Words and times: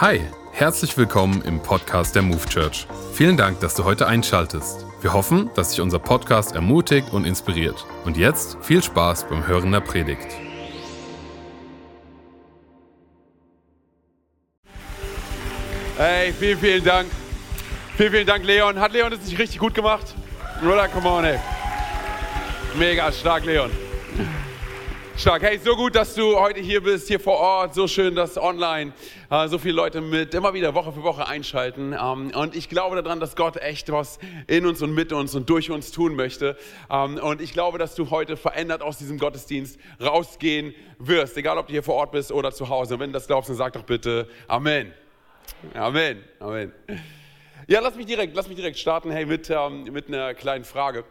Hi, 0.00 0.20
herzlich 0.50 0.96
willkommen 0.98 1.40
im 1.42 1.62
Podcast 1.62 2.16
der 2.16 2.22
Move 2.22 2.44
Church. 2.48 2.88
Vielen 3.12 3.36
Dank, 3.36 3.60
dass 3.60 3.76
du 3.76 3.84
heute 3.84 4.08
einschaltest. 4.08 4.84
Wir 5.00 5.12
hoffen, 5.12 5.50
dass 5.54 5.70
dich 5.70 5.80
unser 5.80 6.00
Podcast 6.00 6.52
ermutigt 6.56 7.12
und 7.12 7.24
inspiriert. 7.24 7.86
Und 8.04 8.16
jetzt 8.16 8.58
viel 8.60 8.82
Spaß 8.82 9.28
beim 9.28 9.46
Hören 9.46 9.70
der 9.70 9.78
Predigt. 9.78 10.26
Hey, 15.96 16.32
vielen, 16.32 16.58
vielen 16.58 16.84
Dank. 16.84 17.08
Vielen, 17.96 18.10
vielen 18.10 18.26
Dank, 18.26 18.44
Leon. 18.44 18.80
Hat 18.80 18.92
Leon 18.92 19.12
das 19.12 19.20
nicht 19.20 19.38
richtig 19.38 19.60
gut 19.60 19.74
gemacht? 19.74 20.12
Oder? 20.60 20.88
Come 20.88 21.08
on, 21.08 21.24
ey. 21.24 21.38
Mega 22.76 23.12
stark, 23.12 23.44
Leon. 23.44 23.70
Stark. 25.16 25.42
Hey, 25.42 25.58
so 25.58 25.76
gut, 25.76 25.94
dass 25.94 26.14
du 26.16 26.36
heute 26.38 26.58
hier 26.58 26.82
bist, 26.82 27.06
hier 27.06 27.20
vor 27.20 27.38
Ort. 27.38 27.72
So 27.72 27.86
schön, 27.86 28.16
dass 28.16 28.36
online 28.36 28.92
äh, 29.30 29.46
so 29.46 29.58
viele 29.58 29.74
Leute 29.74 30.00
mit 30.00 30.34
immer 30.34 30.54
wieder 30.54 30.74
Woche 30.74 30.92
für 30.92 31.04
Woche 31.04 31.28
einschalten. 31.28 31.92
Ähm, 31.92 32.32
und 32.34 32.56
ich 32.56 32.68
glaube 32.68 33.00
daran, 33.00 33.20
dass 33.20 33.36
Gott 33.36 33.56
echt 33.56 33.92
was 33.92 34.18
in 34.48 34.66
uns 34.66 34.82
und 34.82 34.92
mit 34.92 35.12
uns 35.12 35.36
und 35.36 35.48
durch 35.48 35.70
uns 35.70 35.92
tun 35.92 36.16
möchte. 36.16 36.58
Ähm, 36.90 37.16
und 37.18 37.40
ich 37.40 37.52
glaube, 37.52 37.78
dass 37.78 37.94
du 37.94 38.10
heute 38.10 38.36
verändert 38.36 38.82
aus 38.82 38.98
diesem 38.98 39.18
Gottesdienst 39.18 39.78
rausgehen 40.02 40.74
wirst. 40.98 41.36
Egal, 41.36 41.58
ob 41.58 41.68
du 41.68 41.72
hier 41.72 41.84
vor 41.84 41.94
Ort 41.94 42.10
bist 42.10 42.32
oder 42.32 42.50
zu 42.50 42.68
Hause. 42.68 42.94
Und 42.94 43.00
wenn 43.00 43.10
du 43.10 43.14
das 43.14 43.28
glaubst, 43.28 43.48
dann 43.48 43.56
sag 43.56 43.72
doch 43.74 43.84
bitte 43.84 44.28
Amen. 44.48 44.92
Amen. 45.74 46.24
Amen. 46.40 46.72
Ja, 47.68 47.80
lass 47.80 47.94
mich 47.94 48.06
direkt, 48.06 48.34
lass 48.34 48.48
mich 48.48 48.56
direkt 48.56 48.78
starten, 48.78 49.12
hey, 49.12 49.26
mit, 49.26 49.48
ähm, 49.48 49.84
mit 49.84 50.08
einer 50.08 50.34
kleinen 50.34 50.64
Frage. 50.64 51.04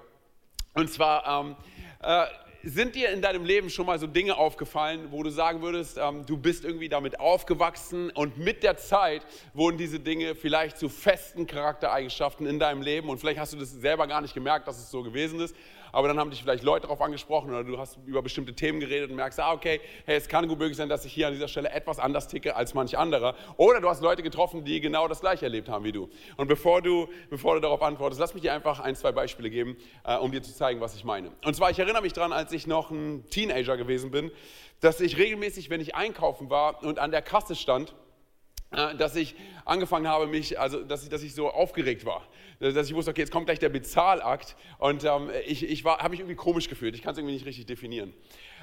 Und 0.73 0.89
zwar, 0.89 1.25
ähm, 1.25 1.55
äh, 2.01 2.25
sind 2.63 2.95
dir 2.95 3.09
in 3.09 3.21
deinem 3.21 3.43
Leben 3.43 3.69
schon 3.69 3.85
mal 3.85 3.99
so 3.99 4.07
Dinge 4.07 4.37
aufgefallen, 4.37 5.07
wo 5.11 5.21
du 5.21 5.29
sagen 5.29 5.61
würdest, 5.61 5.97
ähm, 5.97 6.25
du 6.25 6.37
bist 6.37 6.63
irgendwie 6.63 6.87
damit 6.87 7.19
aufgewachsen 7.19 8.09
und 8.11 8.37
mit 8.37 8.63
der 8.63 8.77
Zeit 8.77 9.25
wurden 9.53 9.77
diese 9.77 9.99
Dinge 9.99 10.33
vielleicht 10.33 10.77
zu 10.77 10.87
festen 10.87 11.45
Charaktereigenschaften 11.45 12.47
in 12.47 12.59
deinem 12.59 12.81
Leben 12.81 13.09
und 13.09 13.19
vielleicht 13.19 13.39
hast 13.39 13.51
du 13.51 13.57
das 13.57 13.71
selber 13.71 14.07
gar 14.07 14.21
nicht 14.21 14.33
gemerkt, 14.33 14.67
dass 14.67 14.79
es 14.79 14.89
so 14.89 15.03
gewesen 15.03 15.41
ist 15.41 15.53
aber 15.93 16.07
dann 16.07 16.19
haben 16.19 16.31
dich 16.31 16.41
vielleicht 16.41 16.63
Leute 16.63 16.87
darauf 16.87 16.99
angesprochen 17.01 17.51
oder 17.51 17.63
du 17.63 17.77
hast 17.77 17.99
über 18.07 18.23
bestimmte 18.23 18.53
Themen 18.53 18.79
geredet 18.79 19.11
und 19.11 19.15
merkst, 19.15 19.39
ah, 19.39 19.53
okay, 19.53 19.79
hey, 20.05 20.17
es 20.17 20.27
kann 20.27 20.47
gut 20.47 20.57
möglich 20.57 20.75
sein, 20.75 20.89
dass 20.89 21.05
ich 21.05 21.13
hier 21.13 21.27
an 21.27 21.33
dieser 21.33 21.47
Stelle 21.47 21.69
etwas 21.69 21.99
anders 21.99 22.27
ticke 22.27 22.55
als 22.55 22.73
manch 22.73 22.97
anderer. 22.97 23.35
Oder 23.57 23.79
du 23.79 23.87
hast 23.87 24.01
Leute 24.01 24.23
getroffen, 24.23 24.65
die 24.65 24.81
genau 24.81 25.07
das 25.07 25.21
gleiche 25.21 25.45
erlebt 25.45 25.69
haben 25.69 25.85
wie 25.85 25.91
du. 25.91 26.09
Und 26.35 26.47
bevor 26.47 26.81
du, 26.81 27.07
bevor 27.29 27.53
du 27.53 27.61
darauf 27.61 27.83
antwortest, 27.83 28.19
lass 28.19 28.33
mich 28.33 28.41
dir 28.41 28.53
einfach 28.53 28.79
ein, 28.79 28.95
zwei 28.95 29.11
Beispiele 29.11 29.51
geben, 29.51 29.77
äh, 30.03 30.17
um 30.17 30.31
dir 30.31 30.41
zu 30.41 30.51
zeigen, 30.51 30.81
was 30.81 30.95
ich 30.95 31.03
meine. 31.03 31.31
Und 31.45 31.55
zwar, 31.55 31.69
ich 31.69 31.77
erinnere 31.77 32.01
mich 32.01 32.13
daran, 32.13 32.33
als 32.33 32.51
ich 32.51 32.65
noch 32.65 32.89
ein 32.89 33.29
Teenager 33.29 33.77
gewesen 33.77 34.09
bin, 34.09 34.31
dass 34.79 34.99
ich 34.99 35.17
regelmäßig, 35.17 35.69
wenn 35.69 35.79
ich 35.79 35.93
einkaufen 35.93 36.49
war 36.49 36.83
und 36.83 36.97
an 36.97 37.11
der 37.11 37.21
Kasse 37.21 37.55
stand, 37.55 37.93
dass 38.97 39.15
ich 39.15 39.35
angefangen 39.65 40.07
habe, 40.07 40.27
mich, 40.27 40.59
also 40.59 40.83
dass 40.83 41.03
ich, 41.03 41.09
dass 41.09 41.23
ich 41.23 41.33
so 41.33 41.49
aufgeregt 41.49 42.05
war 42.05 42.27
dass 42.71 42.87
ich 42.87 42.95
wusste, 42.95 43.11
okay, 43.11 43.21
jetzt 43.21 43.31
kommt 43.31 43.47
gleich 43.47 43.59
der 43.59 43.69
Bezahlakt 43.69 44.55
und 44.77 45.03
ähm, 45.03 45.29
ich, 45.45 45.69
ich 45.69 45.83
habe 45.83 46.09
mich 46.09 46.19
irgendwie 46.19 46.35
komisch 46.35 46.69
gefühlt. 46.69 46.95
Ich 46.95 47.01
kann 47.01 47.11
es 47.11 47.17
irgendwie 47.17 47.33
nicht 47.33 47.45
richtig 47.45 47.65
definieren. 47.65 48.13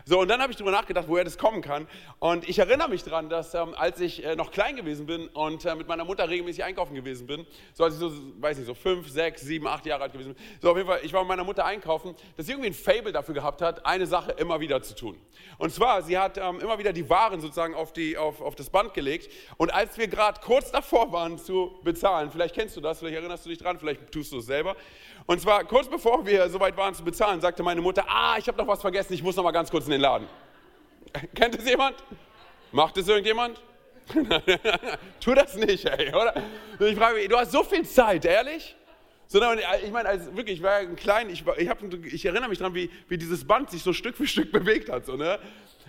So, 0.06 0.18
und 0.18 0.28
dann 0.28 0.40
habe 0.40 0.50
ich 0.50 0.56
darüber 0.56 0.70
nachgedacht, 0.70 1.06
woher 1.08 1.24
das 1.24 1.36
kommen 1.36 1.60
kann. 1.60 1.86
Und 2.20 2.48
ich 2.48 2.58
erinnere 2.58 2.88
mich 2.88 3.04
daran, 3.04 3.28
dass 3.28 3.52
ähm, 3.52 3.74
als 3.76 4.00
ich 4.00 4.24
äh, 4.24 4.34
noch 4.34 4.50
klein 4.50 4.76
gewesen 4.76 5.04
bin 5.04 5.28
und 5.28 5.66
äh, 5.66 5.74
mit 5.74 5.88
meiner 5.88 6.06
Mutter 6.06 6.28
regelmäßig 6.28 6.64
einkaufen 6.64 6.94
gewesen 6.94 7.26
bin, 7.26 7.46
so 7.74 7.84
als 7.84 7.94
ich 7.94 8.00
so, 8.00 8.10
weiß 8.40 8.56
nicht, 8.56 8.66
so 8.66 8.74
fünf, 8.74 9.10
sechs, 9.10 9.42
sieben, 9.42 9.66
acht 9.66 9.84
Jahre 9.84 10.04
alt 10.04 10.12
gewesen 10.12 10.34
bin, 10.34 10.42
so 10.62 10.70
auf 10.70 10.76
jeden 10.76 10.88
Fall, 10.88 11.00
ich 11.02 11.12
war 11.12 11.20
mit 11.20 11.28
meiner 11.28 11.44
Mutter 11.44 11.66
einkaufen, 11.66 12.14
dass 12.36 12.46
sie 12.46 12.52
irgendwie 12.52 12.70
ein 12.70 12.74
Fable 12.74 13.12
dafür 13.12 13.34
gehabt 13.34 13.60
hat, 13.60 13.84
eine 13.84 14.06
Sache 14.06 14.32
immer 14.32 14.58
wieder 14.60 14.82
zu 14.82 14.94
tun. 14.94 15.18
Und 15.58 15.72
zwar, 15.72 16.02
sie 16.02 16.16
hat 16.16 16.38
ähm, 16.38 16.60
immer 16.60 16.78
wieder 16.78 16.94
die 16.94 17.08
Waren 17.10 17.40
sozusagen 17.42 17.74
auf, 17.74 17.92
die, 17.92 18.16
auf, 18.16 18.40
auf 18.40 18.54
das 18.54 18.70
Band 18.70 18.94
gelegt. 18.94 19.30
Und 19.58 19.72
als 19.72 19.98
wir 20.00 20.08
gerade 20.08 20.40
kurz 20.40 20.72
davor 20.72 21.12
waren 21.12 21.38
zu 21.38 21.78
bezahlen, 21.84 22.30
vielleicht 22.30 22.54
kennst 22.54 22.76
du 22.76 22.80
das, 22.80 22.98
vielleicht 22.98 23.16
erinnerst 23.16 23.44
du 23.44 23.50
dich 23.50 23.58
dran, 23.58 23.78
vielleicht 23.78 24.10
tust 24.10 24.32
du 24.32 24.38
es 24.38 24.46
selber, 24.46 24.74
und 25.26 25.40
zwar 25.40 25.64
kurz 25.64 25.88
bevor 25.88 26.26
wir 26.26 26.48
soweit 26.48 26.76
waren 26.76 26.94
zu 26.94 27.04
bezahlen, 27.04 27.40
sagte 27.40 27.62
meine 27.62 27.80
Mutter, 27.80 28.04
ah, 28.08 28.36
ich 28.38 28.48
habe 28.48 28.58
noch 28.58 28.66
was 28.66 28.80
vergessen, 28.80 29.12
ich 29.12 29.22
muss 29.22 29.36
noch 29.36 29.44
mal 29.44 29.52
ganz 29.52 29.70
kurz 29.70 29.84
in 29.84 29.92
den 29.92 30.00
Laden. 30.00 30.26
Kennt 31.34 31.54
es 31.56 31.68
jemand? 31.68 31.94
Macht 32.72 32.96
es 32.96 33.06
irgendjemand? 33.06 33.60
tu 35.20 35.34
das 35.34 35.54
nicht, 35.54 35.84
ey, 35.84 36.12
oder? 36.12 36.34
Ich 36.80 36.96
frage 36.96 37.16
mich, 37.16 37.28
du 37.28 37.36
hast 37.36 37.52
so 37.52 37.62
viel 37.62 37.84
Zeit, 37.84 38.24
ehrlich? 38.24 38.74
Sondern 39.26 39.58
äh, 39.58 39.62
ich 39.84 39.92
meine, 39.92 40.08
als, 40.08 40.34
wirklich, 40.34 40.58
ich 40.58 40.62
war 40.62 40.78
ein 40.78 40.96
klein, 40.96 41.30
ich, 41.30 41.44
ich, 41.56 41.68
hab, 41.68 41.78
ich 41.82 42.24
erinnere 42.24 42.48
mich 42.48 42.58
daran, 42.58 42.74
wie, 42.74 42.90
wie 43.06 43.16
dieses 43.16 43.46
Band 43.46 43.70
sich 43.70 43.82
so 43.82 43.92
Stück 43.92 44.16
für 44.16 44.26
Stück 44.26 44.50
bewegt 44.52 44.88
hat. 44.90 45.06
So, 45.06 45.16
ne? 45.16 45.38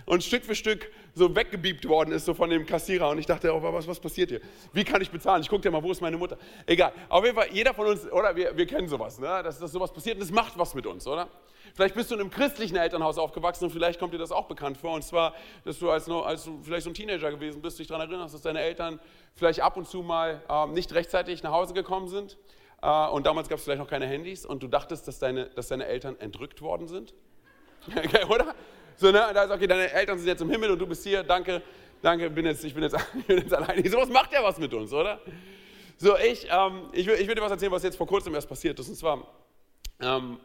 Und 0.06 0.22
Stück 0.22 0.44
für 0.44 0.54
Stück 0.54 0.90
so 1.14 1.34
weggebiebt 1.34 1.86
worden 1.88 2.12
ist, 2.12 2.24
so 2.24 2.34
von 2.34 2.50
dem 2.50 2.66
Kassierer. 2.66 3.10
Und 3.10 3.18
ich 3.18 3.26
dachte, 3.26 3.54
oh, 3.54 3.62
was, 3.62 3.86
was 3.86 4.00
passiert 4.00 4.30
hier? 4.30 4.40
Wie 4.72 4.84
kann 4.84 5.00
ich 5.02 5.10
bezahlen? 5.10 5.42
Ich 5.42 5.48
gucke 5.48 5.62
dir 5.62 5.70
mal, 5.70 5.82
wo 5.82 5.90
ist 5.90 6.00
meine 6.00 6.16
Mutter? 6.16 6.38
Egal. 6.66 6.92
Auf 7.08 7.24
jeden 7.24 7.36
Fall, 7.36 7.48
jeder 7.52 7.74
von 7.74 7.86
uns, 7.86 8.10
oder 8.10 8.34
wir, 8.34 8.56
wir 8.56 8.66
kennen 8.66 8.88
sowas, 8.88 9.18
ne? 9.18 9.42
dass, 9.42 9.58
dass 9.58 9.72
sowas 9.72 9.92
passiert 9.92 10.16
und 10.16 10.22
es 10.22 10.30
macht 10.30 10.58
was 10.58 10.74
mit 10.74 10.86
uns, 10.86 11.06
oder? 11.06 11.28
Vielleicht 11.74 11.94
bist 11.94 12.10
du 12.10 12.14
in 12.14 12.20
einem 12.20 12.30
christlichen 12.30 12.76
Elternhaus 12.76 13.16
aufgewachsen 13.18 13.64
und 13.64 13.70
vielleicht 13.70 13.98
kommt 13.98 14.12
dir 14.12 14.18
das 14.18 14.32
auch 14.32 14.46
bekannt 14.46 14.76
vor. 14.76 14.92
Und 14.92 15.02
zwar, 15.02 15.34
dass 15.64 15.78
du 15.78 15.90
als, 15.90 16.08
als 16.08 16.44
du 16.44 16.60
vielleicht 16.62 16.84
so 16.84 16.90
ein 16.90 16.94
Teenager 16.94 17.30
gewesen 17.30 17.62
bist, 17.62 17.78
dich 17.78 17.86
daran 17.86 18.08
erinnerst, 18.08 18.34
dass 18.34 18.42
deine 18.42 18.60
Eltern 18.60 19.00
vielleicht 19.34 19.60
ab 19.60 19.76
und 19.76 19.88
zu 19.88 20.02
mal 20.02 20.42
äh, 20.48 20.66
nicht 20.66 20.92
rechtzeitig 20.92 21.42
nach 21.42 21.52
Hause 21.52 21.72
gekommen 21.72 22.08
sind. 22.08 22.36
Äh, 22.82 23.08
und 23.08 23.26
damals 23.26 23.48
gab 23.48 23.58
es 23.58 23.64
vielleicht 23.64 23.80
noch 23.80 23.88
keine 23.88 24.06
Handys 24.06 24.44
und 24.44 24.62
du 24.62 24.68
dachtest, 24.68 25.08
dass 25.08 25.18
deine, 25.18 25.46
dass 25.46 25.68
deine 25.68 25.86
Eltern 25.86 26.18
entrückt 26.20 26.60
worden 26.60 26.88
sind. 26.88 27.14
okay, 27.96 28.24
oder? 28.28 28.54
So, 28.96 29.10
ne? 29.10 29.30
Da 29.32 29.44
ist, 29.44 29.50
okay, 29.50 29.66
deine 29.66 29.90
Eltern 29.90 30.18
sind 30.18 30.28
jetzt 30.28 30.42
im 30.42 30.50
Himmel 30.50 30.70
und 30.70 30.78
du 30.78 30.86
bist 30.86 31.02
hier, 31.02 31.22
danke, 31.22 31.62
danke, 32.00 32.30
bin 32.30 32.46
jetzt, 32.46 32.64
ich, 32.64 32.74
bin 32.74 32.82
jetzt, 32.82 32.96
ich 33.18 33.26
bin 33.26 33.38
jetzt 33.38 33.54
alleine. 33.54 33.88
So 33.88 33.98
was 33.98 34.08
macht 34.08 34.32
ja 34.32 34.42
was 34.42 34.58
mit 34.58 34.72
uns, 34.74 34.92
oder? 34.92 35.20
So, 35.96 36.16
ich, 36.16 36.48
ähm, 36.50 36.88
ich, 36.92 37.06
ich 37.06 37.28
will 37.28 37.34
dir 37.34 37.42
was 37.42 37.52
erzählen, 37.52 37.72
was 37.72 37.82
jetzt 37.82 37.96
vor 37.96 38.06
kurzem 38.06 38.34
erst 38.34 38.48
passiert 38.48 38.78
ist. 38.78 38.88
Und 38.88 38.96
zwar, 38.96 39.26
ähm, 40.00 40.38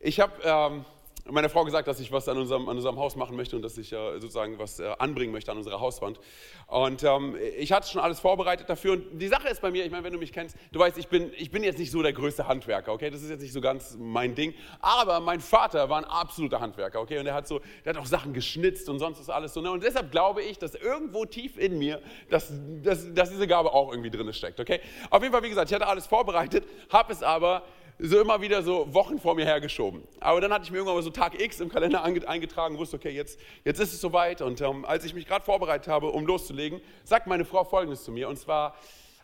ich 0.00 0.20
habe 0.20 0.32
ähm, 0.42 0.84
meiner 1.30 1.48
Frau 1.48 1.64
gesagt, 1.64 1.88
dass 1.88 2.00
ich 2.00 2.10
was 2.12 2.28
an 2.28 2.38
unserem, 2.38 2.68
an 2.68 2.76
unserem 2.76 2.96
Haus 2.96 3.16
machen 3.16 3.36
möchte 3.36 3.56
und 3.56 3.62
dass 3.62 3.76
ich 3.78 3.92
äh, 3.92 4.20
sozusagen 4.20 4.58
was 4.58 4.80
äh, 4.80 4.90
anbringen 4.98 5.32
möchte 5.32 5.50
an 5.50 5.58
unserer 5.58 5.80
Hauswand. 5.80 6.18
Und 6.66 7.02
ähm, 7.02 7.36
ich 7.58 7.72
hatte 7.72 7.88
schon 7.88 8.00
alles 8.00 8.20
vorbereitet 8.20 8.68
dafür. 8.68 8.92
Und 8.94 9.18
die 9.18 9.28
Sache 9.28 9.48
ist 9.48 9.60
bei 9.60 9.70
mir, 9.70 9.84
ich 9.84 9.90
meine, 9.90 10.04
wenn 10.04 10.12
du 10.12 10.18
mich 10.18 10.32
kennst, 10.32 10.56
du 10.72 10.78
weißt, 10.78 10.98
ich 10.98 11.08
bin, 11.08 11.32
ich 11.36 11.50
bin 11.50 11.62
jetzt 11.62 11.78
nicht 11.78 11.90
so 11.90 12.02
der 12.02 12.12
größte 12.12 12.46
Handwerker, 12.46 12.92
okay? 12.92 13.10
Das 13.10 13.22
ist 13.22 13.30
jetzt 13.30 13.42
nicht 13.42 13.52
so 13.52 13.60
ganz 13.60 13.96
mein 13.98 14.34
Ding. 14.34 14.54
Aber 14.80 15.20
mein 15.20 15.40
Vater 15.40 15.88
war 15.88 15.98
ein 15.98 16.04
absoluter 16.04 16.60
Handwerker, 16.60 17.00
okay? 17.00 17.18
Und 17.18 17.26
er 17.26 17.34
hat 17.34 17.46
so, 17.46 17.60
der 17.84 17.94
hat 17.94 18.00
auch 18.00 18.06
Sachen 18.06 18.32
geschnitzt 18.32 18.88
und 18.88 18.98
sonst 18.98 19.20
ist 19.20 19.30
alles 19.30 19.54
so. 19.54 19.60
Ne? 19.60 19.70
Und 19.70 19.82
deshalb 19.82 20.10
glaube 20.10 20.42
ich, 20.42 20.58
dass 20.58 20.74
irgendwo 20.74 21.24
tief 21.24 21.58
in 21.58 21.78
mir, 21.78 22.00
dass, 22.30 22.52
dass, 22.82 23.12
dass 23.14 23.30
diese 23.30 23.46
Gabe 23.46 23.72
auch 23.72 23.90
irgendwie 23.92 24.10
drin 24.10 24.32
steckt, 24.32 24.60
okay? 24.60 24.80
Auf 25.10 25.22
jeden 25.22 25.32
Fall, 25.32 25.42
wie 25.42 25.48
gesagt, 25.48 25.70
ich 25.70 25.74
hatte 25.74 25.86
alles 25.86 26.06
vorbereitet, 26.06 26.64
habe 26.90 27.12
es 27.12 27.22
aber 27.22 27.62
so 27.98 28.20
immer 28.20 28.40
wieder 28.40 28.62
so 28.62 28.92
Wochen 28.94 29.18
vor 29.18 29.34
mir 29.34 29.44
hergeschoben. 29.44 30.02
Aber 30.20 30.40
dann 30.40 30.52
hatte 30.52 30.64
ich 30.64 30.70
mir 30.70 30.78
irgendwann 30.78 30.96
mal 30.96 31.02
so 31.02 31.10
Tag 31.10 31.40
X 31.40 31.60
im 31.60 31.68
Kalender 31.68 32.04
eingetragen, 32.04 32.78
wusste, 32.78 32.96
okay, 32.96 33.10
jetzt, 33.10 33.40
jetzt 33.64 33.80
ist 33.80 33.92
es 33.92 34.00
soweit. 34.00 34.40
Und 34.40 34.60
ähm, 34.60 34.84
als 34.84 35.04
ich 35.04 35.14
mich 35.14 35.26
gerade 35.26 35.44
vorbereitet 35.44 35.88
habe, 35.88 36.08
um 36.08 36.26
loszulegen, 36.26 36.80
sagt 37.04 37.26
meine 37.26 37.44
Frau 37.44 37.64
Folgendes 37.64 38.04
zu 38.04 38.12
mir. 38.12 38.28
Und 38.28 38.38
zwar, 38.38 38.76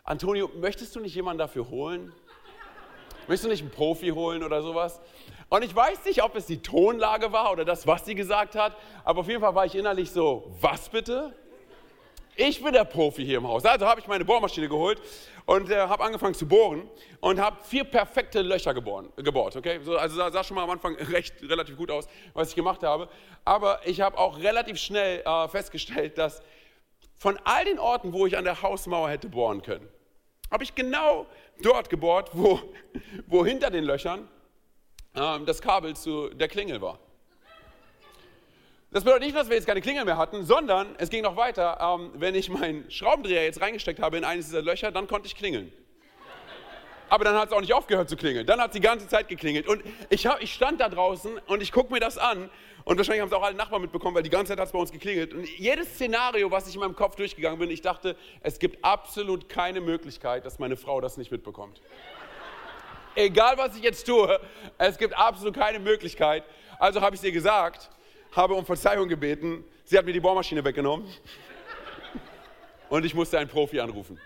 Antonio, 0.03 0.49
möchtest 0.59 0.95
du 0.95 0.99
nicht 0.99 1.15
jemanden 1.15 1.39
dafür 1.39 1.69
holen? 1.69 2.11
Möchtest 3.27 3.45
du 3.45 3.49
nicht 3.49 3.61
einen 3.61 3.71
Profi 3.71 4.09
holen 4.09 4.43
oder 4.43 4.61
sowas? 4.61 4.99
Und 5.49 5.63
ich 5.63 5.75
weiß 5.75 6.05
nicht, 6.05 6.21
ob 6.23 6.35
es 6.35 6.45
die 6.45 6.61
Tonlage 6.61 7.31
war 7.31 7.51
oder 7.51 7.65
das, 7.65 7.87
was 7.87 8.05
sie 8.05 8.15
gesagt 8.15 8.55
hat, 8.55 8.75
aber 9.03 9.21
auf 9.21 9.27
jeden 9.27 9.41
Fall 9.41 9.55
war 9.55 9.65
ich 9.65 9.75
innerlich 9.75 10.11
so, 10.11 10.51
was 10.59 10.89
bitte? 10.89 11.33
Ich 12.37 12.61
bin 12.61 12.73
der 12.73 12.83
Profi 12.83 13.23
hier 13.23 13.37
im 13.37 13.47
Haus. 13.47 13.63
Also 13.63 13.85
habe 13.85 14.01
ich 14.01 14.07
meine 14.07 14.25
Bohrmaschine 14.25 14.67
geholt 14.67 15.01
und 15.45 15.69
äh, 15.69 15.77
habe 15.77 16.03
angefangen 16.03 16.33
zu 16.33 16.45
bohren 16.45 16.89
und 17.21 17.39
habe 17.39 17.63
vier 17.63 17.85
perfekte 17.85 18.41
Löcher 18.41 18.73
geboren, 18.73 19.07
gebohrt. 19.15 19.55
Okay? 19.55 19.79
So, 19.81 19.97
also 19.97 20.17
sah, 20.17 20.31
sah, 20.31 20.43
schon 20.43 20.55
mal 20.55 20.63
am 20.63 20.69
Anfang 20.71 20.95
recht 20.99 21.35
relativ 21.43 21.77
gut 21.77 21.89
aus, 21.89 22.07
was 22.33 22.49
ich 22.49 22.55
gemacht 22.55 22.83
habe. 22.83 23.07
Aber 23.45 23.79
ich 23.85 24.01
habe 24.01 24.17
auch 24.17 24.37
relativ 24.39 24.77
schnell 24.77 25.21
äh, 25.25 25.47
festgestellt, 25.47 26.17
dass 26.17 26.41
von 27.15 27.39
all 27.45 27.63
den 27.63 27.79
Orten, 27.79 28.11
wo 28.11 28.25
ich 28.25 28.37
an 28.37 28.43
der 28.43 28.61
Hausmauer 28.61 29.09
hätte 29.09 29.29
bohren 29.29 29.61
können, 29.61 29.87
habe 30.51 30.65
ich 30.65 30.75
genau 30.75 31.27
dort 31.61 31.89
gebohrt, 31.89 32.31
wo, 32.33 32.59
wo 33.27 33.45
hinter 33.45 33.69
den 33.69 33.85
Löchern 33.85 34.27
äh, 35.15 35.39
das 35.45 35.61
Kabel 35.61 35.95
zu 35.95 36.29
der 36.29 36.49
Klingel 36.49 36.81
war. 36.81 36.99
Das 38.95 39.03
bedeutet 39.03 39.23
nicht, 39.23 39.35
dass 39.35 39.49
wir 39.49 39.57
jetzt 39.57 39.67
keine 39.67 39.81
Klingel 39.81 40.05
mehr 40.05 40.15
hatten, 40.15 40.45
sondern 40.45 40.95
es 40.97 41.09
ging 41.09 41.21
noch 41.21 41.35
weiter. 41.35 41.79
Ähm, 41.81 42.11
wenn 42.13 42.33
ich 42.33 42.47
meinen 42.47 42.89
Schraubendreher 42.89 43.43
jetzt 43.43 43.59
reingesteckt 43.59 44.01
habe 44.01 44.15
in 44.15 44.23
eines 44.23 44.45
dieser 44.45 44.61
Löcher, 44.61 44.89
dann 44.89 45.05
konnte 45.05 45.27
ich 45.27 45.35
klingeln. 45.35 45.69
Aber 47.09 47.25
dann 47.25 47.35
hat 47.35 47.49
es 47.49 47.53
auch 47.53 47.59
nicht 47.59 47.73
aufgehört 47.73 48.07
zu 48.07 48.15
klingeln. 48.15 48.47
Dann 48.47 48.61
hat 48.61 48.67
es 48.67 48.75
die 48.75 48.79
ganze 48.79 49.09
Zeit 49.09 49.27
geklingelt. 49.27 49.67
Und 49.67 49.83
ich, 50.09 50.25
hab, 50.27 50.41
ich 50.41 50.53
stand 50.53 50.79
da 50.79 50.87
draußen 50.87 51.41
und 51.45 51.61
ich 51.61 51.73
gucke 51.73 51.91
mir 51.91 51.99
das 51.99 52.17
an. 52.17 52.49
Und 52.85 52.95
wahrscheinlich 52.95 53.19
haben 53.19 53.27
es 53.27 53.33
auch 53.33 53.43
alle 53.43 53.57
Nachbarn 53.57 53.81
mitbekommen, 53.81 54.15
weil 54.15 54.23
die 54.23 54.29
ganze 54.29 54.53
Zeit 54.53 54.59
hat 54.61 54.67
es 54.67 54.71
bei 54.71 54.79
uns 54.79 54.93
geklingelt. 54.93 55.33
Und 55.33 55.45
jedes 55.59 55.89
Szenario, 55.95 56.49
was 56.49 56.65
ich 56.69 56.75
in 56.75 56.79
meinem 56.79 56.95
Kopf 56.95 57.17
durchgegangen 57.17 57.59
bin, 57.59 57.69
ich 57.71 57.81
dachte, 57.81 58.15
es 58.43 58.59
gibt 58.59 58.81
absolut 58.85 59.49
keine 59.49 59.81
Möglichkeit, 59.81 60.45
dass 60.45 60.57
meine 60.57 60.77
Frau 60.77 61.01
das 61.01 61.17
nicht 61.17 61.31
mitbekommt. 61.31 61.81
Egal, 63.15 63.57
was 63.57 63.75
ich 63.75 63.83
jetzt 63.83 64.05
tue, 64.05 64.39
es 64.77 64.97
gibt 64.97 65.17
absolut 65.17 65.53
keine 65.53 65.79
Möglichkeit. 65.79 66.45
Also 66.79 67.01
habe 67.01 67.13
ich 67.13 67.19
es 67.19 67.25
ihr 67.25 67.33
gesagt 67.33 67.89
habe 68.35 68.53
um 68.53 68.65
Verzeihung 68.65 69.07
gebeten. 69.07 69.63
Sie 69.85 69.97
hat 69.97 70.05
mir 70.05 70.13
die 70.13 70.19
Bohrmaschine 70.19 70.63
weggenommen. 70.63 71.07
und 72.89 73.05
ich 73.05 73.13
musste 73.13 73.39
einen 73.39 73.49
Profi 73.49 73.79
anrufen. 73.79 74.19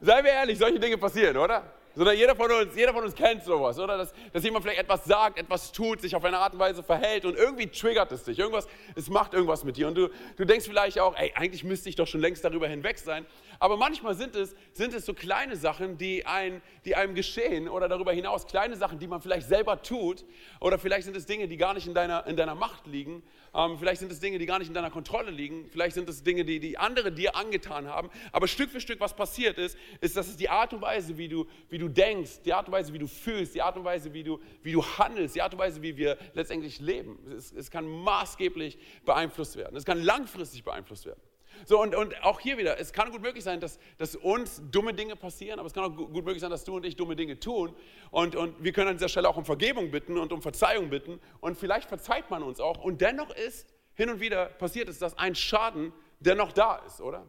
Seien 0.00 0.24
wir 0.24 0.32
ehrlich, 0.32 0.58
solche 0.58 0.78
Dinge 0.78 0.98
passieren, 0.98 1.36
oder? 1.36 1.64
sondern 1.98 2.16
jeder 2.16 2.36
von 2.36 2.48
uns, 2.48 2.76
jeder 2.76 2.92
von 2.92 3.02
uns 3.02 3.12
kennt 3.12 3.42
sowas, 3.42 3.76
oder? 3.76 3.98
Dass, 3.98 4.12
dass 4.32 4.44
jemand 4.44 4.64
vielleicht 4.64 4.80
etwas 4.80 5.04
sagt, 5.04 5.36
etwas 5.36 5.72
tut, 5.72 6.00
sich 6.00 6.14
auf 6.14 6.24
eine 6.24 6.38
Art 6.38 6.52
und 6.52 6.60
Weise 6.60 6.84
verhält 6.84 7.24
und 7.24 7.36
irgendwie 7.36 7.66
triggert 7.66 8.12
es 8.12 8.22
dich. 8.22 8.38
Irgendwas, 8.38 8.68
es 8.94 9.10
macht 9.10 9.34
irgendwas 9.34 9.64
mit 9.64 9.76
dir. 9.76 9.88
Und 9.88 9.96
du, 9.96 10.08
du 10.36 10.44
denkst 10.44 10.66
vielleicht 10.66 11.00
auch, 11.00 11.16
ey, 11.16 11.32
eigentlich 11.34 11.64
müsste 11.64 11.88
ich 11.88 11.96
doch 11.96 12.06
schon 12.06 12.20
längst 12.20 12.44
darüber 12.44 12.68
hinweg 12.68 12.98
sein. 12.98 13.26
Aber 13.58 13.76
manchmal 13.76 14.14
sind 14.14 14.36
es, 14.36 14.54
sind 14.72 14.94
es 14.94 15.04
so 15.04 15.14
kleine 15.14 15.56
Sachen, 15.56 15.98
die, 15.98 16.24
ein, 16.26 16.62
die 16.84 16.94
einem 16.94 17.14
geschehen 17.14 17.68
oder 17.68 17.88
darüber 17.88 18.12
hinaus 18.12 18.46
kleine 18.46 18.76
Sachen, 18.76 18.98
die 18.98 19.06
man 19.06 19.20
vielleicht 19.20 19.48
selber 19.48 19.82
tut. 19.82 20.24
Oder 20.60 20.78
vielleicht 20.78 21.04
sind 21.04 21.16
es 21.16 21.26
Dinge, 21.26 21.48
die 21.48 21.56
gar 21.56 21.74
nicht 21.74 21.86
in 21.86 21.94
deiner, 21.94 22.26
in 22.26 22.36
deiner 22.36 22.54
Macht 22.54 22.86
liegen. 22.86 23.22
Ähm, 23.54 23.76
vielleicht 23.78 24.00
sind 24.00 24.12
es 24.12 24.20
Dinge, 24.20 24.38
die 24.38 24.46
gar 24.46 24.58
nicht 24.58 24.68
in 24.68 24.74
deiner 24.74 24.90
Kontrolle 24.90 25.30
liegen. 25.30 25.66
Vielleicht 25.70 25.94
sind 25.94 26.08
es 26.08 26.22
Dinge, 26.22 26.44
die, 26.44 26.60
die 26.60 26.78
andere 26.78 27.10
dir 27.10 27.34
angetan 27.34 27.88
haben. 27.88 28.10
Aber 28.30 28.46
Stück 28.46 28.70
für 28.70 28.80
Stück, 28.80 29.00
was 29.00 29.14
passiert 29.14 29.58
ist, 29.58 29.76
ist, 30.00 30.16
dass 30.16 30.28
es 30.28 30.36
die 30.36 30.48
Art 30.48 30.72
und 30.72 30.82
Weise, 30.82 31.18
wie 31.18 31.28
du, 31.28 31.46
wie 31.68 31.78
du 31.78 31.88
denkst, 31.88 32.42
die 32.44 32.52
Art 32.52 32.68
und 32.68 32.72
Weise, 32.72 32.92
wie 32.92 32.98
du 32.98 33.08
fühlst, 33.08 33.54
die 33.54 33.62
Art 33.62 33.76
und 33.76 33.84
Weise, 33.84 34.12
wie 34.12 34.22
du, 34.22 34.38
wie 34.62 34.72
du 34.72 34.84
handelst, 34.84 35.34
die 35.34 35.42
Art 35.42 35.52
und 35.52 35.58
Weise, 35.58 35.82
wie 35.82 35.96
wir 35.96 36.16
letztendlich 36.34 36.78
leben. 36.80 37.18
Es, 37.36 37.52
es 37.52 37.70
kann 37.70 37.86
maßgeblich 37.86 38.78
beeinflusst 39.04 39.56
werden. 39.56 39.76
Es 39.76 39.84
kann 39.84 40.00
langfristig 40.00 40.62
beeinflusst 40.62 41.06
werden. 41.06 41.20
So, 41.64 41.80
und, 41.80 41.94
und 41.94 42.22
auch 42.22 42.40
hier 42.40 42.58
wieder, 42.58 42.78
es 42.78 42.92
kann 42.92 43.10
gut 43.10 43.22
möglich 43.22 43.44
sein, 43.44 43.60
dass, 43.60 43.78
dass 43.98 44.16
uns 44.16 44.62
dumme 44.70 44.94
Dinge 44.94 45.16
passieren, 45.16 45.58
aber 45.58 45.66
es 45.66 45.74
kann 45.74 45.84
auch 45.84 45.94
gut 45.94 46.24
möglich 46.24 46.40
sein, 46.40 46.50
dass 46.50 46.64
du 46.64 46.76
und 46.76 46.86
ich 46.86 46.96
dumme 46.96 47.16
Dinge 47.16 47.38
tun. 47.38 47.74
Und, 48.10 48.36
und 48.36 48.62
wir 48.62 48.72
können 48.72 48.88
an 48.88 48.96
dieser 48.96 49.08
Stelle 49.08 49.28
auch 49.28 49.36
um 49.36 49.44
Vergebung 49.44 49.90
bitten 49.90 50.18
und 50.18 50.32
um 50.32 50.42
Verzeihung 50.42 50.90
bitten. 50.90 51.20
Und 51.40 51.58
vielleicht 51.58 51.88
verzeiht 51.88 52.30
man 52.30 52.42
uns 52.42 52.60
auch. 52.60 52.82
Und 52.82 53.00
dennoch 53.00 53.30
ist 53.30 53.74
hin 53.94 54.10
und 54.10 54.20
wieder 54.20 54.46
passiert 54.46 54.88
es, 54.88 54.98
dass 54.98 55.18
ein 55.18 55.34
Schaden 55.34 55.92
dennoch 56.20 56.52
da 56.52 56.76
ist, 56.86 57.00
oder? 57.00 57.26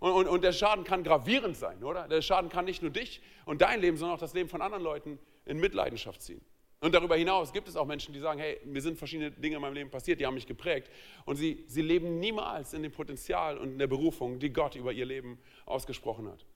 Und, 0.00 0.12
und, 0.12 0.28
und 0.28 0.44
der 0.44 0.52
Schaden 0.52 0.84
kann 0.84 1.04
gravierend 1.04 1.56
sein, 1.56 1.84
oder? 1.84 2.08
Der 2.08 2.22
Schaden 2.22 2.48
kann 2.50 2.64
nicht 2.64 2.82
nur 2.82 2.90
dich 2.90 3.20
und 3.44 3.62
dein 3.62 3.80
Leben, 3.80 3.96
sondern 3.96 4.16
auch 4.16 4.20
das 4.20 4.34
Leben 4.34 4.48
von 4.48 4.62
anderen 4.62 4.82
Leuten 4.82 5.18
in 5.44 5.58
Mitleidenschaft 5.58 6.22
ziehen. 6.22 6.40
Und 6.82 6.94
darüber 6.94 7.14
hinaus 7.16 7.52
gibt 7.52 7.68
es 7.68 7.76
auch 7.76 7.84
Menschen, 7.84 8.14
die 8.14 8.20
sagen, 8.20 8.40
hey, 8.40 8.58
mir 8.64 8.80
sind 8.80 8.96
verschiedene 8.96 9.30
Dinge 9.30 9.56
in 9.56 9.62
meinem 9.62 9.74
Leben 9.74 9.90
passiert, 9.90 10.18
die 10.18 10.26
haben 10.26 10.34
mich 10.34 10.46
geprägt. 10.46 10.90
Und 11.26 11.36
sie, 11.36 11.62
sie 11.66 11.82
leben 11.82 12.18
niemals 12.18 12.72
in 12.72 12.82
dem 12.82 12.90
Potenzial 12.90 13.58
und 13.58 13.72
in 13.72 13.78
der 13.78 13.86
Berufung, 13.86 14.38
die 14.38 14.50
Gott 14.50 14.76
über 14.76 14.90
ihr 14.90 15.04
Leben 15.04 15.38
ausgesprochen 15.66 16.26
hat. 16.28 16.46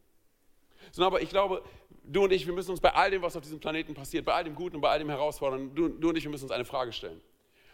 Sondern 0.93 1.13
aber 1.13 1.23
ich 1.23 1.29
glaube, 1.29 1.63
du 2.05 2.25
und 2.25 2.33
ich, 2.33 2.47
wir 2.47 2.55
müssen 2.55 2.71
uns 2.71 2.81
bei 2.81 2.95
all 2.95 3.11
dem, 3.11 3.21
was 3.21 3.37
auf 3.37 3.43
diesem 3.43 3.61
Planeten 3.61 3.93
passiert, 3.93 4.25
bei 4.25 4.33
all 4.33 4.45
dem 4.45 4.55
Guten 4.55 4.77
und 4.77 4.83
bei 4.83 4.89
all 4.89 4.99
dem 4.99 5.11
Herausfordernden, 5.11 5.75
du, 5.75 5.89
du 5.89 6.09
und 6.09 6.17
ich, 6.17 6.25
wir 6.25 6.31
müssen 6.31 6.45
uns 6.45 6.53
eine 6.53 6.65
Frage 6.65 6.93
stellen. 6.93 7.21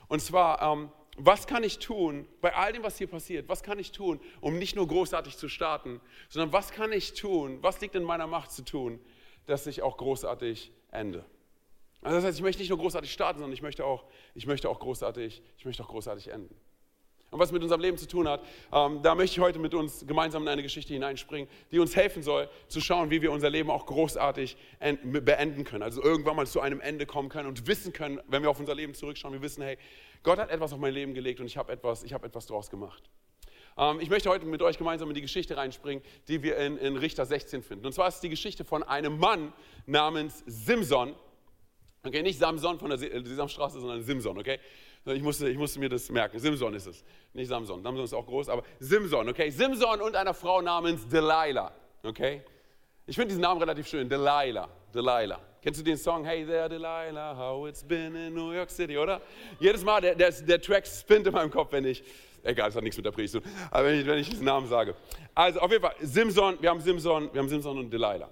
Und 0.09 0.21
zwar, 0.21 0.61
ähm, 0.61 0.91
was 1.17 1.47
kann 1.47 1.63
ich 1.63 1.79
tun 1.79 2.27
bei 2.41 2.53
all 2.55 2.73
dem, 2.73 2.83
was 2.83 2.99
hier 2.99 3.07
passiert? 3.07 3.49
Was 3.49 3.63
kann 3.63 3.79
ich 3.79 3.93
tun, 3.93 4.19
um 4.41 4.59
nicht 4.59 4.75
nur 4.75 4.89
großartig 4.89 5.37
zu 5.37 5.49
starten, 5.49 6.01
sondern 6.29 6.53
was 6.53 6.73
kann 6.73 6.91
ich 6.91 7.15
tun, 7.15 7.59
was 7.63 7.81
liegt 7.81 7.95
in 7.95 8.03
meiner 8.03 8.27
Macht 8.27 8.51
zu 8.51 8.65
tun, 8.65 8.99
dass 9.47 9.69
ich 9.69 9.83
auch 9.83 9.97
großartig 9.97 10.73
ende? 10.91 11.25
Also 12.03 12.17
das 12.17 12.25
heißt, 12.25 12.39
ich 12.39 12.43
möchte 12.43 12.63
nicht 12.63 12.71
nur 12.71 12.79
großartig 12.79 13.13
starten, 13.13 13.41
sondern 13.41 13.53
ich 13.53 13.63
möchte 13.63 13.85
auch, 13.85 14.05
ich 14.35 14.47
möchte 14.47 14.69
auch, 14.69 14.81
großartig, 14.81 15.43
ich 15.59 15.65
möchte 15.65 15.83
auch 15.83 15.89
großartig 15.89 16.29
enden. 16.29 16.55
Und 17.31 17.39
was 17.39 17.53
mit 17.53 17.63
unserem 17.63 17.81
Leben 17.81 17.97
zu 17.97 18.09
tun 18.09 18.27
hat, 18.27 18.43
ähm, 18.73 19.03
da 19.03 19.15
möchte 19.15 19.35
ich 19.35 19.41
heute 19.41 19.61
mit 19.61 19.73
uns 19.73 20.05
gemeinsam 20.05 20.43
in 20.43 20.49
eine 20.49 20.63
Geschichte 20.63 20.93
hineinspringen, 20.95 21.49
die 21.71 21.79
uns 21.79 21.95
helfen 21.95 22.23
soll, 22.23 22.49
zu 22.67 22.81
schauen, 22.81 23.11
wie 23.11 23.23
wir 23.23 23.31
unser 23.31 23.51
Leben 23.51 23.71
auch 23.71 23.87
großartig 23.87 24.57
beenden 24.81 25.65
können. 25.65 25.85
Also 25.85 26.03
irgendwann 26.03 26.35
mal 26.35 26.47
zu 26.47 26.61
einem 26.61 26.81
Ende 26.81 27.07
kommen 27.07 27.29
können 27.29 27.49
und 27.49 27.69
wissen 27.69 27.93
können, 27.93 28.21
wenn 28.27 28.43
wir 28.43 28.51
auf 28.51 28.59
unser 28.59 28.75
Leben 28.75 28.95
zurückschauen, 28.95 29.33
wir 29.33 29.43
wissen, 29.43 29.63
hey, 29.63 29.79
Gott 30.23 30.39
hat 30.39 30.51
etwas 30.51 30.73
auf 30.73 30.81
mein 30.81 30.93
Leben 30.93 31.15
gelegt 31.15 31.39
und 31.39 31.47
ich 31.47 31.57
habe 31.57 31.73
etwas, 31.73 32.03
ich 32.03 32.13
hab 32.13 32.25
etwas 32.25 32.47
draus 32.47 32.69
gemacht. 32.69 33.09
Ähm, 33.79 34.01
ich 34.01 34.11
möchte 34.11 34.29
heute 34.29 34.45
mit 34.45 34.61
euch 34.61 34.77
gemeinsam 34.77 35.09
in 35.09 35.15
die 35.15 35.23
Geschichte 35.23 35.57
reinspringen, 35.57 36.03
die 36.27 36.43
wir 36.43 36.57
in, 36.57 36.79
in 36.79 36.97
Richter 36.97 37.27
16 37.27 37.63
finden. 37.63 37.87
Und 37.87 37.93
zwar 37.93 38.09
ist 38.09 38.17
es 38.17 38.21
die 38.21 38.29
Geschichte 38.29 38.65
von 38.65 38.83
einem 38.83 39.19
Mann 39.19 39.53
namens 39.87 40.43
Simson, 40.47 41.15
Okay, 42.03 42.23
nicht 42.23 42.39
Samson 42.39 42.79
von 42.79 42.89
der 42.89 42.99
Sesamstraße, 42.99 43.79
sondern 43.79 44.03
Simson, 44.03 44.39
okay? 44.39 44.59
Ich 45.05 45.23
musste, 45.23 45.49
ich 45.51 45.59
musste 45.59 45.81
mir 45.81 45.89
das 45.89 46.09
merken. 46.11 46.39
Simson 46.39 46.73
ist 46.75 46.87
es, 46.87 47.05
nicht 47.35 47.49
Samson. 47.49 47.83
Samson 47.83 48.05
ist 48.05 48.15
auch 48.15 48.27
groß, 48.27 48.49
aber 48.49 48.63
Simson, 48.79 49.29
okay? 49.29 49.51
Simson 49.51 50.01
und 50.01 50.17
einer 50.17 50.33
Frau 50.33 50.63
namens 50.63 51.07
Delilah, 51.09 51.73
okay? 52.03 52.43
Ich 53.07 53.17
finde 53.17 53.29
diesen 53.29 53.43
Namen 53.43 53.61
relativ 53.61 53.87
schön, 53.87 54.09
Delilah, 54.09 54.69
Delilah. 54.95 55.41
Kennst 55.61 55.79
du 55.79 55.85
den 55.85 55.99
Song 55.99 56.25
Hey 56.25 56.47
there 56.47 56.71
Delilah, 56.71 57.37
how 57.37 57.69
it's 57.69 57.85
been 57.85 58.15
in 58.15 58.33
New 58.33 58.53
York 58.53 58.71
City, 58.71 58.97
oder? 58.97 59.21
Jedes 59.59 59.85
Mal, 59.85 60.01
der, 60.01 60.15
der, 60.15 60.31
der 60.31 60.61
Track 60.61 60.87
spinnt 60.87 61.27
in 61.27 61.35
meinem 61.35 61.51
Kopf, 61.51 61.71
wenn 61.73 61.85
ich, 61.85 62.03
egal, 62.43 62.71
es 62.71 62.77
hat 62.77 62.83
nichts 62.83 62.97
mit 62.97 63.05
der 63.05 63.11
Predigt 63.11 63.33
zu 63.33 63.43
aber 63.71 63.89
wenn 63.89 64.01
ich, 64.01 64.07
wenn 64.07 64.19
ich 64.19 64.31
diesen 64.31 64.47
Namen 64.47 64.69
sage. 64.69 64.95
Also 65.35 65.61
auf 65.61 65.71
jeden 65.71 65.83
Fall, 65.83 65.97
Simson, 66.01 66.57
wir 66.63 66.71
haben 66.71 66.81
Simson, 66.81 67.29
wir 67.31 67.41
haben 67.41 67.49
Simson 67.49 67.77
und 67.79 67.91
Delilah. 67.91 68.31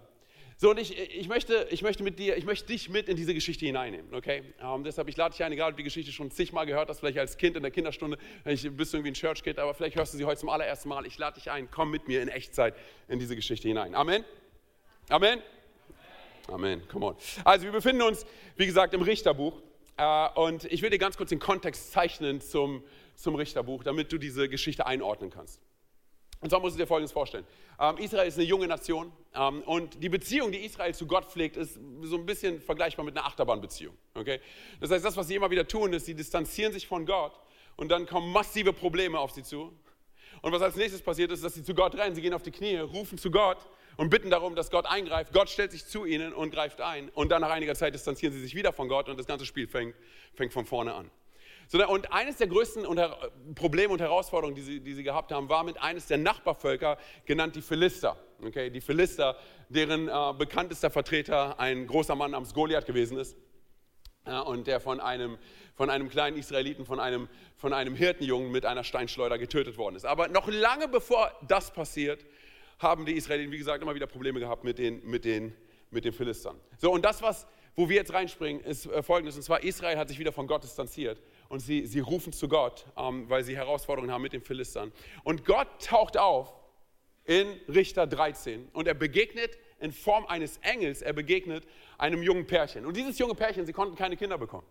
So, 0.61 0.71
und 0.71 0.81
ich, 0.81 0.99
ich, 0.99 1.29
möchte, 1.29 1.69
ich 1.71 1.83
möchte 1.83 2.03
mit 2.03 2.19
dir, 2.19 2.37
ich 2.37 2.45
möchte 2.45 2.67
dich 2.67 2.89
mit 2.89 3.09
in 3.09 3.17
diese 3.17 3.33
Geschichte 3.33 3.65
hineinnehmen, 3.65 4.13
okay? 4.13 4.43
Um, 4.61 4.79
ähm, 4.79 4.85
deshalb, 4.85 5.09
ich 5.09 5.17
lade 5.17 5.33
dich 5.33 5.45
ein, 5.45 5.53
egal 5.53 5.71
ob 5.71 5.77
du 5.77 5.77
die 5.77 5.85
Geschichte 5.85 6.11
schon 6.11 6.33
zigmal 6.33 6.67
gehört 6.67 6.89
hast, 6.89 6.99
vielleicht 6.99 7.19
als 7.19 7.37
Kind 7.37 7.57
in 7.57 7.63
der 7.63 7.71
Kinderstunde, 7.71 8.19
ich, 8.45 8.69
bist 8.77 8.93
du 8.93 8.97
irgendwie 8.97 9.13
ein 9.13 9.15
Church-Kid, 9.15 9.61
aber 9.61 9.73
vielleicht 9.73 9.95
hörst 9.95 10.15
du 10.15 10.19
sie 10.19 10.25
heute 10.25 10.41
zum 10.41 10.49
allerersten 10.49 10.89
Mal. 10.89 11.07
Ich 11.07 11.17
lade 11.17 11.37
dich 11.37 11.49
ein, 11.53 11.71
komm 11.71 11.93
mit 11.93 12.09
mir 12.09 12.23
in 12.23 12.27
Echtzeit 12.27 12.75
in 13.07 13.21
diese 13.21 13.37
Geschichte 13.37 13.69
hinein. 13.69 13.95
Amen? 13.95 14.25
Amen? 15.09 15.41
Amen, 16.49 16.83
come 16.89 17.07
on. 17.07 17.17
Also, 17.45 17.65
wir 17.65 17.73
befinden 17.73 18.03
uns, 18.03 18.27
wie 18.57 18.67
gesagt, 18.67 18.95
im 18.95 19.03
Richterbuch. 19.03 19.63
Uh, 20.01 20.41
und 20.43 20.65
ich 20.65 20.83
will 20.83 20.91
dir 20.91 20.99
ganz 20.99 21.17
kurz 21.17 21.31
den 21.31 21.41
Kontext 21.41 21.93
zeichnen 21.93 22.41
zum, 22.41 22.83
zum 23.15 23.37
Richterbuch, 23.37 23.85
damit 23.85 24.13
du 24.13 24.19
diese 24.19 24.49
Geschichte 24.49 24.87
einordnen 24.87 25.31
kannst. 25.31 25.61
Und 26.41 26.51
zwar 26.51 26.61
musst 26.61 26.77
du 26.77 26.79
dir 26.79 26.87
Folgendes 26.87 27.13
vorstellen. 27.13 27.45
Ähm, 27.81 27.97
Israel 27.99 28.29
ist 28.29 28.39
eine 28.39 28.47
junge 28.47 28.69
Nation 28.69 29.13
ähm, 29.35 29.63
und 29.63 30.03
die 30.03 30.09
Beziehung, 30.09 30.53
die 30.53 30.65
Israel 30.65 30.95
zu 30.95 31.07
Gott 31.07 31.25
pflegt, 31.25 31.57
ist 31.57 31.79
so 32.03 32.17
ein 32.17 32.27
bisschen 32.27 32.61
vergleichbar 32.61 33.05
mit 33.05 33.17
einer 33.17 33.27
Achterbahnbeziehung. 33.27 33.97
Okay? 34.15 34.41
Das 34.81 34.91
heißt, 34.91 35.05
das, 35.05 35.17
was 35.17 35.27
sie 35.27 35.35
immer 35.35 35.51
wieder 35.51 35.67
tun, 35.67 35.93
ist, 35.93 36.07
sie 36.07 36.15
distanzieren 36.15 36.73
sich 36.73 36.87
von 36.87 37.07
Gott 37.07 37.33
und 37.77 37.89
dann 37.89 38.07
kommen 38.07 38.31
massive 38.31 38.73
Probleme 38.73 39.19
auf 39.19 39.33
sie 39.33 39.43
zu. 39.43 39.73
Und 40.41 40.53
was 40.53 40.63
als 40.63 40.77
nächstes 40.77 41.03
passiert 41.03 41.33
ist, 41.33 41.43
dass 41.43 41.55
sie 41.55 41.65
zu 41.65 41.75
Gott 41.75 41.97
rennen, 41.97 42.15
sie 42.15 42.23
gehen 42.23 42.35
auf 42.35 42.43
die 42.43 42.53
Knie, 42.53 42.77
rufen 42.77 43.19
zu 43.19 43.31
Gott 43.31 43.59
und 43.97 44.11
bitten 44.11 44.31
darum, 44.31 44.55
dass 44.55 44.71
Gott 44.71 44.87
eingreift. 44.87 45.33
Gott 45.33 45.51
stellt 45.51 45.73
sich 45.73 45.85
zu 45.87 46.05
ihnen 46.05 46.33
und 46.33 46.53
greift 46.53 46.81
ein. 46.81 47.09
Und 47.11 47.31
dann 47.31 47.41
nach 47.41 47.51
einiger 47.51 47.75
Zeit 47.75 47.95
distanzieren 47.95 48.33
sie 48.33 48.41
sich 48.41 48.55
wieder 48.55 48.73
von 48.73 48.89
Gott 48.89 49.09
und 49.09 49.19
das 49.19 49.27
ganze 49.27 49.45
Spiel 49.45 49.67
fängt, 49.67 49.97
fängt 50.35 50.53
von 50.53 50.67
vorne 50.67 50.95
an. 50.95 51.11
Und 51.73 52.13
eines 52.13 52.37
der 52.37 52.47
größten 52.47 52.87
Probleme 53.55 53.93
und 53.93 54.01
Herausforderungen, 54.01 54.55
die 54.55 54.63
sie, 54.63 54.81
die 54.81 54.95
sie 54.95 55.03
gehabt 55.03 55.33
haben, 55.33 55.49
war 55.51 55.65
mit 55.65 55.81
eines 55.83 56.07
der 56.07 56.17
Nachbarvölker, 56.17 56.97
genannt 57.27 57.57
die 57.57 57.63
Philister. 57.63 58.17
Okay, 58.43 58.71
die 58.71 58.81
Philister, 58.81 59.37
deren 59.69 60.09
äh, 60.09 60.35
bekanntester 60.39 60.91
Vertreter 60.91 61.59
ein 61.59 61.87
großer 61.87 62.15
Mann 62.15 62.31
namens 62.31 62.55
Goliath 62.55 62.87
gewesen 62.87 63.19
ist. 63.19 63.37
Ja, 64.27 64.41
und 64.41 64.67
der 64.67 64.81
von 64.81 65.01
einem, 65.01 65.39
von 65.75 65.91
einem 65.91 66.09
kleinen 66.09 66.37
Israeliten, 66.37 66.87
von 66.87 67.01
einem, 67.01 67.29
von 67.57 67.73
einem 67.73 67.95
Hirtenjungen 67.95 68.51
mit 68.51 68.65
einer 68.65 68.85
Steinschleuder 68.85 69.39
getötet 69.39 69.77
worden 69.77 69.97
ist. 69.97 70.05
Aber 70.05 70.29
noch 70.29 70.49
lange 70.49 70.87
bevor 70.89 71.33
das 71.49 71.73
passiert, 71.73 72.25
haben 72.79 73.05
die 73.05 73.13
Israeliten, 73.13 73.51
wie 73.53 73.59
gesagt, 73.59 73.83
immer 73.83 73.95
wieder 73.95 74.07
Probleme 74.07 74.39
gehabt 74.39 74.65
mit 74.65 74.79
den, 74.79 75.05
mit 75.05 75.25
den, 75.25 75.55
mit 75.91 76.05
den 76.05 76.13
Philistern. 76.13 76.61
So, 76.77 76.93
und 76.93 77.05
das, 77.05 77.23
was, 77.23 77.47
wo 77.75 77.89
wir 77.89 77.97
jetzt 77.97 78.13
reinspringen, 78.13 78.63
ist 78.63 78.87
äh, 78.87 79.03
folgendes. 79.03 79.37
Und 79.37 79.43
zwar, 79.43 79.63
Israel 79.63 79.99
hat 79.99 80.09
sich 80.09 80.19
wieder 80.19 80.33
von 80.33 80.47
Gott 80.47 80.63
distanziert 80.63 81.21
und 81.49 81.61
sie, 81.61 81.87
sie 81.87 82.01
rufen 82.01 82.33
zu 82.33 82.49
Gott, 82.49 82.85
ähm, 82.97 83.29
weil 83.29 83.45
sie 83.45 83.57
Herausforderungen 83.57 84.13
haben 84.13 84.23
mit 84.23 84.33
den 84.33 84.43
Philistern. 84.43 84.93
Und 85.25 85.45
Gott 85.45 85.69
taucht 85.81 86.17
auf 86.17 86.53
in 87.25 87.47
Richter 87.69 88.07
13 88.07 88.69
und 88.73 88.89
er 88.89 88.95
begegnet 88.95 89.59
in 89.81 89.93
Form 89.93 90.27
eines 90.27 90.59
Engels, 90.59 91.03
er 91.03 91.13
begegnet 91.13 91.65
einem 91.99 92.23
jungen 92.23 92.47
Pärchen. 92.47 92.87
Und 92.87 92.97
dieses 92.97 93.19
junge 93.19 93.35
Pärchen, 93.35 93.67
sie 93.67 93.73
konnten 93.73 93.97
keine 93.97 94.17
Kinder 94.17 94.39
bekommen. 94.39 94.67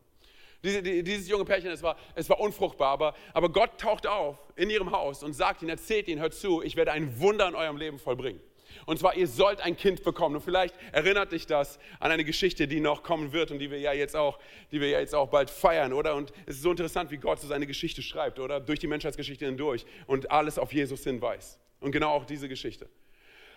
Diese, 0.64 0.82
die, 0.82 1.04
dieses 1.04 1.28
junge 1.28 1.46
Pärchen, 1.46 1.70
es 1.70 1.84
war, 1.84 1.98
es 2.16 2.30
war 2.30 2.40
unfruchtbar, 2.40 2.90
aber, 2.90 3.14
aber 3.34 3.50
Gott 3.50 3.80
taucht 3.80 4.08
auf 4.08 4.38
in 4.56 4.70
ihrem 4.70 4.92
Haus 4.92 5.24
und 5.24 5.34
sagt 5.34 5.62
ihnen, 5.62 5.70
erzählt 5.70 6.08
ihnen, 6.08 6.20
hört 6.20 6.34
zu, 6.34 6.64
ich 6.64 6.76
werde 6.76 6.92
ein 6.92 7.20
Wunder 7.20 7.48
in 7.48 7.56
eurem 7.56 7.78
Leben 7.78 8.00
vollbringen. 8.00 8.42
Und 8.86 9.00
zwar, 9.00 9.16
ihr 9.16 9.28
sollt 9.28 9.62
ein 9.62 9.76
Kind 9.76 10.04
bekommen. 10.04 10.36
Und 10.36 10.42
vielleicht 10.42 10.76
erinnert 10.92 11.32
dich 11.32 11.46
das 11.46 11.80
an 12.00 12.12
eine 12.12 12.24
Geschichte, 12.24 12.68
die 12.68 12.80
noch 12.80 13.04
kommen 13.04 13.34
wird 13.34 13.52
und 13.52 13.60
die 13.60 13.72
wir 13.72 13.80
ja 13.80 13.94
jetzt 13.94 14.16
auch, 14.16 14.40
die 14.72 14.82
wir 14.82 14.90
ja 14.90 15.00
jetzt 15.00 15.16
auch 15.16 15.30
bald 15.30 15.50
feiern, 15.50 15.94
oder? 15.94 16.16
Und 16.16 16.32
es 16.46 16.56
ist 16.56 16.62
so 16.62 16.72
interessant, 16.72 17.12
wie 17.12 17.18
Gott 17.18 17.40
so 17.40 17.48
seine 17.48 17.68
Geschichte 17.68 18.02
schreibt, 18.02 18.40
oder? 18.40 18.60
Durch 18.60 18.80
die 18.80 18.88
Menschheitsgeschichte 18.88 19.46
hindurch 19.46 19.86
und 20.06 20.32
alles 20.32 20.58
auf 20.58 20.74
Jesus 20.74 21.04
hinweist. 21.04 21.60
Und 21.80 21.92
genau 21.92 22.10
auch 22.10 22.26
diese 22.26 22.50
Geschichte. 22.50 22.90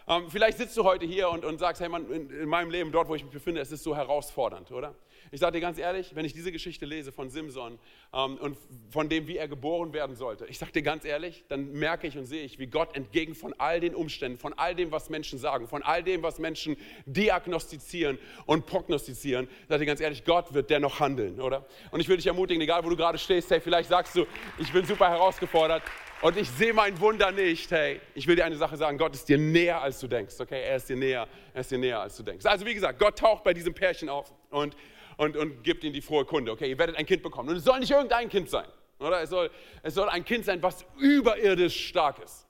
Ähm, 0.08 0.28
vielleicht 0.28 0.58
sitzt 0.58 0.76
du 0.76 0.84
heute 0.84 1.06
hier 1.06 1.30
und, 1.30 1.44
und 1.44 1.58
sagst, 1.58 1.80
hey 1.80 1.88
Mann, 1.88 2.10
in, 2.10 2.30
in, 2.30 2.48
meinem 2.48 2.70
Leben, 2.70 2.90
dort 2.90 3.08
wo 3.08 3.14
ich 3.14 3.22
mich 3.22 3.32
befinde, 3.32 3.60
es 3.60 3.70
ist 3.70 3.84
so 3.84 3.94
herausfordernd, 3.94 4.72
oder? 4.72 4.94
Ich 5.32 5.38
sage 5.38 5.52
dir 5.52 5.60
ganz 5.60 5.78
ehrlich, 5.78 6.16
wenn 6.16 6.24
ich 6.24 6.32
diese 6.32 6.50
Geschichte 6.50 6.86
lese 6.86 7.12
von 7.12 7.30
Simson 7.30 7.78
ähm, 8.12 8.36
und 8.38 8.56
von 8.90 9.08
dem, 9.08 9.28
wie 9.28 9.36
er 9.36 9.46
geboren 9.46 9.92
werden 9.92 10.16
sollte, 10.16 10.44
ich 10.46 10.58
sage 10.58 10.72
dir 10.72 10.82
ganz 10.82 11.04
ehrlich, 11.04 11.44
dann 11.48 11.70
merke 11.72 12.08
ich 12.08 12.18
und 12.18 12.26
sehe 12.26 12.42
ich, 12.42 12.58
wie 12.58 12.66
Gott 12.66 12.96
entgegen 12.96 13.36
von 13.36 13.54
all 13.58 13.78
den 13.78 13.94
Umständen, 13.94 14.38
von 14.38 14.52
all 14.54 14.74
dem, 14.74 14.90
was 14.90 15.08
Menschen 15.08 15.38
sagen, 15.38 15.68
von 15.68 15.84
all 15.84 16.02
dem, 16.02 16.24
was 16.24 16.40
Menschen 16.40 16.76
diagnostizieren 17.06 18.18
und 18.46 18.66
prognostizieren, 18.66 19.48
sage 19.68 19.80
dir 19.80 19.86
ganz 19.86 20.00
ehrlich, 20.00 20.24
Gott 20.24 20.52
wird 20.52 20.68
dennoch 20.68 20.98
handeln, 20.98 21.40
oder? 21.40 21.64
Und 21.92 22.00
ich 22.00 22.08
will 22.08 22.16
dich 22.16 22.26
ermutigen, 22.26 22.60
egal 22.60 22.84
wo 22.84 22.88
du 22.88 22.96
gerade 22.96 23.18
stehst, 23.18 23.50
hey, 23.50 23.60
vielleicht 23.60 23.88
sagst 23.88 24.16
du, 24.16 24.26
ich 24.58 24.72
bin 24.72 24.84
super 24.84 25.08
herausgefordert, 25.08 25.82
Und 26.22 26.36
ich 26.36 26.50
sehe 26.50 26.74
mein 26.74 27.00
Wunder 27.00 27.32
nicht. 27.32 27.70
Hey, 27.70 27.98
ich 28.14 28.26
will 28.26 28.36
dir 28.36 28.44
eine 28.44 28.56
Sache 28.56 28.76
sagen: 28.76 28.98
Gott 28.98 29.14
ist 29.14 29.26
dir 29.28 29.38
näher, 29.38 29.80
als 29.80 30.00
du 30.00 30.06
denkst. 30.06 30.34
Okay, 30.38 30.62
er 30.62 30.76
ist 30.76 30.88
dir 30.88 30.96
näher, 30.96 31.26
er 31.54 31.60
ist 31.62 31.70
dir 31.70 31.78
näher, 31.78 32.00
als 32.00 32.16
du 32.16 32.22
denkst. 32.22 32.44
Also, 32.44 32.66
wie 32.66 32.74
gesagt, 32.74 32.98
Gott 32.98 33.18
taucht 33.18 33.42
bei 33.42 33.54
diesem 33.54 33.72
Pärchen 33.72 34.10
auf 34.10 34.30
und, 34.50 34.76
und, 35.20 35.36
und 35.36 35.62
gibt 35.62 35.84
ihnen 35.84 35.92
die 35.92 36.00
frohe 36.00 36.24
Kunde. 36.24 36.50
Okay, 36.50 36.70
ihr 36.70 36.78
werdet 36.78 36.96
ein 36.96 37.04
Kind 37.04 37.22
bekommen. 37.22 37.50
Und 37.50 37.56
es 37.56 37.64
soll 37.64 37.78
nicht 37.78 37.90
irgendein 37.90 38.30
Kind 38.30 38.48
sein. 38.48 38.66
Oder? 38.98 39.20
Es 39.20 39.28
soll, 39.28 39.50
es 39.82 39.92
soll 39.92 40.08
ein 40.08 40.24
Kind 40.24 40.46
sein, 40.46 40.62
was 40.62 40.86
überirdisch 40.98 41.88
stark 41.88 42.20
ist. 42.24 42.46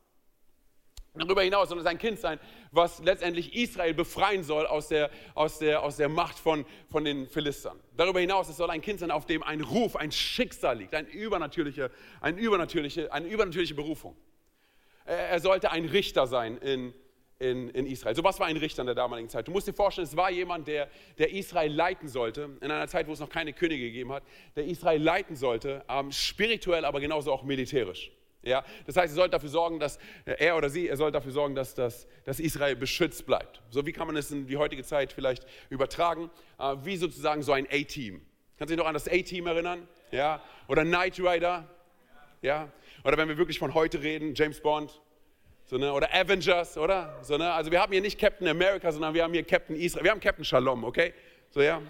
Darüber 1.15 1.43
hinaus 1.43 1.69
soll 1.69 1.81
es 1.81 1.87
ein 1.87 1.99
Kind 1.99 2.21
sein, 2.21 2.39
was 2.71 3.03
letztendlich 3.03 3.55
Israel 3.57 3.93
befreien 3.93 4.45
soll 4.45 4.69
aus 4.69 4.87
der, 4.87 5.11
aus 5.35 5.59
der, 5.59 5.83
aus 5.83 5.97
der 5.97 6.09
Macht 6.09 6.39
von, 6.39 6.65
von 6.89 7.05
den 7.05 7.27
Philistern. 7.27 7.81
Darüber 7.97 8.21
hinaus, 8.21 8.49
es 8.49 8.57
soll 8.57 8.71
ein 8.71 8.83
Kind 8.83 9.01
sein, 9.01 9.11
auf 9.11 9.27
dem 9.27 9.43
ein 9.43 9.63
Ruf, 9.63 9.97
ein 9.97 10.13
Schicksal 10.13 10.79
liegt, 10.79 10.95
ein 10.95 11.09
übernatürliche, 11.09 11.91
ein 12.21 12.39
übernatürliche, 12.39 13.13
eine 13.13 13.27
übernatürliche 13.27 13.75
Berufung. 13.75 14.17
Er 15.07 15.41
sollte 15.41 15.73
ein 15.73 15.87
Richter 15.87 16.29
sein 16.29 16.57
in, 16.59 16.95
in, 17.41 17.71
in 17.71 17.87
Israel. 17.87 18.15
So 18.15 18.23
was 18.23 18.39
war 18.39 18.47
ein 18.47 18.57
Richter 18.57 18.83
in 18.83 18.87
der 18.87 18.95
damaligen 18.95 19.29
Zeit. 19.29 19.49
Du 19.49 19.51
musst 19.51 19.67
dir 19.67 19.73
vorstellen, 19.73 20.07
es 20.07 20.17
war 20.17 20.31
jemand, 20.31 20.69
der, 20.69 20.89
der 21.19 21.33
Israel 21.33 21.73
leiten 21.73 22.07
sollte, 22.07 22.51
in 22.61 22.71
einer 22.71 22.87
Zeit, 22.87 23.09
wo 23.09 23.13
es 23.13 23.19
noch 23.19 23.31
keine 23.31 23.53
Könige 23.53 23.85
gegeben 23.85 24.13
hat, 24.13 24.23
der 24.55 24.67
Israel 24.67 25.03
leiten 25.03 25.35
sollte, 25.37 25.83
ähm, 25.89 26.13
spirituell, 26.13 26.85
aber 26.85 27.01
genauso 27.01 27.33
auch 27.33 27.43
militärisch. 27.43 28.13
Ja, 28.43 28.65
das 28.87 28.97
heißt, 28.97 29.13
er 29.13 29.17
sollte 29.17 29.33
dafür 29.33 29.51
sorgen, 29.51 29.79
dass 29.79 29.99
er 30.25 30.57
oder 30.57 30.71
sie, 30.71 30.89
er 30.89 30.97
soll 30.97 31.13
dafür 31.13 31.33
sorgen, 31.33 31.55
dass, 31.55 31.75
dass, 31.75 32.07
dass 32.25 32.41
Israel 32.41 32.75
beschützt 32.75 33.27
bleibt. 33.27 33.61
So 33.71 33.85
wie 33.85 33.93
kann 33.93 34.07
man 34.07 34.17
es 34.17 34.31
in 34.31 34.47
die 34.47 34.57
heutige 34.57 34.83
Zeit 34.83 35.13
vielleicht 35.13 35.47
übertragen? 35.69 36.31
Äh, 36.59 36.77
wie 36.83 36.97
sozusagen 36.97 37.43
so 37.43 37.53
ein 37.53 37.67
A-Team. 37.71 38.21
Kannst 38.59 38.71
du 38.71 38.77
dich 38.77 38.79
noch 38.79 38.87
an 38.87 38.95
das 38.95 39.09
A-Team 39.09 39.47
erinnern? 39.47 39.89
Ja? 40.11 40.43
Oder 40.69 40.85
Knight 40.85 41.19
Rider? 41.19 41.67
Ja? 42.43 42.71
Oder 43.05 43.17
wenn 43.17 43.29
wir 43.29 43.39
wirklich 43.39 43.59
von 43.59 43.73
heute 43.73 44.03
reden, 44.03 44.35
James 44.35 44.61
Bond? 44.61 45.01
So, 45.71 45.79
ne? 45.79 45.93
Oder 45.93 46.13
Avengers, 46.13 46.77
oder? 46.77 47.17
So, 47.23 47.37
ne? 47.37 47.53
Also 47.53 47.71
wir 47.71 47.81
haben 47.81 47.93
hier 47.93 48.01
nicht 48.01 48.19
Captain 48.19 48.49
America, 48.49 48.91
sondern 48.91 49.15
wir 49.15 49.23
haben 49.23 49.33
hier 49.33 49.45
Captain 49.45 49.77
Israel. 49.77 50.03
Wir 50.03 50.11
haben 50.11 50.19
Captain 50.19 50.45
Shalom, 50.45 50.83
okay? 50.83 51.15
So, 51.49 51.63
ja? 51.63 51.81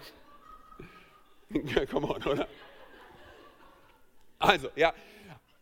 Come 1.89 2.07
on, 2.07 2.21
oder? 2.21 2.47
Also, 4.37 4.69
ja, 4.75 4.93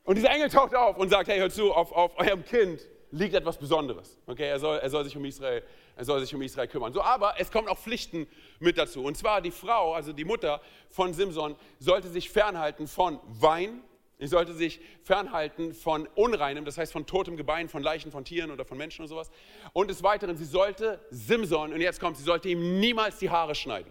und 0.03 0.15
dieser 0.15 0.31
Engel 0.31 0.49
taucht 0.49 0.75
auf 0.75 0.97
und 0.97 1.07
sagt, 1.07 1.29
hey, 1.29 1.39
hör 1.39 1.49
zu, 1.49 1.71
auf, 1.71 1.93
auf 1.93 2.19
eurem 2.19 2.43
Kind 2.43 2.81
liegt 3.11 3.35
etwas 3.35 3.57
Besonderes. 3.57 4.17
Okay, 4.27 4.49
er 4.49 4.59
soll, 4.59 4.79
er 4.79 4.89
soll, 4.89 5.05
sich 5.05 5.15
um 5.15 5.23
Israel, 5.23 5.63
er 5.95 6.03
soll 6.03 6.19
sich 6.19 6.35
um 6.35 6.41
Israel 6.41 6.67
kümmern. 6.67 6.91
So, 6.91 7.01
aber 7.01 7.35
es 7.38 7.49
kommen 7.49 7.69
auch 7.69 7.77
Pflichten 7.77 8.27
mit 8.59 8.77
dazu. 8.77 9.01
Und 9.01 9.15
zwar 9.15 9.39
die 9.39 9.51
Frau, 9.51 9.93
also 9.93 10.11
die 10.11 10.25
Mutter 10.25 10.59
von 10.89 11.13
Simson, 11.13 11.55
sollte 11.79 12.09
sich 12.09 12.29
fernhalten 12.29 12.85
von 12.85 13.17
Wein. 13.27 13.81
Sie 14.19 14.27
sollte 14.27 14.53
sich 14.53 14.81
fernhalten 15.01 15.73
von 15.73 16.05
Unreinem, 16.15 16.65
das 16.65 16.77
heißt 16.77 16.91
von 16.91 17.05
totem 17.05 17.38
Gebein, 17.38 17.69
von 17.69 17.81
Leichen 17.81 18.11
von 18.11 18.25
Tieren 18.25 18.51
oder 18.51 18.65
von 18.65 18.77
Menschen 18.77 19.03
und 19.03 19.07
sowas. 19.07 19.31
Und 19.71 19.89
des 19.89 20.03
Weiteren, 20.03 20.35
sie 20.35 20.43
sollte 20.43 20.99
Simson, 21.09 21.71
und 21.71 21.79
jetzt 21.79 22.01
kommt, 22.01 22.17
sie 22.17 22.23
sollte 22.23 22.49
ihm 22.49 22.81
niemals 22.81 23.17
die 23.19 23.29
Haare 23.29 23.55
schneiden. 23.55 23.89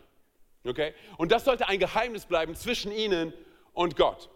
Okay? 0.65 0.93
Und 1.17 1.33
das 1.33 1.47
sollte 1.47 1.67
ein 1.67 1.79
Geheimnis 1.79 2.27
bleiben 2.27 2.55
zwischen 2.55 2.93
ihnen 2.93 3.33
und 3.73 3.97
Gott. 3.97 4.29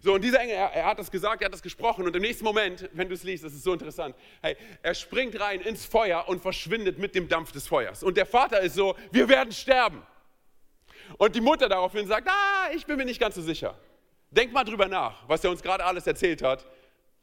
So, 0.00 0.14
und 0.14 0.22
dieser 0.22 0.38
Engel, 0.40 0.54
er, 0.54 0.70
er, 0.74 0.84
hat 0.84 0.98
das 0.98 1.10
gesagt, 1.10 1.40
er 1.40 1.46
hat 1.46 1.54
das 1.54 1.62
gesprochen 1.62 2.04
und 2.04 2.14
im 2.14 2.22
nächsten 2.22 2.44
Moment, 2.44 2.88
wenn 2.92 3.08
du 3.08 3.14
es 3.14 3.24
liest, 3.24 3.42
das 3.42 3.54
ist 3.54 3.64
so 3.64 3.72
interessant, 3.72 4.14
hey, 4.42 4.54
er 4.82 4.94
springt 4.94 5.40
rein 5.40 5.60
ins 5.62 5.86
Feuer 5.86 6.28
und 6.28 6.42
verschwindet 6.42 6.98
mit 6.98 7.14
dem 7.14 7.26
Dampf 7.26 7.52
des 7.52 7.66
Feuers. 7.66 8.02
Und 8.02 8.18
der 8.18 8.26
Vater 8.26 8.60
ist 8.60 8.74
so, 8.74 8.94
wir 9.12 9.28
werden 9.30 9.52
sterben. 9.52 10.02
Und 11.16 11.34
die 11.34 11.40
Mutter 11.40 11.70
daraufhin 11.70 12.06
sagt, 12.06 12.28
ah, 12.28 12.70
ich 12.76 12.84
bin 12.84 12.98
mir 12.98 13.06
nicht 13.06 13.18
ganz 13.18 13.34
so 13.34 13.42
sicher. 13.42 13.76
Denk 14.30 14.52
mal 14.52 14.64
drüber 14.64 14.88
nach, 14.88 15.28
was 15.28 15.42
er 15.42 15.50
uns 15.50 15.62
gerade 15.62 15.84
alles 15.84 16.06
erzählt 16.06 16.42
hat. 16.42 16.66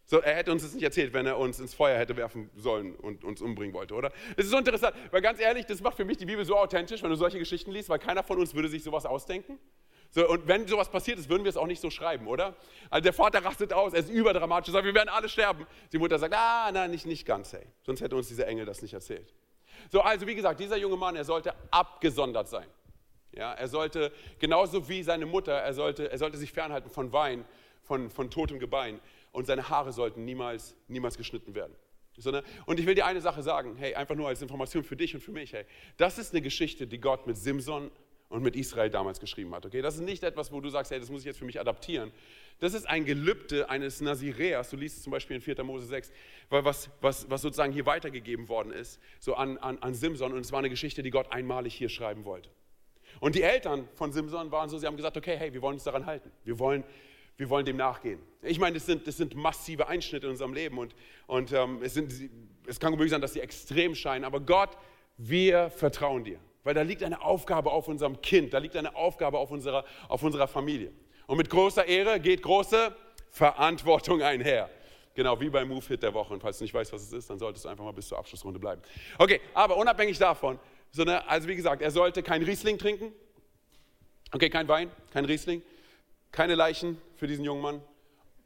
So, 0.07 0.19
er 0.19 0.35
hätte 0.35 0.51
uns 0.51 0.61
das 0.61 0.73
nicht 0.73 0.83
erzählt, 0.83 1.13
wenn 1.13 1.25
er 1.25 1.37
uns 1.37 1.59
ins 1.59 1.73
Feuer 1.73 1.97
hätte 1.97 2.15
werfen 2.15 2.51
sollen 2.55 2.95
und 2.95 3.23
uns 3.23 3.41
umbringen 3.41 3.73
wollte, 3.73 3.95
oder? 3.95 4.11
Das 4.35 4.45
ist 4.45 4.51
so 4.51 4.57
interessant, 4.57 4.95
weil 5.09 5.21
ganz 5.21 5.39
ehrlich, 5.39 5.65
das 5.65 5.81
macht 5.81 5.97
für 5.97 6.05
mich 6.05 6.17
die 6.17 6.25
Bibel 6.25 6.45
so 6.45 6.57
authentisch, 6.57 7.01
wenn 7.01 7.09
du 7.09 7.15
solche 7.15 7.39
Geschichten 7.39 7.71
liest, 7.71 7.89
weil 7.89 7.97
keiner 7.97 8.21
von 8.21 8.39
uns 8.39 8.53
würde 8.53 8.69
sich 8.69 8.83
sowas 8.83 9.07
ausdenken. 9.07 9.57
So, 10.11 10.29
und 10.29 10.47
wenn 10.47 10.67
sowas 10.67 10.89
passiert 10.89 11.17
ist, 11.17 11.27
würden 11.27 11.43
wir 11.43 11.49
es 11.49 11.57
auch 11.57 11.65
nicht 11.65 11.81
so 11.81 11.89
schreiben, 11.89 12.27
oder? 12.27 12.55
Also 12.91 13.03
der 13.03 13.13
Vater 13.13 13.43
rastet 13.43 13.73
aus, 13.73 13.93
er 13.93 13.99
ist 13.99 14.09
überdramatisch, 14.09 14.71
sagt, 14.71 14.85
wir 14.85 14.93
werden 14.93 15.09
alle 15.09 15.27
sterben. 15.27 15.65
Die 15.91 15.97
Mutter 15.97 16.19
sagt, 16.19 16.35
ah, 16.35 16.71
nein, 16.71 16.91
nicht, 16.91 17.07
nicht 17.07 17.25
ganz, 17.25 17.51
hey. 17.53 17.65
Sonst 17.83 18.01
hätte 18.01 18.15
uns 18.15 18.27
dieser 18.27 18.47
Engel 18.47 18.65
das 18.65 18.83
nicht 18.83 18.93
erzählt. 18.93 19.33
So, 19.91 20.01
also 20.01 20.27
wie 20.27 20.35
gesagt, 20.35 20.59
dieser 20.59 20.77
junge 20.77 20.97
Mann, 20.97 21.15
er 21.15 21.25
sollte 21.25 21.53
abgesondert 21.71 22.47
sein. 22.47 22.67
Ja, 23.35 23.53
er 23.53 23.67
sollte, 23.67 24.11
genauso 24.39 24.87
wie 24.87 25.03
seine 25.03 25.25
Mutter, 25.25 25.53
er 25.53 25.73
sollte, 25.73 26.11
er 26.11 26.17
sollte 26.17 26.37
sich 26.37 26.51
fernhalten 26.51 26.89
von 26.89 27.11
Wein, 27.11 27.45
von, 27.83 28.09
von 28.09 28.29
totem 28.29 28.59
Gebein. 28.59 28.99
Und 29.31 29.45
seine 29.45 29.69
Haare 29.69 29.91
sollten 29.91 30.23
niemals, 30.23 30.75
niemals 30.87 31.17
geschnitten 31.17 31.55
werden. 31.55 31.75
Und 32.65 32.79
ich 32.79 32.85
will 32.85 32.95
dir 32.95 33.05
eine 33.05 33.19
Sache 33.19 33.43
sagen, 33.43 33.75
hey, 33.77 33.93
einfach 33.95 34.15
nur 34.15 34.29
als 34.29 34.41
Information 34.41 34.83
für 34.83 34.95
dich 34.95 35.13
und 35.13 35.21
für 35.21 35.33
mich, 35.33 35.51
hey. 35.51 35.65
Das 35.97 36.17
ist 36.17 36.33
eine 36.33 36.41
Geschichte, 36.41 36.87
die 36.87 36.99
Gott 36.99 37.27
mit 37.27 37.37
Simson 37.37 37.91
und 38.29 38.41
mit 38.41 38.55
Israel 38.55 38.89
damals 38.89 39.19
geschrieben 39.19 39.53
hat. 39.53 39.65
Okay? 39.65 39.81
Das 39.81 39.95
ist 39.95 40.01
nicht 40.01 40.23
etwas, 40.23 40.51
wo 40.51 40.61
du 40.61 40.69
sagst, 40.69 40.91
hey, 40.91 40.99
das 40.99 41.09
muss 41.09 41.21
ich 41.21 41.25
jetzt 41.25 41.37
für 41.39 41.45
mich 41.45 41.59
adaptieren. 41.59 42.11
Das 42.59 42.73
ist 42.73 42.87
ein 42.87 43.03
Gelübde 43.03 43.69
eines 43.69 43.99
Nazireas, 43.99 44.69
du 44.69 44.77
liest 44.77 44.97
es 44.97 45.03
zum 45.03 45.11
Beispiel 45.11 45.35
in 45.35 45.41
4. 45.41 45.61
Mose 45.63 45.85
6, 45.87 46.11
was, 46.49 46.89
was, 47.01 47.29
was 47.29 47.41
sozusagen 47.41 47.73
hier 47.73 47.85
weitergegeben 47.85 48.47
worden 48.47 48.71
ist, 48.71 48.99
so 49.19 49.35
an, 49.35 49.57
an, 49.57 49.77
an 49.79 49.93
Simson. 49.93 50.31
Und 50.31 50.39
es 50.39 50.51
war 50.53 50.59
eine 50.59 50.69
Geschichte, 50.69 51.03
die 51.03 51.11
Gott 51.11 51.31
einmalig 51.31 51.75
hier 51.75 51.89
schreiben 51.89 52.23
wollte. 52.23 52.49
Und 53.19 53.35
die 53.35 53.41
Eltern 53.41 53.87
von 53.95 54.11
Simson 54.11 54.51
waren 54.51 54.69
so, 54.69 54.77
sie 54.77 54.85
haben 54.85 54.97
gesagt, 54.97 55.17
okay, 55.17 55.35
hey, 55.37 55.53
wir 55.53 55.61
wollen 55.61 55.75
uns 55.75 55.83
daran 55.83 56.05
halten. 56.05 56.31
Wir 56.43 56.57
wollen, 56.59 56.83
wir 57.37 57.49
wollen 57.49 57.65
dem 57.65 57.77
nachgehen. 57.77 58.19
Ich 58.41 58.59
meine, 58.59 58.75
das 58.75 58.85
sind, 58.85 59.07
das 59.07 59.17
sind 59.17 59.35
massive 59.35 59.87
Einschnitte 59.87 60.27
in 60.27 60.31
unserem 60.31 60.53
Leben 60.53 60.77
und, 60.77 60.95
und 61.27 61.51
ähm, 61.51 61.81
es, 61.81 61.93
sind, 61.93 62.13
es 62.65 62.79
kann 62.79 62.91
möglich 62.91 63.11
sein, 63.11 63.21
dass 63.21 63.33
sie 63.33 63.41
extrem 63.41 63.95
scheinen, 63.95 64.23
aber 64.23 64.39
Gott, 64.39 64.77
wir 65.17 65.69
vertrauen 65.69 66.23
dir. 66.23 66.39
Weil 66.63 66.73
da 66.73 66.81
liegt 66.81 67.03
eine 67.03 67.21
Aufgabe 67.21 67.71
auf 67.71 67.87
unserem 67.87 68.21
Kind, 68.21 68.53
da 68.53 68.57
liegt 68.57 68.75
eine 68.75 68.95
Aufgabe 68.95 69.37
auf 69.37 69.51
unserer, 69.51 69.85
auf 70.07 70.23
unserer 70.23 70.47
Familie. 70.47 70.91
Und 71.27 71.37
mit 71.37 71.49
großer 71.49 71.85
Ehre 71.85 72.19
geht 72.19 72.41
große 72.41 72.95
Verantwortung 73.29 74.21
einher. 74.21 74.69
Genau, 75.13 75.39
wie 75.39 75.49
beim 75.49 75.69
Move-Hit 75.69 76.03
der 76.03 76.13
Woche. 76.13 76.33
Und 76.33 76.41
falls 76.41 76.57
du 76.57 76.63
nicht 76.65 76.73
weißt, 76.73 76.91
was 76.91 77.03
es 77.03 77.13
ist, 77.13 77.29
dann 77.29 77.39
solltest 77.39 77.65
du 77.65 77.69
einfach 77.69 77.85
mal 77.85 77.93
bis 77.93 78.07
zur 78.07 78.17
Abschlussrunde 78.17 78.59
bleiben. 78.59 78.81
Okay, 79.17 79.39
aber 79.53 79.77
unabhängig 79.77 80.17
davon, 80.17 80.59
so 80.95 81.01
eine, 81.01 81.27
also 81.27 81.49
wie 81.49 81.57
gesagt, 81.57 81.81
er 81.81 81.91
sollte 81.91 82.23
kein 82.23 82.41
Riesling 82.41 82.77
trinken. 82.77 83.11
Okay, 84.31 84.49
kein 84.49 84.69
Wein, 84.69 84.89
kein 85.11 85.25
Riesling, 85.25 85.61
keine 86.31 86.55
Leichen 86.55 87.01
für 87.17 87.27
diesen 87.27 87.43
jungen 87.43 87.61
Mann. 87.61 87.81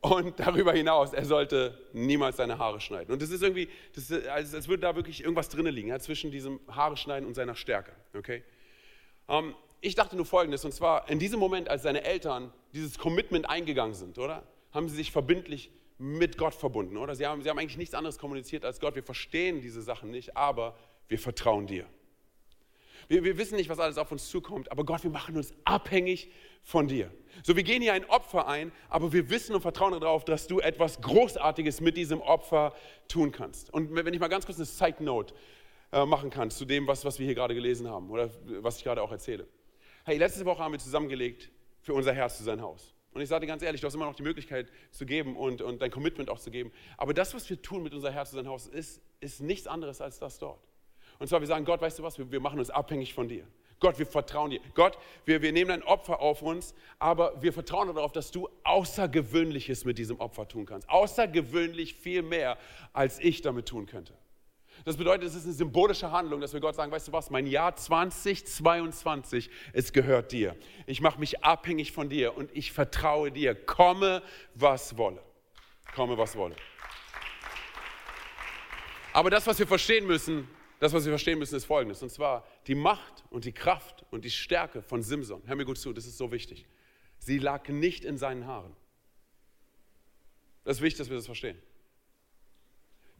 Und 0.02 0.40
darüber 0.40 0.74
hinaus, 0.74 1.14
er 1.14 1.26
sollte 1.26 1.78
niemals 1.94 2.38
seine 2.38 2.58
Haare 2.58 2.82
schneiden. 2.82 3.14
Und 3.14 3.22
das 3.22 3.30
ist 3.30 3.44
irgendwie, 3.44 3.70
das 3.94 4.10
ist, 4.10 4.28
als, 4.28 4.68
würde 4.68 4.82
da 4.82 4.96
wirklich 4.96 5.22
irgendwas 5.22 5.50
drin 5.50 5.68
liegen, 5.68 5.90
ja, 5.90 6.00
zwischen 6.00 6.32
diesem 6.32 6.60
Haare 6.68 6.98
schneiden 6.98 7.28
und 7.28 7.36
seiner 7.36 7.54
Stärke. 7.54 7.92
Okay? 8.16 8.44
Ähm, 9.28 9.54
ich 9.80 9.94
dachte 9.94 10.16
nur 10.16 10.26
Folgendes, 10.26 10.66
und 10.66 10.74
zwar 10.74 11.08
in 11.08 11.20
diesem 11.20 11.40
Moment, 11.40 11.70
als 11.70 11.84
seine 11.84 12.04
Eltern 12.04 12.52
dieses 12.74 12.98
Commitment 12.98 13.48
eingegangen 13.48 13.94
sind, 13.94 14.18
oder? 14.18 14.42
Haben 14.72 14.90
sie 14.90 14.96
sich 14.96 15.12
verbindlich 15.12 15.70
mit 16.00 16.36
Gott 16.40 16.56
verbunden, 16.56 16.98
oder? 16.98 17.14
Sie 17.14 17.28
haben, 17.28 17.44
sie 17.44 17.50
haben 17.50 17.60
eigentlich 17.60 17.78
nichts 17.78 17.94
anderes 17.94 18.18
kommuniziert 18.18 18.66
als 18.66 18.80
Gott. 18.80 18.96
Wir 18.96 19.04
verstehen 19.04 19.62
diese 19.62 19.84
Sachen 19.84 20.10
nicht, 20.10 20.36
aber 20.36 20.76
wir 21.08 21.20
vertrauen 21.20 21.68
dir. 21.68 21.86
Wir, 23.10 23.24
wir 23.24 23.38
wissen 23.40 23.56
nicht, 23.56 23.70
was 23.70 23.80
alles 23.80 23.98
auf 23.98 24.12
uns 24.12 24.30
zukommt, 24.30 24.72
aber 24.72 24.86
Gott, 24.86 25.04
wir 25.04 25.10
machen 25.10 25.36
uns 25.36 25.52
abhängig 25.66 26.32
von 26.62 26.88
dir. 26.88 27.12
So, 27.44 27.56
wir 27.56 27.64
gehen 27.64 27.82
hier 27.82 27.94
ein 27.94 28.06
Opfer 28.06 28.48
ein, 28.48 28.72
aber 28.88 29.12
wir 29.12 29.32
wissen 29.32 29.56
und 29.56 29.62
vertrauen 29.62 30.00
darauf, 30.00 30.24
dass 30.24 30.46
du 30.46 30.60
etwas 30.60 31.02
Großartiges 31.02 31.82
mit 31.82 31.98
diesem 31.98 32.22
Opfer 32.22 32.74
tun 33.08 33.32
kannst. 33.32 33.74
Und 33.74 33.96
wenn 33.96 34.14
ich 34.14 34.20
mal 34.20 34.28
ganz 34.28 34.46
kurz 34.46 34.60
eine 34.60 34.66
Side 34.66 35.04
Note 35.04 35.34
äh, 35.92 36.06
machen 36.06 36.30
kann 36.30 36.52
zu 36.52 36.66
dem, 36.66 36.86
was, 36.86 37.04
was 37.04 37.18
wir 37.18 37.26
hier 37.26 37.34
gerade 37.34 37.56
gelesen 37.56 37.90
haben 37.90 38.12
oder 38.12 38.30
was 38.62 38.78
ich 38.78 38.84
gerade 38.84 39.02
auch 39.02 39.12
erzähle. 39.12 39.48
Hey, 40.06 40.18
letzte 40.18 40.46
Woche 40.46 40.64
haben 40.64 40.74
wir 40.74 40.80
zusammengelegt 40.80 41.50
für 41.82 41.96
unser 41.96 42.14
Herz 42.14 42.38
zu 42.38 42.44
sein 42.44 42.62
Haus. 42.62 42.94
Und 43.12 43.22
ich 43.22 43.28
sage 43.28 43.42
dir 43.42 43.48
ganz 43.48 43.64
ehrlich, 43.64 43.82
du 43.82 43.88
hast 43.88 43.96
immer 43.96 44.06
noch 44.06 44.14
die 44.14 44.22
Möglichkeit 44.22 44.72
zu 44.92 45.08
geben 45.08 45.36
und, 45.36 45.64
und 45.64 45.82
dein 45.82 45.90
Commitment 45.90 46.30
auch 46.30 46.40
zu 46.40 46.52
geben. 46.52 46.72
Aber 46.96 47.16
das, 47.16 47.34
was 47.34 47.50
wir 47.50 47.60
tun 47.60 47.82
mit 47.82 47.96
unser 47.96 48.12
Herz 48.12 48.30
zu 48.30 48.36
sein 48.36 48.48
Haus, 48.48 48.68
ist, 48.68 49.02
ist 49.20 49.42
nichts 49.42 49.66
anderes 49.66 50.00
als 50.00 50.20
das 50.20 50.38
dort. 50.38 50.69
Und 51.20 51.28
zwar, 51.28 51.42
wir 51.42 51.48
sagen, 51.48 51.66
Gott, 51.66 51.82
weißt 51.82 52.00
du 52.00 52.04
was, 52.04 52.18
wir, 52.18 52.32
wir 52.32 52.40
machen 52.40 52.60
uns 52.60 52.70
abhängig 52.70 53.14
von 53.14 53.28
dir. 53.28 53.46
Gott, 53.80 54.00
wir 54.00 54.06
vertrauen 54.06 54.52
dir. 54.52 54.60
Gott, 54.74 54.98
wir, 55.26 55.42
wir 55.42 55.52
nehmen 55.52 55.72
ein 55.72 55.84
Opfer 55.84 56.20
auf 56.22 56.42
uns, 56.42 56.74
aber 56.98 57.42
wir 57.42 57.54
vertrauen 57.54 57.94
darauf, 57.94 58.12
dass 58.12 58.32
du 58.32 58.50
Außergewöhnliches 58.64 59.86
mit 59.86 59.98
diesem 59.98 60.20
Opfer 60.20 60.48
tun 60.48 60.66
kannst. 60.66 60.90
Außergewöhnlich 60.90 61.96
viel 61.96 62.22
mehr, 62.22 62.58
als 62.94 63.20
ich 63.20 63.42
damit 63.42 63.68
tun 63.68 63.86
könnte. 63.86 64.14
Das 64.86 64.96
bedeutet, 64.96 65.28
es 65.28 65.36
ist 65.36 65.44
eine 65.44 65.54
symbolische 65.54 66.12
Handlung, 66.12 66.40
dass 66.40 66.54
wir 66.54 66.62
Gott 66.62 66.76
sagen, 66.76 66.92
weißt 66.92 67.10
du 67.10 67.12
was, 67.12 67.30
mein 67.30 67.48
Jahr 67.48 67.76
2022, 67.76 69.50
es 69.74 69.92
gehört 69.92 70.32
dir. 70.32 70.56
Ich 70.86 71.02
mache 71.02 71.20
mich 71.20 71.44
abhängig 71.44 71.92
von 71.92 72.08
dir 72.08 72.38
und 72.38 72.50
ich 72.56 72.72
vertraue 72.72 73.32
dir. 73.32 73.56
Komme, 73.56 74.24
was 74.56 74.98
wolle. 74.98 75.22
Komme, 75.94 76.18
was 76.18 76.38
wolle. 76.38 76.56
Aber 79.12 79.30
das, 79.30 79.48
was 79.48 79.60
wir 79.60 79.68
verstehen 79.68 80.08
müssen, 80.08 80.48
das, 80.80 80.94
was 80.94 81.04
wir 81.06 81.12
verstehen 81.12 81.40
müssen, 81.40 81.56
ist 81.56 81.66
Folgendes. 81.66 82.02
Und 82.02 82.10
zwar 82.10 82.48
die 82.68 82.76
Macht 82.76 83.26
und 83.30 83.46
die 83.46 83.52
Kraft 83.52 84.06
und 84.12 84.24
die 84.24 84.32
Stärke 84.32 84.82
von 84.82 85.04
Simson. 85.04 85.42
Hör 85.46 85.56
mir 85.56 85.66
gut 85.66 85.78
zu, 85.78 85.92
das 85.92 86.06
ist 86.06 86.18
so 86.18 86.32
wichtig. 86.32 86.66
Sie 87.18 87.38
lag 87.38 87.68
nicht 87.68 88.06
in 88.06 88.18
seinen 88.18 88.48
Haaren. 88.48 88.76
Das 90.64 90.78
ist 90.78 90.82
wichtig, 90.82 91.00
dass 91.00 91.10
wir 91.10 91.18
das 91.18 91.26
verstehen. 91.26 91.58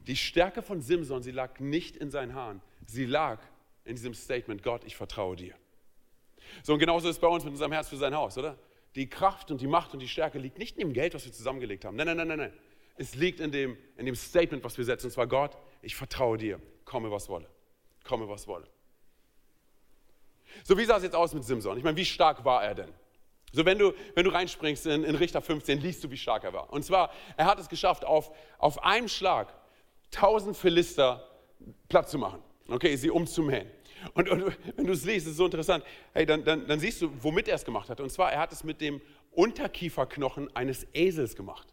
Die 0.06 0.16
Stärke 0.16 0.62
von 0.62 0.80
Simson, 0.80 1.22
sie 1.22 1.32
lag 1.32 1.60
nicht 1.60 1.96
in 1.96 2.10
seinen 2.10 2.34
Haaren. 2.34 2.62
Sie 2.86 3.04
lag 3.04 3.40
in 3.84 3.94
diesem 3.94 4.14
Statement, 4.14 4.62
Gott, 4.62 4.84
ich 4.84 4.96
vertraue 4.96 5.36
dir. 5.36 5.54
So, 6.62 6.72
und 6.72 6.78
genauso 6.78 7.08
ist 7.08 7.16
es 7.16 7.20
bei 7.20 7.28
uns 7.28 7.44
mit 7.44 7.52
unserem 7.52 7.72
Herz 7.72 7.90
für 7.90 7.96
sein 7.96 8.14
Haus, 8.14 8.38
oder? 8.38 8.58
Die 8.94 9.08
Kraft 9.08 9.50
und 9.50 9.60
die 9.60 9.66
Macht 9.66 9.92
und 9.92 10.00
die 10.00 10.08
Stärke 10.08 10.38
liegt 10.38 10.58
nicht 10.58 10.76
in 10.78 10.88
dem 10.88 10.92
Geld, 10.94 11.14
was 11.14 11.24
wir 11.26 11.32
zusammengelegt 11.32 11.84
haben. 11.84 11.96
Nein, 11.96 12.06
nein, 12.06 12.16
nein, 12.16 12.28
nein, 12.28 12.38
nein. 12.38 12.52
Es 12.96 13.14
liegt 13.14 13.40
in 13.40 13.52
dem, 13.52 13.76
in 13.96 14.06
dem 14.06 14.14
Statement, 14.14 14.64
was 14.64 14.76
wir 14.76 14.84
setzen. 14.84 15.06
Und 15.06 15.12
zwar, 15.12 15.26
Gott, 15.26 15.56
ich 15.82 15.94
vertraue 15.94 16.38
dir. 16.38 16.60
Komme, 16.90 17.08
was 17.08 17.28
wolle. 17.28 17.46
Komme, 18.02 18.28
was 18.28 18.48
wolle. 18.48 18.66
So, 20.64 20.76
wie 20.76 20.84
sah 20.84 20.96
es 20.96 21.04
jetzt 21.04 21.14
aus 21.14 21.32
mit 21.32 21.44
Simson? 21.44 21.78
Ich 21.78 21.84
meine, 21.84 21.96
wie 21.96 22.04
stark 22.04 22.44
war 22.44 22.64
er 22.64 22.74
denn? 22.74 22.92
So, 23.52 23.64
wenn 23.64 23.78
du, 23.78 23.92
wenn 24.16 24.24
du 24.24 24.32
reinspringst 24.32 24.86
in, 24.86 25.04
in 25.04 25.14
Richter 25.14 25.40
15, 25.40 25.80
liest 25.80 26.02
du, 26.02 26.10
wie 26.10 26.16
stark 26.16 26.42
er 26.42 26.52
war. 26.52 26.72
Und 26.72 26.84
zwar, 26.84 27.12
er 27.36 27.46
hat 27.46 27.60
es 27.60 27.68
geschafft, 27.68 28.04
auf, 28.04 28.32
auf 28.58 28.82
einem 28.82 29.06
Schlag 29.06 29.54
1000 30.16 30.56
Philister 30.56 31.24
platt 31.88 32.08
zu 32.08 32.18
machen. 32.18 32.42
Okay, 32.68 32.96
sie 32.96 33.10
umzumähen. 33.10 33.70
Und, 34.14 34.28
und 34.28 34.52
wenn 34.74 34.86
du 34.86 34.92
es 34.92 35.04
liest, 35.04 35.26
ist 35.26 35.32
es 35.32 35.36
so 35.36 35.44
interessant, 35.44 35.84
hey, 36.12 36.26
dann, 36.26 36.42
dann, 36.42 36.66
dann 36.66 36.80
siehst 36.80 37.02
du, 37.02 37.12
womit 37.22 37.46
er 37.46 37.54
es 37.54 37.64
gemacht 37.64 37.88
hat. 37.88 38.00
Und 38.00 38.10
zwar, 38.10 38.32
er 38.32 38.40
hat 38.40 38.50
es 38.50 38.64
mit 38.64 38.80
dem 38.80 39.00
Unterkieferknochen 39.30 40.56
eines 40.56 40.88
Esels 40.92 41.36
gemacht. 41.36 41.72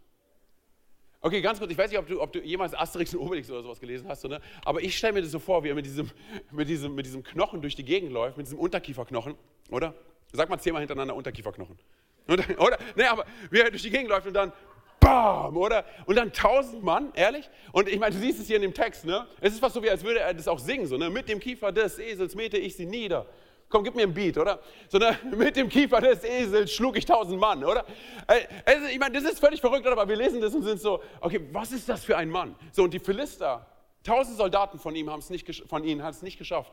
Okay, 1.21 1.41
ganz 1.41 1.59
kurz, 1.59 1.71
ich 1.71 1.77
weiß 1.77 1.89
nicht, 1.89 1.99
ob 1.99 2.07
du, 2.07 2.21
ob 2.21 2.31
du 2.31 2.39
jemals 2.39 2.75
Asterix 2.75 3.13
und 3.15 3.21
Obelix 3.21 3.49
oder 3.49 3.63
sowas 3.63 3.79
gelesen 3.79 4.07
hast, 4.07 4.23
oder? 4.23 4.39
aber 4.63 4.81
ich 4.81 4.95
stelle 4.95 5.13
mir 5.13 5.21
das 5.21 5.31
so 5.31 5.39
vor, 5.39 5.63
wie 5.63 5.69
er 5.69 5.75
mit 5.75 5.85
diesem, 5.85 6.09
mit, 6.51 6.69
diesem, 6.69 6.93
mit 6.93 7.05
diesem 7.05 7.23
Knochen 7.23 7.61
durch 7.61 7.75
die 7.75 7.83
Gegend 7.83 8.11
läuft, 8.11 8.37
mit 8.37 8.45
diesem 8.45 8.59
Unterkieferknochen, 8.59 9.35
oder? 9.71 9.95
Sag 10.31 10.49
mal 10.49 10.59
zehnmal 10.59 10.81
hintereinander 10.81 11.15
Unterkieferknochen. 11.15 11.77
Oder? 12.27 12.43
oder? 12.59 12.77
Nee, 12.97 13.05
aber 13.05 13.23
wie 13.49 13.61
er 13.61 13.69
durch 13.69 13.83
die 13.83 13.89
Gegend 13.89 14.09
läuft 14.09 14.27
und 14.27 14.33
dann 14.33 14.51
BAM! 14.99 15.55
Oder? 15.55 15.85
Und 16.05 16.17
dann 16.17 16.33
tausend 16.33 16.83
Mann, 16.83 17.13
ehrlich? 17.13 17.49
Und 17.71 17.87
ich 17.87 17.97
meine, 17.97 18.13
du 18.13 18.19
siehst 18.19 18.41
es 18.41 18.47
hier 18.47 18.57
in 18.57 18.63
dem 18.63 18.73
Text, 18.73 19.05
ne? 19.05 19.25
Es 19.39 19.53
ist 19.53 19.61
fast 19.61 19.75
so, 19.75 19.81
wie 19.81 19.89
als 19.89 20.03
würde 20.03 20.19
er 20.19 20.33
das 20.33 20.49
auch 20.49 20.59
singen, 20.59 20.87
so, 20.87 20.97
ne? 20.97 21.09
Mit 21.09 21.29
dem 21.29 21.39
Kiefer 21.39 21.71
des 21.71 21.99
Esels 21.99 22.35
mähte 22.35 22.57
ich 22.57 22.75
sie 22.75 22.85
nieder. 22.85 23.25
Komm, 23.69 23.83
gib 23.83 23.95
mir 23.95 24.03
ein 24.03 24.13
Beat, 24.13 24.37
oder? 24.37 24.61
Sondern 24.87 25.17
mit 25.37 25.55
dem 25.55 25.67
Kiefer 25.67 25.99
des 25.99 26.23
Esels 26.23 26.71
schlug 26.71 26.97
ich 26.97 27.05
tausend 27.05 27.39
Mann, 27.39 27.63
oder? 27.63 27.85
Also, 28.25 28.85
ich 28.87 28.99
meine, 28.99 29.19
das 29.19 29.31
ist 29.31 29.39
völlig 29.39 29.59
verrückt, 29.59 29.85
aber 29.85 30.07
wir 30.07 30.15
lesen 30.15 30.39
das 30.39 30.53
und 30.55 30.63
sind 30.63 30.79
so, 30.79 31.01
okay, 31.19 31.41
was 31.51 31.71
ist 31.71 31.89
das 31.89 32.05
für 32.05 32.15
ein 32.15 32.29
Mann? 32.29 32.55
So, 32.71 32.83
und 32.83 32.93
die 32.93 32.99
Philister, 32.99 33.65
tausend 34.03 34.37
Soldaten 34.37 34.79
von 34.79 34.95
ihm 34.95 35.09
haben 35.09 35.19
es 35.19 35.29
nicht, 35.29 35.67
von 35.67 35.83
ihnen 35.83 36.01
haben 36.01 36.11
es 36.11 36.21
nicht 36.21 36.37
geschafft, 36.37 36.71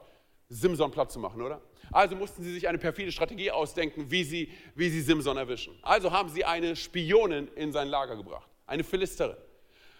Simson 0.48 0.90
platt 0.90 1.10
zu 1.10 1.18
machen, 1.18 1.42
oder? 1.42 1.60
Also 1.90 2.14
mussten 2.14 2.42
sie 2.42 2.52
sich 2.52 2.68
eine 2.68 2.78
perfide 2.78 3.10
Strategie 3.10 3.50
ausdenken, 3.50 4.10
wie 4.10 4.24
sie, 4.24 4.52
wie 4.74 4.88
sie 4.88 5.00
Simson 5.00 5.36
erwischen. 5.36 5.76
Also 5.82 6.12
haben 6.12 6.28
sie 6.28 6.44
eine 6.44 6.76
Spionin 6.76 7.48
in 7.56 7.72
sein 7.72 7.88
Lager 7.88 8.16
gebracht, 8.16 8.48
eine 8.66 8.84
Philisterin, 8.84 9.36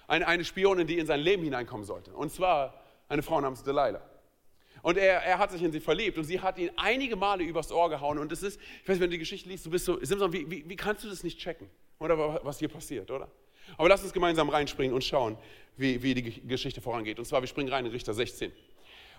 eine, 0.06 0.26
eine 0.26 0.44
Spionin, 0.44 0.86
die 0.86 0.98
in 0.98 1.06
sein 1.06 1.20
Leben 1.20 1.42
hineinkommen 1.42 1.84
sollte. 1.84 2.12
Und 2.12 2.30
zwar 2.32 2.74
eine 3.08 3.22
Frau 3.22 3.40
namens 3.40 3.64
Delilah. 3.64 4.00
Und 4.84 4.98
er, 4.98 5.22
er 5.22 5.38
hat 5.38 5.50
sich 5.50 5.62
in 5.62 5.72
sie 5.72 5.80
verliebt 5.80 6.18
und 6.18 6.24
sie 6.24 6.38
hat 6.38 6.58
ihn 6.58 6.70
einige 6.76 7.16
Male 7.16 7.42
übers 7.42 7.72
Ohr 7.72 7.88
gehauen. 7.88 8.18
Und 8.18 8.30
es 8.30 8.42
ist, 8.42 8.60
ich 8.60 8.86
weiß 8.86 8.96
nicht, 8.96 9.00
wenn 9.00 9.08
du 9.08 9.14
die 9.14 9.18
Geschichte 9.18 9.48
liest, 9.48 9.64
du 9.64 9.70
bist 9.70 9.86
so, 9.86 9.98
Simson, 10.04 10.30
wie, 10.30 10.50
wie, 10.50 10.68
wie 10.68 10.76
kannst 10.76 11.02
du 11.02 11.08
das 11.08 11.24
nicht 11.24 11.38
checken? 11.38 11.70
Oder 11.98 12.44
was 12.44 12.58
hier 12.58 12.68
passiert, 12.68 13.10
oder? 13.10 13.30
Aber 13.78 13.88
lass 13.88 14.02
uns 14.02 14.12
gemeinsam 14.12 14.50
reinspringen 14.50 14.94
und 14.94 15.02
schauen, 15.02 15.38
wie, 15.78 16.02
wie 16.02 16.12
die 16.12 16.46
Geschichte 16.46 16.82
vorangeht. 16.82 17.18
Und 17.18 17.24
zwar, 17.24 17.40
wir 17.40 17.46
springen 17.46 17.70
rein 17.70 17.86
in 17.86 17.92
Richter 17.92 18.12
16. 18.12 18.52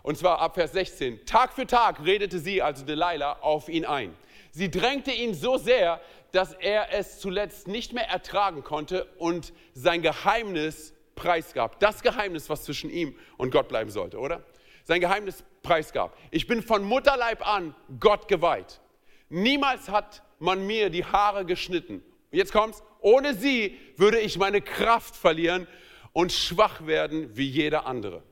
Und 0.04 0.20
zwar 0.20 0.38
ab 0.38 0.54
Vers 0.54 0.72
16. 0.74 1.26
Tag 1.26 1.52
für 1.52 1.66
Tag 1.66 2.06
redete 2.06 2.38
sie, 2.38 2.62
also 2.62 2.86
Delilah, 2.86 3.40
auf 3.42 3.68
ihn 3.68 3.86
ein. 3.86 4.16
Sie 4.52 4.70
drängte 4.70 5.10
ihn 5.10 5.34
so 5.34 5.58
sehr, 5.58 6.00
dass 6.32 6.54
er 6.54 6.94
es 6.94 7.18
zuletzt 7.18 7.68
nicht 7.68 7.92
mehr 7.92 8.08
ertragen 8.08 8.64
konnte 8.64 9.06
und 9.18 9.52
sein 9.74 10.04
Geheimnis 10.04 10.94
preisgab. 11.16 11.80
Das 11.80 12.04
Geheimnis, 12.04 12.52
was 12.52 12.66
zwischen 12.66 12.92
ihm 12.92 13.16
und 13.38 13.50
Gott 13.50 13.68
bleiben 13.68 13.90
sollte, 13.90 14.20
oder? 14.20 14.44
Sein 14.84 15.02
Geheimnis 15.02 15.44
preisgab. 15.66 16.16
Ich 16.32 16.48
bin 16.48 16.62
von 16.62 16.84
Mutterleib 16.84 17.46
an 17.46 17.76
Gott 18.00 18.28
geweiht. 18.28 18.80
Niemals 19.30 19.90
hat 19.90 20.24
man 20.40 20.66
mir 20.66 20.90
die 20.90 21.04
Haare 21.04 21.46
geschnitten. 21.46 22.04
Jetzt 22.32 22.54
kommt's. 22.54 22.84
Ohne 23.00 23.34
sie 23.34 23.78
würde 23.98 24.20
ich 24.20 24.38
meine 24.38 24.62
Kraft 24.62 25.16
verlieren 25.16 25.68
und 26.14 26.32
schwach 26.32 26.86
werden 26.86 27.36
wie 27.36 27.48
jeder 27.48 27.86
andere. 27.86 28.24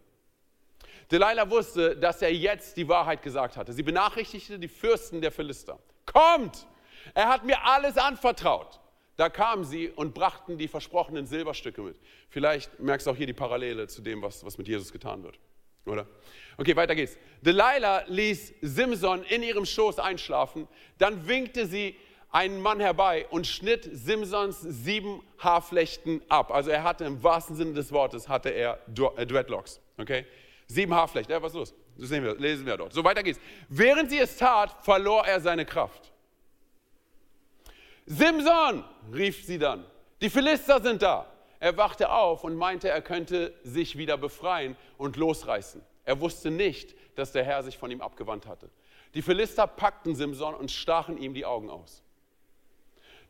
Delilah 1.12 1.50
wusste, 1.50 1.96
dass 1.96 2.22
er 2.22 2.34
jetzt 2.34 2.78
die 2.78 2.88
Wahrheit 2.88 3.22
gesagt 3.22 3.58
hatte. 3.58 3.74
Sie 3.74 3.84
benachrichtigte 3.84 4.58
die 4.58 4.68
Fürsten 4.68 5.22
der 5.22 5.32
Philister. 5.32 5.80
Kommt! 6.06 6.66
Er 7.14 7.28
hat 7.28 7.46
mir 7.46 7.64
alles 7.66 7.98
anvertraut. 7.98 8.80
Da 9.16 9.30
kamen 9.30 9.64
sie 9.64 9.90
und 9.90 10.14
brachten 10.14 10.58
die 10.58 10.68
versprochenen 10.68 11.28
Silberstücke 11.28 11.82
mit. 11.82 12.00
Vielleicht 12.30 12.80
merkst 12.80 13.06
du 13.06 13.12
auch 13.12 13.16
hier 13.16 13.28
die 13.28 13.34
Parallele 13.34 13.88
zu 13.88 14.02
dem, 14.02 14.22
was, 14.22 14.44
was 14.44 14.58
mit 14.58 14.68
Jesus 14.68 14.92
getan 14.92 15.24
wird. 15.24 15.40
Oder? 15.86 16.08
Okay, 16.58 16.76
weiter 16.76 16.96
geht's. 16.96 17.18
Delilah 17.42 18.04
ließ 18.08 18.54
Simson 18.62 19.24
in 19.24 19.44
ihrem 19.44 19.66
Schoß 19.66 20.00
einschlafen. 20.00 20.68
Dann 20.98 21.28
winkte 21.28 21.66
sie 21.66 21.96
einen 22.32 22.62
Mann 22.62 22.80
herbei 22.80 23.28
und 23.30 23.46
schnitt 23.46 23.90
Simsons 23.92 24.62
sieben 24.62 25.22
Haarflechten 25.38 26.22
ab. 26.30 26.52
Also 26.52 26.72
er 26.72 26.84
hatte 26.84 27.06
im 27.06 27.22
wahrsten 27.22 27.56
Sinne 27.56 27.74
des 27.74 27.92
Wortes 27.92 28.28
hatte 28.28 28.50
er 28.50 28.80
äh, 29.18 29.26
Dreadlocks. 29.26 29.80
Okay? 29.98 30.26
Sieben 30.68 30.94
Haarflechten. 30.94 31.34
Ja, 31.34 31.42
was 31.42 31.52
ist 31.52 31.58
los? 31.58 31.74
Das 31.98 32.10
wir, 32.10 32.36
lesen 32.36 32.66
wir 32.66 32.76
dort. 32.76 32.94
So, 32.94 33.04
weiter 33.04 33.22
geht's. 33.22 33.40
Während 33.70 34.10
sie 34.10 34.18
es 34.18 34.38
tat, 34.38 34.76
verlor 34.84 35.28
er 35.28 35.40
seine 35.40 35.66
Kraft. 35.66 36.12
Simson, 38.06 38.84
rief 39.14 39.46
sie 39.46 39.60
dann. 39.60 39.86
Die 40.22 40.30
Philister 40.30 40.82
sind 40.82 41.02
da. 41.02 41.28
Er 41.64 41.78
wachte 41.78 42.12
auf 42.12 42.44
und 42.44 42.58
meinte, 42.58 42.90
er 42.90 43.02
könnte 43.02 43.54
sich 43.64 43.98
wieder 43.98 44.18
befreien 44.18 44.76
und 44.98 45.16
losreißen. 45.16 45.82
Er 46.04 46.20
wusste 46.20 46.52
nicht, 46.52 46.94
dass 47.16 47.32
der 47.32 47.46
Herr 47.46 47.64
sich 47.64 47.78
von 47.78 47.90
ihm 47.90 48.02
abgewandt 48.02 48.48
hatte. 48.48 48.70
Die 49.14 49.22
Philister 49.22 49.66
packten 49.66 50.14
Simson 50.14 50.56
und 50.56 50.72
stachen 50.72 51.18
ihm 51.18 51.34
die 51.34 51.46
Augen 51.46 51.70
aus. 51.70 52.04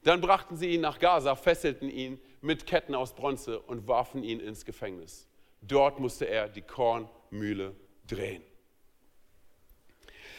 Dann 0.02 0.20
brachten 0.20 0.58
sie 0.58 0.74
ihn 0.74 0.82
nach 0.82 0.98
Gaza, 0.98 1.36
fesselten 1.36 1.92
ihn 1.92 2.20
mit 2.42 2.66
Ketten 2.66 2.96
aus 2.96 3.14
Bronze 3.14 3.60
und 3.60 3.88
warfen 3.88 4.24
ihn 4.24 4.40
ins 4.40 4.66
Gefängnis. 4.66 5.28
Dort 5.62 6.00
musste 6.00 6.26
er 6.26 6.50
die 6.50 6.64
Kornmühle 6.64 7.76
drehen. 8.08 8.42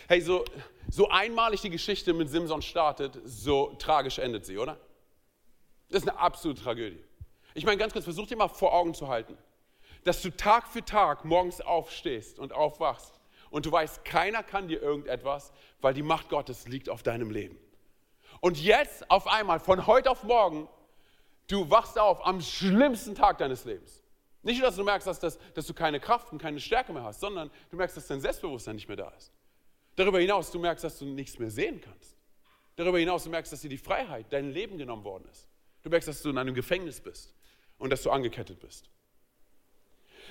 Hey, 0.09 0.21
so, 0.21 0.45
so 0.91 1.11
einmalig 1.11 1.61
die 1.61 1.71
Geschichte 1.71 2.13
mit 2.13 2.29
Simson 2.29 2.61
startet, 2.61 3.21
so 3.25 3.77
tragisch 3.79 4.19
endet 4.19 4.47
sie, 4.47 4.59
oder? 4.59 4.81
Das 5.91 6.03
ist 6.03 6.09
eine 6.09 6.19
absolute 6.19 6.61
Tragödie. 6.61 7.05
Ich 7.55 7.65
meine, 7.65 7.79
ganz 7.79 7.93
kurz, 7.93 8.05
versuch 8.05 8.27
dir 8.27 8.37
mal 8.37 8.49
vor 8.49 8.75
Augen 8.75 8.95
zu 8.95 9.09
halten, 9.09 9.39
dass 10.03 10.21
du 10.23 10.31
Tag 10.31 10.67
für 10.69 10.85
Tag 10.85 11.25
morgens 11.25 11.61
aufstehst 11.61 12.41
und 12.41 12.53
aufwachst 12.53 13.21
und 13.51 13.65
du 13.65 13.73
weißt, 13.73 14.05
keiner 14.05 14.43
kann 14.43 14.67
dir 14.67 14.83
irgendetwas, 14.83 15.53
weil 15.81 15.95
die 15.95 16.03
Macht 16.03 16.29
Gottes 16.29 16.67
liegt 16.67 16.89
auf 16.89 17.05
deinem 17.05 17.31
Leben. 17.31 17.57
Und 18.41 18.61
jetzt 18.61 19.09
auf 19.09 19.29
einmal, 19.29 19.61
von 19.61 19.87
heute 19.87 20.11
auf 20.11 20.25
morgen, 20.25 20.69
du 21.47 21.71
wachst 21.71 21.97
auf 21.97 22.27
am 22.27 22.41
schlimmsten 22.41 23.15
Tag 23.15 23.39
deines 23.39 23.65
Lebens. 23.65 24.03
Nicht 24.43 24.59
nur, 24.59 24.67
dass 24.67 24.77
du 24.77 24.83
merkst, 24.83 25.07
dass, 25.07 25.21
dass, 25.21 25.39
dass, 25.55 25.67
du 25.67 25.73
keine 25.73 26.01
Kraft 26.01 26.33
und 26.33 26.39
keine 26.39 26.61
Stärke 26.61 26.93
mehr 26.93 27.05
hast, 27.05 27.21
sondern 27.21 27.51
du 27.71 27.77
merkst, 27.77 27.97
dass 27.97 28.09
dein 28.09 28.21
Selbstbewusstsein 28.21 28.75
nicht 28.75 28.89
mehr 28.89 28.97
da 28.97 29.09
ist. 29.11 29.33
Darüber 29.95 30.19
hinaus, 30.19 30.51
du 30.51 30.59
merkst, 30.59 30.85
dass 30.85 30.99
du 30.99 31.07
nichts 31.07 31.39
mehr 31.39 31.51
sehen 31.51 31.81
kannst. 31.81 32.17
Darüber 32.77 32.99
hinaus, 32.99 33.23
du 33.23 33.31
merkst, 33.31 33.53
dass 33.53 33.61
dir 33.61 33.71
die 33.71 33.79
Freiheit, 33.79 34.27
dein 34.31 34.51
Leben 34.51 34.77
genommen 34.77 35.05
worden 35.05 35.27
ist. 35.31 35.49
Du 35.83 35.89
merkst, 35.89 36.09
dass 36.09 36.21
du 36.21 36.31
in 36.31 36.39
einem 36.39 36.55
Gefängnis 36.55 37.01
bist 37.01 37.35
und 37.79 37.91
dass 37.91 38.03
du 38.03 38.11
angekettet 38.11 38.61
bist. 38.61 38.89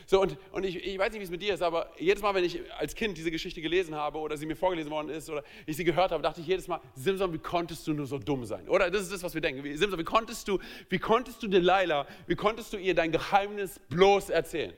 So, 0.05 0.21
und, 0.21 0.37
und 0.51 0.65
ich, 0.65 0.75
ich 0.85 0.97
weiß 0.97 1.11
nicht, 1.11 1.21
wie 1.21 1.25
es 1.25 1.29
mit 1.29 1.41
dir 1.41 1.53
ist, 1.53 1.61
aber 1.61 1.89
jedes 1.97 2.21
Mal, 2.21 2.33
wenn 2.35 2.43
ich 2.43 2.59
als 2.73 2.95
Kind 2.95 3.17
diese 3.17 3.31
Geschichte 3.31 3.61
gelesen 3.61 3.95
habe 3.95 4.17
oder 4.19 4.35
sie 4.35 4.45
mir 4.45 4.55
vorgelesen 4.55 4.91
worden 4.91 5.09
ist 5.09 5.29
oder 5.29 5.43
ich 5.65 5.77
sie 5.77 5.83
gehört 5.83 6.11
habe, 6.11 6.21
dachte 6.21 6.41
ich 6.41 6.47
jedes 6.47 6.67
Mal, 6.67 6.81
Simson, 6.95 7.33
wie 7.33 7.37
konntest 7.39 7.87
du 7.87 7.93
nur 7.93 8.05
so 8.05 8.17
dumm 8.17 8.43
sein? 8.45 8.67
Oder 8.67 8.91
das 8.91 9.03
ist 9.03 9.13
das, 9.13 9.23
was 9.23 9.33
wir 9.33 9.41
denken. 9.41 9.63
Simson, 9.77 9.97
wie 9.99 10.03
konntest 10.03 10.47
du, 10.47 10.59
wie 10.89 10.99
konntest 10.99 11.41
du 11.41 11.47
Delilah, 11.47 12.05
wie 12.27 12.35
konntest 12.35 12.73
du 12.73 12.77
ihr 12.77 12.95
dein 12.95 13.11
Geheimnis 13.11 13.79
bloß 13.89 14.29
erzählen? 14.29 14.73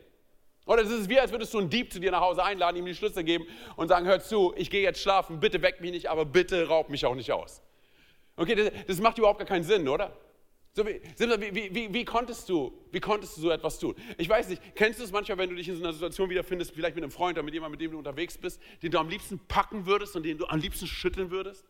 Oder 0.66 0.82
es 0.84 0.90
ist 0.90 1.10
wie, 1.10 1.20
als 1.20 1.32
würdest 1.32 1.54
du 1.54 1.60
einen 1.60 1.70
Dieb 1.70 1.94
zu 1.94 2.00
dir 2.00 2.12
nach 2.12 2.22
Hause 2.22 2.44
einladen, 2.44 2.78
ihm 2.78 2.86
die 2.86 2.96
Schlüssel 2.96 3.24
geben 3.24 3.46
und 3.76 3.88
sagen, 3.88 4.06
hör 4.08 4.20
zu, 4.20 4.54
ich 4.58 4.72
gehe 4.72 4.82
jetzt 4.82 5.00
schlafen, 5.00 5.40
bitte 5.40 5.62
weck 5.62 5.80
mich 5.80 5.92
nicht, 5.92 6.10
aber 6.10 6.26
bitte 6.26 6.68
raub 6.68 6.90
mich 6.90 7.06
auch 7.06 7.16
nicht 7.16 7.32
aus. 7.32 7.62
Okay, 8.36 8.56
das, 8.56 8.72
das 8.88 9.00
macht 9.00 9.18
überhaupt 9.18 9.40
gar 9.40 9.48
keinen 9.48 9.64
Sinn, 9.64 9.88
oder? 9.88 10.16
So, 10.76 10.86
wie, 10.86 11.00
wie, 11.56 11.74
wie, 11.74 11.94
wie, 11.94 12.04
konntest 12.04 12.50
du, 12.50 12.78
wie 12.92 13.00
konntest 13.00 13.38
du 13.38 13.42
so 13.42 13.50
etwas 13.50 13.80
tun? 13.80 13.96
Ich 14.18 14.28
weiß 14.28 14.50
nicht, 14.50 14.62
kennst 14.76 15.00
du 15.00 15.06
es 15.06 15.12
manchmal, 15.14 15.38
wenn 15.38 15.50
du 15.50 15.56
dich 15.56 15.70
in 15.70 15.78
so 15.78 15.82
einer 15.82 15.94
Situation 15.94 16.30
wiederfindest, 16.30 16.72
vielleicht 16.74 16.96
mit 16.96 17.04
einem 17.06 17.14
Freund 17.14 17.38
oder 17.38 17.44
mit 17.44 17.54
jemandem, 17.54 17.80
mit 17.80 17.82
dem 17.82 17.92
du 17.92 17.98
unterwegs 17.98 18.38
bist, 18.38 18.62
den 18.84 18.92
du 18.92 19.00
am 19.00 19.08
liebsten 19.08 19.40
packen 19.40 19.86
würdest 19.86 20.18
und 20.18 20.24
den 20.24 20.38
du 20.38 20.46
am 20.48 20.60
liebsten 20.60 20.86
schütteln 20.86 21.32
würdest? 21.32 21.64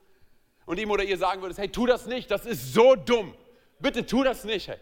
Und 0.65 0.79
ihm 0.79 0.89
oder 0.89 1.03
ihr 1.03 1.19
sagen 1.19 1.43
würdest, 1.43 1.59
hey, 1.59 1.69
tu 1.69 1.85
das 1.85 2.07
nicht, 2.07 2.31
das 2.31 2.47
ist 2.47 2.73
so 2.73 2.95
dumm. 2.95 3.35
Bitte 3.79 4.07
tu 4.07 4.23
das 4.23 4.43
nicht, 4.43 4.69
hey. 4.69 4.77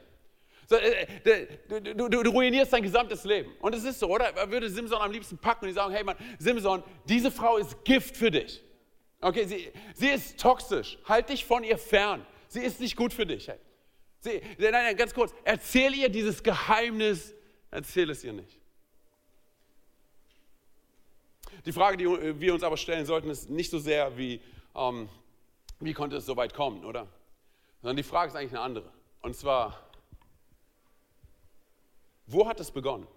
So, 0.70 0.78
äh, 0.78 1.06
äh 1.26 1.48
du, 1.68 2.10
du, 2.10 2.24
du, 2.24 2.30
ruinierst 2.30 2.72
dein 2.72 2.84
gesamtes 2.84 3.26
Leben. 3.26 3.52
Und 3.60 3.76
es 3.76 3.84
ist 3.84 4.00
so, 4.00 4.08
oder? 4.08 4.34
Er 4.38 4.50
würde 4.50 4.70
Simson 4.70 5.02
am 5.02 5.12
liebsten 5.12 5.38
packen 5.38 5.66
und 5.66 5.68
die 5.68 5.74
sagen, 5.74 5.94
hey 5.94 6.06
Mann, 6.06 6.16
Simson, 6.40 6.82
diese 7.10 7.30
Frau 7.30 7.58
ist 7.58 7.84
Gift 7.84 8.16
für 8.16 8.32
dich. 8.32 8.64
Okay, 9.20 9.44
sie, 9.44 9.70
sie 9.94 10.08
ist 10.08 10.40
toxisch. 10.40 10.98
Halt 11.04 11.28
dich 11.28 11.44
von 11.44 11.66
ihr 11.66 11.78
fern. 11.78 12.26
Sie 12.48 12.62
ist 12.62 12.80
nicht 12.80 12.96
gut 12.96 13.12
für 13.12 13.26
dich. 13.26 13.50
Hey. 13.50 13.58
Sie, 14.24 14.42
nein, 14.58 14.72
nein, 14.72 14.96
ganz 14.96 15.14
kurz. 15.14 15.34
Erzähl 15.44 15.94
ihr 15.94 16.08
dieses 16.08 16.42
Geheimnis, 16.42 17.36
erzähl 17.70 18.10
es 18.10 18.24
ihr 18.24 18.32
nicht. 18.32 18.58
Die 21.66 21.74
Frage, 21.74 21.98
die 21.98 22.06
wir 22.40 22.54
uns 22.54 22.64
aber 22.64 22.78
stellen 22.78 23.06
sollten, 23.06 23.30
ist 23.30 23.50
nicht 23.50 23.70
so 23.70 23.80
sehr 23.80 24.18
wie, 24.18 24.42
ähm, 24.76 25.10
wie 25.82 25.94
konnte 25.94 26.16
es 26.16 26.26
so 26.26 26.38
weit 26.38 26.54
kommen, 26.54 26.86
oder? 26.86 27.06
Sondern 27.82 27.98
die 27.98 28.04
Frage 28.04 28.30
ist 28.30 28.38
eigentlich 28.38 28.52
eine 28.52 28.62
andere. 28.62 28.94
Und 29.22 29.36
zwar, 29.36 29.90
wo 32.26 32.48
hat 32.48 32.62
es 32.62 32.72
begonnen? 32.72 33.08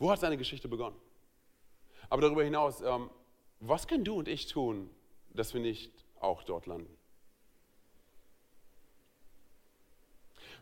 Wo 0.00 0.10
hat 0.10 0.18
seine 0.18 0.36
Geschichte 0.36 0.66
begonnen? 0.66 0.96
Aber 2.08 2.20
darüber 2.20 2.42
hinaus, 2.42 2.80
ähm, 2.80 3.10
was 3.60 3.86
können 3.86 4.04
du 4.04 4.18
und 4.18 4.26
ich 4.26 4.48
tun, 4.48 4.90
dass 5.30 5.54
wir 5.54 5.60
nicht 5.60 5.92
auch 6.18 6.42
dort 6.42 6.66
landen? 6.66 6.92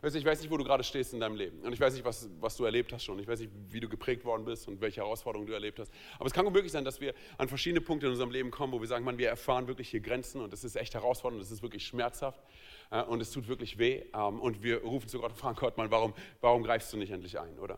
Ich 0.03 0.25
weiß 0.25 0.41
nicht, 0.41 0.49
wo 0.49 0.57
du 0.57 0.63
gerade 0.63 0.83
stehst 0.83 1.13
in 1.13 1.19
deinem 1.19 1.35
Leben. 1.35 1.59
Und 1.61 1.73
ich 1.73 1.79
weiß 1.79 1.93
nicht, 1.93 2.03
was, 2.03 2.27
was 2.39 2.57
du 2.57 2.65
erlebt 2.65 2.91
hast 2.91 3.03
schon. 3.03 3.19
Ich 3.19 3.27
weiß 3.27 3.39
nicht, 3.39 3.51
wie 3.69 3.79
du 3.79 3.87
geprägt 3.87 4.25
worden 4.25 4.45
bist 4.45 4.67
und 4.67 4.81
welche 4.81 5.01
Herausforderungen 5.01 5.47
du 5.47 5.53
erlebt 5.53 5.77
hast. 5.77 5.91
Aber 6.17 6.25
es 6.25 6.33
kann 6.33 6.43
gut 6.43 6.53
möglich 6.53 6.71
sein, 6.71 6.83
dass 6.83 6.99
wir 6.99 7.13
an 7.37 7.47
verschiedene 7.47 7.81
Punkte 7.81 8.07
in 8.07 8.11
unserem 8.11 8.31
Leben 8.31 8.49
kommen, 8.49 8.73
wo 8.73 8.81
wir 8.81 8.87
sagen, 8.87 9.05
man, 9.05 9.19
wir 9.19 9.29
erfahren 9.29 9.67
wirklich 9.67 9.89
hier 9.89 9.99
Grenzen 9.99 10.41
und 10.41 10.53
es 10.53 10.63
ist 10.63 10.75
echt 10.75 10.95
herausfordernd, 10.95 11.43
es 11.43 11.51
ist 11.51 11.61
wirklich 11.61 11.85
schmerzhaft 11.85 12.41
äh, 12.89 13.03
und 13.03 13.21
es 13.21 13.31
tut 13.31 13.47
wirklich 13.47 13.77
weh. 13.77 14.03
Ähm, 14.15 14.39
und 14.39 14.63
wir 14.63 14.81
rufen 14.81 15.07
zu 15.07 15.19
Gott 15.19 15.31
und 15.31 15.37
fragen 15.37 15.57
Gott, 15.57 15.77
man, 15.77 15.91
warum, 15.91 16.15
warum 16.41 16.63
greifst 16.63 16.91
du 16.91 16.97
nicht 16.97 17.11
endlich 17.11 17.39
ein, 17.39 17.59
oder? 17.59 17.77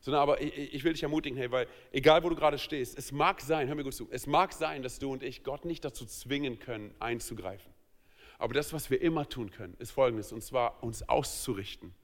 Sondern 0.00 0.22
aber 0.22 0.40
ich, 0.40 0.74
ich 0.74 0.84
will 0.84 0.92
dich 0.92 1.02
ermutigen, 1.02 1.36
hey, 1.36 1.50
weil 1.50 1.66
egal 1.90 2.22
wo 2.22 2.28
du 2.28 2.36
gerade 2.36 2.58
stehst, 2.58 2.96
es 2.96 3.10
mag 3.10 3.40
sein, 3.40 3.66
hör 3.66 3.74
mir 3.74 3.84
gut 3.84 3.94
zu, 3.94 4.08
es 4.12 4.28
mag 4.28 4.52
sein, 4.52 4.82
dass 4.82 5.00
du 5.00 5.12
und 5.12 5.24
ich 5.24 5.42
Gott 5.42 5.64
nicht 5.64 5.84
dazu 5.84 6.06
zwingen 6.06 6.60
können, 6.60 6.94
einzugreifen. 7.00 7.72
Aber 8.40 8.54
das, 8.54 8.72
was 8.72 8.88
wir 8.88 9.02
immer 9.02 9.28
tun 9.28 9.50
können, 9.50 9.76
ist 9.78 9.90
folgendes, 9.90 10.32
und 10.32 10.42
zwar 10.42 10.82
uns 10.82 11.06
auszurichten 11.06 11.94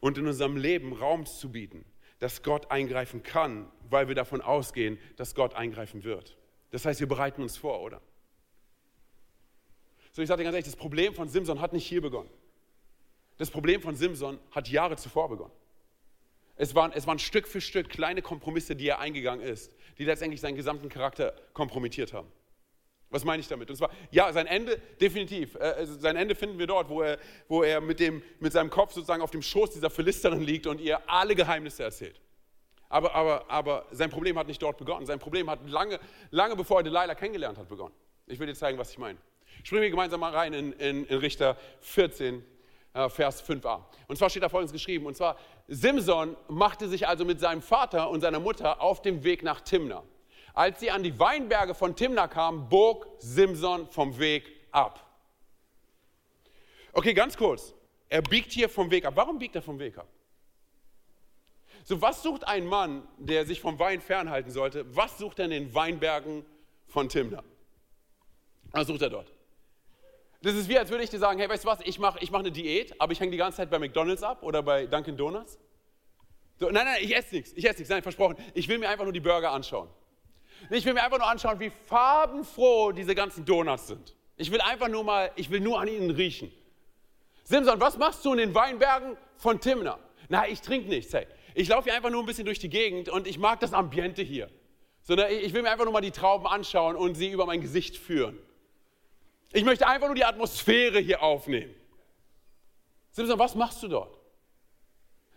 und 0.00 0.18
in 0.18 0.26
unserem 0.26 0.56
Leben 0.56 0.92
Raum 0.92 1.24
zu 1.24 1.52
bieten, 1.52 1.84
dass 2.18 2.42
Gott 2.42 2.72
eingreifen 2.72 3.22
kann, 3.22 3.70
weil 3.88 4.08
wir 4.08 4.16
davon 4.16 4.40
ausgehen, 4.40 4.98
dass 5.16 5.36
Gott 5.36 5.54
eingreifen 5.54 6.02
wird. 6.02 6.36
Das 6.72 6.84
heißt, 6.84 6.98
wir 6.98 7.06
bereiten 7.06 7.42
uns 7.42 7.56
vor, 7.56 7.80
oder? 7.80 8.02
So, 10.10 10.20
ich 10.20 10.26
sage 10.26 10.38
dir 10.38 10.44
ganz 10.44 10.54
ehrlich, 10.54 10.66
das 10.66 10.74
Problem 10.74 11.14
von 11.14 11.28
Simson 11.28 11.60
hat 11.60 11.72
nicht 11.72 11.86
hier 11.86 12.02
begonnen. 12.02 12.30
Das 13.36 13.52
Problem 13.52 13.80
von 13.80 13.94
Simson 13.94 14.40
hat 14.50 14.68
Jahre 14.68 14.96
zuvor 14.96 15.28
begonnen. 15.28 15.54
Es 16.56 16.74
waren, 16.74 16.90
es 16.90 17.06
waren 17.06 17.20
Stück 17.20 17.46
für 17.46 17.60
Stück 17.60 17.88
kleine 17.88 18.20
Kompromisse, 18.20 18.74
die 18.74 18.88
er 18.88 18.98
eingegangen 18.98 19.46
ist, 19.46 19.76
die 19.96 20.04
letztendlich 20.04 20.40
seinen 20.40 20.56
gesamten 20.56 20.88
Charakter 20.88 21.36
kompromittiert 21.52 22.12
haben. 22.12 22.26
Was 23.10 23.24
meine 23.24 23.40
ich 23.40 23.48
damit? 23.48 23.68
Und 23.68 23.76
zwar, 23.76 23.90
ja, 24.12 24.32
sein 24.32 24.46
Ende, 24.46 24.80
definitiv. 25.00 25.56
Äh, 25.56 25.84
sein 25.84 26.16
Ende 26.16 26.36
finden 26.36 26.58
wir 26.58 26.68
dort, 26.68 26.88
wo 26.88 27.02
er, 27.02 27.18
wo 27.48 27.64
er 27.64 27.80
mit, 27.80 27.98
dem, 27.98 28.22
mit 28.38 28.52
seinem 28.52 28.70
Kopf 28.70 28.92
sozusagen 28.92 29.20
auf 29.20 29.32
dem 29.32 29.42
Schoß 29.42 29.70
dieser 29.70 29.90
Philisterin 29.90 30.40
liegt 30.40 30.68
und 30.68 30.80
ihr 30.80 31.00
alle 31.10 31.34
Geheimnisse 31.34 31.82
erzählt. 31.82 32.20
Aber, 32.88 33.14
aber, 33.14 33.50
aber 33.50 33.86
sein 33.90 34.10
Problem 34.10 34.38
hat 34.38 34.46
nicht 34.46 34.62
dort 34.62 34.78
begonnen. 34.78 35.06
Sein 35.06 35.18
Problem 35.18 35.50
hat 35.50 35.68
lange, 35.68 35.98
lange 36.30 36.54
bevor 36.54 36.80
er 36.80 36.82
Delilah 36.84 37.14
kennengelernt 37.14 37.58
hat, 37.58 37.68
begonnen. 37.68 37.94
Ich 38.26 38.38
will 38.38 38.46
dir 38.46 38.54
zeigen, 38.54 38.78
was 38.78 38.90
ich 38.90 38.98
meine. 38.98 39.18
Springen 39.64 39.82
wir 39.82 39.90
gemeinsam 39.90 40.20
mal 40.20 40.32
rein 40.32 40.52
in, 40.52 40.72
in, 40.74 41.04
in 41.06 41.18
Richter 41.18 41.56
14, 41.80 42.44
äh, 42.94 43.08
Vers 43.08 43.44
5a. 43.44 43.84
Und 44.06 44.16
zwar 44.16 44.30
steht 44.30 44.44
da 44.44 44.48
folgendes 44.48 44.72
geschrieben. 44.72 45.06
Und 45.06 45.16
zwar, 45.16 45.36
Simson 45.66 46.36
machte 46.48 46.88
sich 46.88 47.08
also 47.08 47.24
mit 47.24 47.40
seinem 47.40 47.62
Vater 47.62 48.08
und 48.08 48.20
seiner 48.20 48.40
Mutter 48.40 48.80
auf 48.80 49.02
dem 49.02 49.24
Weg 49.24 49.42
nach 49.42 49.60
Timna. 49.60 50.04
Als 50.54 50.80
sie 50.80 50.90
an 50.90 51.02
die 51.02 51.18
Weinberge 51.18 51.74
von 51.74 51.94
Timna 51.94 52.28
kamen, 52.28 52.68
bog 52.68 53.06
Simson 53.18 53.86
vom 53.86 54.18
Weg 54.18 54.50
ab. 54.70 55.06
Okay, 56.92 57.14
ganz 57.14 57.36
kurz. 57.36 57.74
Er 58.08 58.22
biegt 58.22 58.52
hier 58.52 58.68
vom 58.68 58.90
Weg 58.90 59.04
ab. 59.04 59.14
Warum 59.16 59.38
biegt 59.38 59.54
er 59.54 59.62
vom 59.62 59.78
Weg 59.78 59.96
ab? 59.96 60.08
So, 61.84 62.00
was 62.02 62.22
sucht 62.22 62.46
ein 62.46 62.66
Mann, 62.66 63.06
der 63.18 63.46
sich 63.46 63.60
vom 63.60 63.78
Wein 63.78 64.00
fernhalten 64.00 64.50
sollte? 64.50 64.84
Was 64.94 65.18
sucht 65.18 65.38
er 65.38 65.46
in 65.46 65.50
den 65.50 65.74
Weinbergen 65.74 66.44
von 66.88 67.08
Timna? 67.08 67.42
Was 68.72 68.86
sucht 68.86 69.02
er 69.02 69.10
dort? 69.10 69.32
Das 70.42 70.54
ist 70.54 70.68
wie, 70.68 70.78
als 70.78 70.90
würde 70.90 71.04
ich 71.04 71.10
dir 71.10 71.18
sagen, 71.18 71.38
hey, 71.38 71.48
weißt 71.48 71.64
du 71.64 71.68
was, 71.68 71.80
ich 71.84 71.98
mache 71.98 72.18
ich 72.20 72.30
mach 72.30 72.40
eine 72.40 72.50
Diät, 72.50 72.98
aber 73.00 73.12
ich 73.12 73.20
hänge 73.20 73.30
die 73.30 73.36
ganze 73.36 73.58
Zeit 73.58 73.70
bei 73.70 73.78
McDonalds 73.78 74.22
ab 74.22 74.42
oder 74.42 74.62
bei 74.62 74.86
Dunkin' 74.86 75.16
Donuts. 75.16 75.58
So, 76.58 76.70
nein, 76.70 76.84
nein, 76.84 76.98
ich 77.02 77.14
esse 77.14 77.34
nichts, 77.34 77.52
ich 77.54 77.64
esse 77.64 77.78
nichts, 77.78 77.90
nein, 77.90 78.02
versprochen. 78.02 78.36
Ich 78.54 78.68
will 78.68 78.78
mir 78.78 78.88
einfach 78.88 79.04
nur 79.04 79.12
die 79.12 79.20
Burger 79.20 79.52
anschauen. 79.52 79.88
Ich 80.68 80.84
will 80.84 80.94
mir 80.94 81.02
einfach 81.02 81.18
nur 81.18 81.28
anschauen, 81.28 81.58
wie 81.60 81.70
farbenfroh 81.70 82.92
diese 82.92 83.14
ganzen 83.14 83.44
Donuts 83.44 83.88
sind. 83.88 84.14
Ich 84.36 84.50
will 84.52 84.60
einfach 84.60 84.88
nur 84.88 85.04
mal, 85.04 85.30
ich 85.36 85.50
will 85.50 85.60
nur 85.60 85.80
an 85.80 85.88
ihnen 85.88 86.10
riechen. 86.10 86.52
Simson, 87.44 87.80
was 87.80 87.96
machst 87.98 88.24
du 88.24 88.32
in 88.32 88.38
den 88.38 88.54
Weinbergen 88.54 89.16
von 89.36 89.60
Timna? 89.60 89.98
Na, 90.28 90.46
ich 90.46 90.60
trinke 90.60 90.88
nichts. 90.88 91.12
Hey. 91.12 91.26
Ich 91.54 91.68
laufe 91.68 91.84
hier 91.84 91.94
einfach 91.94 92.10
nur 92.10 92.22
ein 92.22 92.26
bisschen 92.26 92.44
durch 92.44 92.58
die 92.58 92.68
Gegend 92.68 93.08
und 93.08 93.26
ich 93.26 93.38
mag 93.38 93.60
das 93.60 93.72
Ambiente 93.72 94.22
hier. 94.22 94.48
Sondern 95.02 95.30
ich 95.32 95.52
will 95.52 95.62
mir 95.62 95.70
einfach 95.70 95.84
nur 95.84 95.92
mal 95.92 96.00
die 96.00 96.10
Trauben 96.10 96.46
anschauen 96.46 96.94
und 96.94 97.16
sie 97.16 97.30
über 97.30 97.46
mein 97.46 97.60
Gesicht 97.60 97.96
führen. 97.96 98.38
Ich 99.52 99.64
möchte 99.64 99.86
einfach 99.86 100.06
nur 100.06 100.14
die 100.14 100.24
Atmosphäre 100.24 101.00
hier 101.00 101.22
aufnehmen. 101.22 101.74
Simson, 103.10 103.38
was 103.38 103.56
machst 103.56 103.82
du 103.82 103.88
dort? 103.88 104.19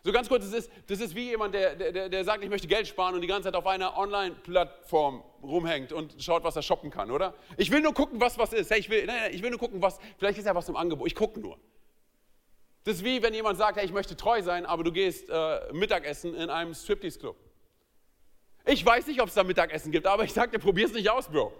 So 0.06 0.12
ganz 0.12 0.28
kurz, 0.28 0.44
das 0.44 0.66
ist, 0.66 0.72
das 0.88 1.00
ist 1.00 1.16
wie 1.16 1.30
jemand, 1.30 1.56
der, 1.56 1.76
der, 1.76 2.10
der 2.10 2.24
sagt, 2.26 2.44
ich 2.44 2.50
möchte 2.50 2.68
Geld 2.68 2.88
sparen 2.88 3.16
und 3.16 3.22
die 3.22 3.28
ganze 3.28 3.44
Zeit 3.44 3.56
auf 3.56 3.66
einer 3.66 3.98
Online-Plattform 3.98 5.24
rumhängt 5.42 5.94
und 5.94 6.22
schaut, 6.22 6.44
was 6.44 6.58
er 6.58 6.62
shoppen 6.62 6.92
kann, 6.92 7.10
oder? 7.10 7.34
Ich 7.56 7.72
will 7.72 7.80
nur 7.80 7.94
gucken, 7.94 8.20
was 8.20 8.38
was 8.38 8.52
ist. 8.52 8.70
Hey, 8.70 8.80
ich, 8.80 8.90
will, 8.90 9.06
nein, 9.06 9.16
nein, 9.22 9.34
ich 9.34 9.42
will 9.42 9.50
nur 9.50 9.60
gucken, 9.60 9.82
was, 9.82 10.00
vielleicht 10.18 10.38
ist 10.38 10.46
ja 10.46 10.54
was 10.54 10.68
im 10.68 10.76
Angebot. 10.76 11.08
Ich 11.08 11.16
gucke 11.16 11.40
nur. 11.40 11.58
Das 12.84 12.96
ist 12.96 13.06
wie, 13.06 13.24
wenn 13.24 13.34
jemand 13.34 13.58
sagt, 13.58 13.78
hey, 13.78 13.86
ich 13.86 13.94
möchte 13.94 14.18
treu 14.18 14.42
sein, 14.42 14.66
aber 14.66 14.84
du 14.84 14.92
gehst 14.92 15.30
äh, 15.30 15.72
Mittagessen 15.72 16.36
in 16.36 16.50
einem 16.50 16.74
Striptease-Club. 16.74 17.38
Ich 18.66 18.86
weiß 18.86 19.08
nicht, 19.08 19.22
ob 19.22 19.30
es 19.30 19.36
da 19.36 19.46
Mittagessen 19.46 19.90
gibt, 19.90 20.06
aber 20.06 20.26
ich 20.26 20.34
sage 20.34 20.52
dir, 20.52 20.60
probier 20.60 20.86
es 20.88 20.94
nicht 20.94 21.10
aus, 21.10 21.30
Bro. 21.30 21.54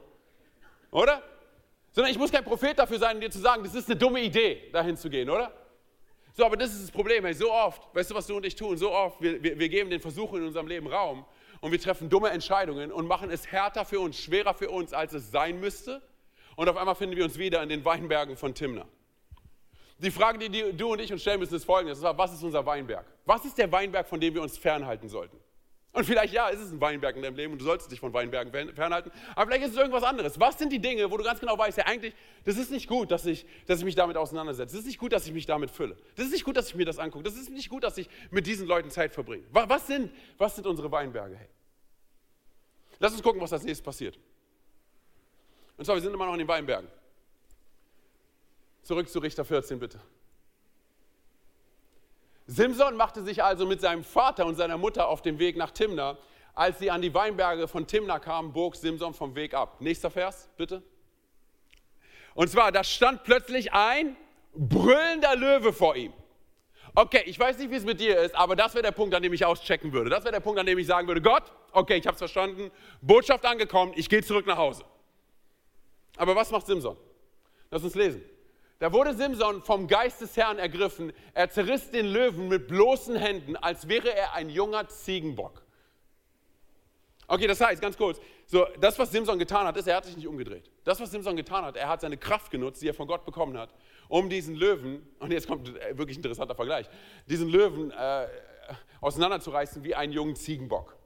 Oder? 0.92 1.24
Sondern 1.94 2.12
ich 2.12 2.18
muss 2.18 2.30
kein 2.30 2.44
Prophet 2.44 2.78
dafür 2.78 3.00
sein, 3.00 3.16
um 3.16 3.22
dir 3.22 3.32
zu 3.32 3.40
sagen, 3.40 3.64
das 3.64 3.74
ist 3.74 3.90
eine 3.90 3.98
dumme 3.98 4.20
Idee, 4.22 4.70
dahin 4.74 4.98
zu 4.98 5.10
gehen, 5.10 5.30
oder? 5.30 5.54
So, 6.36 6.46
aber 6.46 6.58
das 6.58 6.74
ist 6.74 6.84
das 6.84 6.92
Problem. 6.92 7.26
Hey, 7.26 7.34
so 7.34 7.52
oft, 7.52 7.94
weißt 7.94 8.10
du, 8.10 8.16
was 8.16 8.26
du 8.26 8.36
und 8.36 8.46
ich 8.46 8.56
tun? 8.56 8.76
So 8.78 8.92
oft, 8.92 9.22
wir, 9.22 9.42
wir, 9.44 9.60
wir 9.60 9.70
geben 9.70 9.92
den 9.92 10.02
Versuchen 10.02 10.40
in 10.40 10.48
unserem 10.48 10.68
Leben 10.68 10.88
Raum 10.88 11.26
und 11.62 11.72
wir 11.72 11.80
treffen 11.80 12.10
dumme 12.10 12.32
Entscheidungen 12.32 12.92
und 12.92 13.08
machen 13.08 13.30
es 13.30 13.52
härter 13.52 13.86
für 13.86 14.00
uns, 14.00 14.20
schwerer 14.20 14.56
für 14.56 14.70
uns, 14.72 14.94
als 14.94 15.14
es 15.14 15.30
sein 15.30 15.60
müsste. 15.60 16.02
Und 16.56 16.68
auf 16.70 16.76
einmal 16.76 16.96
finden 16.96 17.16
wir 17.16 17.24
uns 17.24 17.38
wieder 17.38 17.62
in 17.62 17.70
den 17.70 17.86
Weinbergen 17.86 18.36
von 18.36 18.56
Timna. 18.56 18.86
Die 20.00 20.12
Frage, 20.12 20.50
die 20.50 20.74
du 20.76 20.92
und 20.92 21.00
ich 21.00 21.14
uns 21.14 21.22
stellen 21.22 21.40
müssen, 21.40 21.56
ist 21.56 21.66
folgende: 21.66 22.00
Was 22.18 22.34
ist 22.34 22.44
unser 22.44 22.66
Weinberg? 22.66 23.06
Was 23.26 23.46
ist 23.46 23.58
der 23.58 23.72
Weinberg, 23.72 24.08
von 24.08 24.20
dem 24.20 24.34
wir 24.34 24.42
uns 24.42 24.58
fernhalten 24.58 25.08
sollten? 25.08 25.38
Und 25.94 26.06
vielleicht, 26.06 26.34
ja, 26.34 26.48
ist 26.48 26.60
es 26.60 26.72
ein 26.72 26.82
Weinberg 26.82 27.16
in 27.16 27.22
deinem 27.22 27.36
Leben 27.36 27.54
und 27.54 27.60
du 27.60 27.66
solltest 27.66 27.92
dich 27.92 28.00
von 28.00 28.12
Weinbergen 28.14 28.52
fernhalten, 28.74 29.12
aber 29.36 29.46
vielleicht 29.46 29.66
ist 29.66 29.72
es 29.74 29.78
irgendwas 29.78 30.02
anderes. 30.02 30.40
Was 30.40 30.58
sind 30.58 30.74
die 30.74 30.80
Dinge, 30.80 31.10
wo 31.12 31.18
du 31.18 31.24
ganz 31.24 31.40
genau 31.40 31.56
weißt, 31.56 31.78
ja 31.78 31.86
eigentlich, 31.86 32.16
das 32.46 32.58
ist 32.58 32.72
nicht 32.72 32.88
gut, 32.88 33.12
dass 33.12 33.28
ich, 33.28 33.46
dass 33.68 33.78
ich 33.78 33.86
mich 33.86 33.94
damit 33.94 34.18
auseinandersetze. 34.18 34.74
Das 34.74 34.82
ist 34.82 34.88
nicht 34.88 34.98
gut, 34.98 35.14
dass 35.14 35.28
ich 35.28 35.34
mich 35.34 35.46
damit 35.46 35.70
fülle. 35.70 35.96
Das 36.16 36.26
ist 36.26 36.32
nicht 36.32 36.46
gut, 36.46 36.58
dass 36.58 36.68
ich 36.68 36.76
mir 36.76 36.86
das 36.86 36.98
angucke. 36.98 37.24
Das 37.24 37.36
ist 37.36 37.52
nicht 37.52 37.70
gut, 37.70 37.84
dass 37.84 37.96
ich 38.00 38.10
mit 38.32 38.48
diesen 38.48 38.68
Leuten 38.68 38.90
Zeit 38.90 39.14
verbringe. 39.14 39.44
Was 39.52 39.86
sind, 39.86 40.12
was 40.40 40.56
sind 40.56 40.66
unsere 40.66 40.92
Weinberge? 40.92 41.36
Hey? 41.36 41.48
Lass 42.98 43.14
uns 43.14 43.22
gucken, 43.22 43.40
was 43.40 43.54
als 43.54 43.64
nächstes 43.64 43.86
passiert. 43.86 44.18
Und 45.78 45.86
zwar, 45.86 45.96
wir 45.96 46.02
sind 46.02 46.14
immer 46.14 46.26
noch 46.26 46.34
in 46.34 46.40
den 46.40 46.48
Weinbergen. 46.48 46.90
Zurück 48.82 49.08
zu 49.10 49.20
Richter 49.20 49.46
14, 49.46 49.78
bitte. 49.78 50.00
Simson 52.46 52.98
machte 52.98 53.24
sich 53.24 53.44
also 53.44 53.66
mit 53.66 53.82
seinem 53.82 54.04
Vater 54.04 54.46
und 54.46 54.56
seiner 54.56 54.78
Mutter 54.78 55.08
auf 55.08 55.22
den 55.22 55.40
Weg 55.40 55.56
nach 55.56 55.72
Timna. 55.72 56.18
Als 56.54 56.80
sie 56.80 56.92
an 56.92 57.02
die 57.02 57.14
Weinberge 57.14 57.68
von 57.68 57.88
Timna 57.88 58.20
kamen, 58.20 58.54
bog 58.54 58.76
Simson 58.76 59.14
vom 59.14 59.36
Weg 59.36 59.54
ab. 59.54 59.82
Nächster 59.82 60.12
Vers, 60.12 60.50
bitte. 60.58 60.84
Und 62.36 62.50
zwar, 62.50 62.72
da 62.72 62.84
stand 62.84 63.24
plötzlich 63.24 63.74
ein 63.74 64.16
brüllender 64.54 65.36
Löwe 65.36 65.74
vor 65.74 65.96
ihm. 65.96 66.14
Okay, 66.96 67.24
ich 67.26 67.40
weiß 67.40 67.58
nicht, 67.58 67.72
wie 67.72 67.76
es 67.76 67.86
mit 67.86 68.00
dir 68.00 68.20
ist, 68.20 68.36
aber 68.36 68.56
das 68.56 68.76
wäre 68.76 68.84
der 68.84 68.92
Punkt, 68.92 69.16
an 69.16 69.24
dem 69.24 69.34
ich 69.34 69.44
auschecken 69.44 69.92
würde. 69.94 70.12
Das 70.12 70.24
wäre 70.24 70.34
der 70.34 70.42
Punkt, 70.42 70.60
an 70.60 70.66
dem 70.66 70.78
ich 70.78 70.86
sagen 70.86 71.08
würde, 71.08 71.22
Gott, 71.22 71.52
okay, 71.72 71.98
ich 71.98 72.06
habe 72.06 72.14
es 72.14 72.20
verstanden, 72.20 72.70
Botschaft 73.02 73.46
angekommen, 73.46 73.94
ich 73.96 74.08
gehe 74.10 74.22
zurück 74.22 74.46
nach 74.46 74.58
Hause. 74.58 74.84
Aber 76.18 76.36
was 76.36 76.52
macht 76.52 76.68
Simson? 76.68 76.96
Lass 77.72 77.84
uns 77.84 77.96
lesen. 77.96 78.24
Da 78.84 78.92
wurde 78.92 79.14
Simson 79.14 79.62
vom 79.62 79.88
Geist 79.88 80.20
des 80.20 80.36
Herrn 80.36 80.60
ergriffen. 80.60 81.14
Er 81.34 81.50
zerriss 81.50 81.90
den 81.90 82.06
Löwen 82.06 82.50
mit 82.50 82.68
bloßen 82.68 83.16
Händen, 83.16 83.56
als 83.56 83.88
wäre 83.88 84.14
er 84.14 84.34
ein 84.34 84.50
junger 84.50 84.90
Ziegenbock. 84.90 85.64
Okay, 87.26 87.48
das 87.48 87.62
heißt, 87.62 87.82
ganz 87.82 87.96
kurz, 87.96 88.20
so, 88.46 88.68
das, 88.82 89.00
was 89.00 89.10
Simson 89.10 89.40
getan 89.40 89.66
hat, 89.66 89.78
ist, 89.78 89.88
er 89.88 89.96
hat 89.96 90.04
sich 90.04 90.18
nicht 90.18 90.28
umgedreht. 90.28 90.70
Das, 90.84 91.00
was 91.00 91.12
Simson 91.12 91.38
getan 91.38 91.64
hat, 91.64 91.78
er 91.78 91.88
hat 91.88 92.02
seine 92.02 92.18
Kraft 92.18 92.52
genutzt, 92.52 92.82
die 92.82 92.90
er 92.90 92.94
von 92.94 93.08
Gott 93.08 93.24
bekommen 93.24 93.58
hat, 93.58 93.74
um 94.10 94.30
diesen 94.30 94.54
Löwen, 94.54 95.08
und 95.20 95.32
jetzt 95.32 95.48
kommt 95.48 95.70
ein 95.80 95.98
wirklich 95.98 96.18
interessanter 96.18 96.54
Vergleich, 96.54 96.90
diesen 97.26 97.48
Löwen 97.48 97.92
äh, 97.92 98.28
auseinanderzureißen 99.00 99.86
wie 99.86 99.96
einen 99.96 100.12
jungen 100.12 100.36
Ziegenbock. 100.36 100.98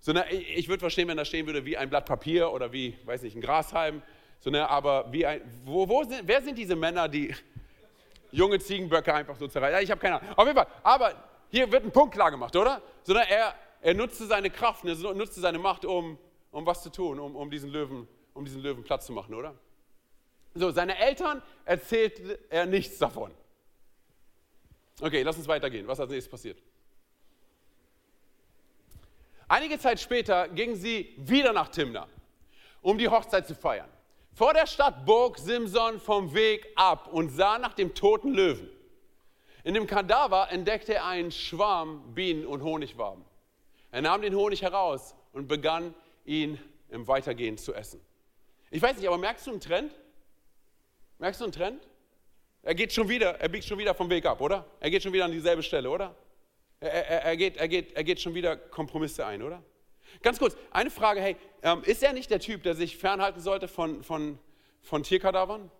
So, 0.00 0.14
na, 0.14 0.24
ich, 0.32 0.56
ich 0.56 0.68
würde 0.68 0.80
verstehen, 0.80 1.08
wenn 1.08 1.18
da 1.18 1.26
stehen 1.26 1.44
würde, 1.44 1.66
wie 1.66 1.76
ein 1.76 1.90
Blatt 1.90 2.06
Papier 2.06 2.50
oder 2.50 2.72
wie, 2.72 2.96
weiß 3.04 3.20
nicht, 3.20 3.36
ein 3.36 3.42
Grashalm 3.42 4.00
so, 4.40 4.50
ne, 4.50 4.68
aber 4.68 5.12
wie 5.12 5.26
ein, 5.26 5.42
wo, 5.64 5.86
wo 5.86 6.02
sind, 6.04 6.26
wer 6.26 6.40
sind 6.42 6.56
diese 6.56 6.74
Männer, 6.74 7.08
die 7.08 7.34
junge 8.32 8.58
Ziegenböcke 8.58 9.12
einfach 9.12 9.36
so 9.36 9.46
zerreißen? 9.46 9.82
Ich 9.84 9.90
habe 9.90 10.00
keine 10.00 10.20
Ahnung. 10.20 10.34
Auf 10.36 10.46
jeden 10.46 10.56
Fall, 10.56 10.66
aber 10.82 11.14
hier 11.50 11.70
wird 11.70 11.84
ein 11.84 11.92
Punkt 11.92 12.14
klar 12.14 12.30
gemacht, 12.30 12.56
oder? 12.56 12.80
Sondern 13.02 13.26
er, 13.28 13.54
er 13.82 13.94
nutzte 13.94 14.26
seine 14.26 14.50
Kraft, 14.50 14.84
er 14.84 14.94
nutzte 15.14 15.40
seine 15.40 15.58
Macht, 15.58 15.84
um, 15.84 16.18
um 16.50 16.64
was 16.64 16.82
zu 16.82 16.90
tun, 16.90 17.18
um, 17.18 17.36
um, 17.36 17.50
diesen 17.50 17.70
Löwen, 17.70 18.08
um 18.32 18.44
diesen 18.44 18.62
Löwen 18.62 18.82
Platz 18.82 19.06
zu 19.06 19.12
machen, 19.12 19.34
oder? 19.34 19.54
So, 20.54 20.70
seine 20.70 20.98
Eltern 20.98 21.42
erzählte 21.64 22.38
er 22.48 22.66
nichts 22.66 22.98
davon. 22.98 23.30
Okay, 25.00 25.22
lass 25.22 25.36
uns 25.36 25.48
weitergehen. 25.48 25.86
Was 25.86 26.00
als 26.00 26.10
nächstes 26.10 26.30
passiert? 26.30 26.58
Einige 29.48 29.78
Zeit 29.78 30.00
später 30.00 30.48
gingen 30.48 30.76
sie 30.76 31.14
wieder 31.16 31.52
nach 31.52 31.68
Timna, 31.68 32.06
um 32.80 32.96
die 32.96 33.08
Hochzeit 33.08 33.46
zu 33.46 33.54
feiern. 33.54 33.88
Vor 34.32 34.54
der 34.54 34.66
Stadt 34.66 35.04
bog 35.04 35.38
Simson 35.38 36.00
vom 36.00 36.34
Weg 36.34 36.66
ab 36.76 37.08
und 37.12 37.30
sah 37.30 37.58
nach 37.58 37.74
dem 37.74 37.94
toten 37.94 38.32
Löwen. 38.32 38.70
In 39.64 39.74
dem 39.74 39.86
Kadaver 39.86 40.50
entdeckte 40.50 40.94
er 40.94 41.06
einen 41.06 41.30
Schwarm 41.30 42.14
Bienen 42.14 42.46
und 42.46 42.62
Honigwaben. 42.62 43.24
Er 43.90 44.02
nahm 44.02 44.22
den 44.22 44.34
Honig 44.34 44.62
heraus 44.62 45.14
und 45.32 45.48
begann 45.48 45.94
ihn 46.24 46.58
im 46.88 47.06
Weitergehen 47.06 47.58
zu 47.58 47.74
essen. 47.74 48.00
Ich 48.70 48.80
weiß 48.80 48.96
nicht, 48.96 49.06
aber 49.06 49.18
merkst 49.18 49.46
du 49.46 49.50
einen 49.50 49.60
Trend? 49.60 49.92
Merkst 51.18 51.40
du 51.40 51.44
einen 51.44 51.52
Trend? 51.52 51.88
Er 52.62 52.74
geht 52.74 52.92
schon 52.92 53.08
wieder, 53.08 53.40
er 53.40 53.48
biegt 53.48 53.64
schon 53.64 53.78
wieder 53.78 53.94
vom 53.94 54.08
Weg 54.10 54.26
ab, 54.26 54.40
oder? 54.40 54.66
Er 54.80 54.90
geht 54.90 55.02
schon 55.02 55.12
wieder 55.12 55.24
an 55.24 55.32
dieselbe 55.32 55.62
Stelle, 55.62 55.90
oder? 55.90 56.14
Er, 56.78 56.90
er, 56.90 57.22
er, 57.24 57.36
geht, 57.36 57.56
er, 57.56 57.68
geht, 57.68 57.92
er 57.92 58.04
geht 58.04 58.20
schon 58.20 58.34
wieder 58.34 58.56
Kompromisse 58.56 59.26
ein, 59.26 59.42
oder? 59.42 59.62
Ganz 60.22 60.38
kurz, 60.38 60.56
eine 60.70 60.90
Frage, 60.90 61.20
hey, 61.20 61.36
ähm, 61.62 61.82
ist 61.84 62.02
er 62.02 62.12
nicht 62.12 62.30
der 62.30 62.40
Typ, 62.40 62.62
der 62.62 62.74
sich 62.74 62.96
fernhalten 62.96 63.40
sollte 63.40 63.68
von, 63.68 64.02
von, 64.02 64.38
von 64.82 65.02
Tierkadavern? 65.02 65.70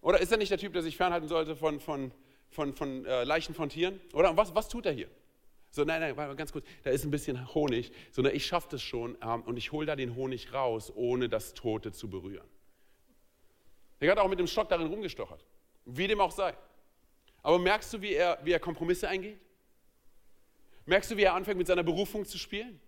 Oder 0.00 0.20
ist 0.20 0.32
er 0.32 0.38
nicht 0.38 0.50
der 0.50 0.58
Typ, 0.58 0.72
der 0.72 0.82
sich 0.82 0.96
fernhalten 0.96 1.28
sollte 1.28 1.56
von, 1.56 1.80
von, 1.80 2.12
von, 2.50 2.74
von 2.74 3.04
äh, 3.06 3.24
Leichen 3.24 3.54
von 3.54 3.68
Tieren? 3.68 4.00
Oder 4.12 4.36
was, 4.36 4.54
was 4.54 4.68
tut 4.68 4.86
er 4.86 4.92
hier? 4.92 5.08
So, 5.70 5.84
nein, 5.84 6.00
nein, 6.00 6.36
ganz 6.36 6.52
kurz, 6.52 6.66
da 6.82 6.90
ist 6.90 7.04
ein 7.04 7.10
bisschen 7.10 7.54
Honig, 7.54 7.92
sondern 8.10 8.34
ich 8.34 8.44
schaffe 8.44 8.68
das 8.72 8.82
schon 8.82 9.16
ähm, 9.22 9.42
und 9.42 9.56
ich 9.56 9.72
hole 9.72 9.86
da 9.86 9.96
den 9.96 10.14
Honig 10.14 10.52
raus, 10.52 10.92
ohne 10.94 11.30
das 11.30 11.54
Tote 11.54 11.92
zu 11.92 12.10
berühren. 12.10 12.46
Der 14.00 14.10
hat 14.10 14.18
auch 14.18 14.28
mit 14.28 14.38
dem 14.38 14.46
Stock 14.46 14.68
darin 14.68 14.88
rumgestochert. 14.88 15.44
Wie 15.86 16.06
dem 16.06 16.20
auch 16.20 16.32
sei. 16.32 16.54
Aber 17.42 17.58
merkst 17.58 17.94
du, 17.94 18.02
wie 18.02 18.12
er, 18.14 18.38
wie 18.42 18.52
er 18.52 18.60
Kompromisse 18.60 19.08
eingeht? 19.08 19.38
Merkst 20.86 21.10
du, 21.10 21.16
wie 21.16 21.22
er 21.22 21.34
anfängt, 21.34 21.58
mit 21.58 21.66
seiner 21.66 21.82
Berufung 21.82 22.24
zu 22.24 22.38
spielen? 22.38 22.80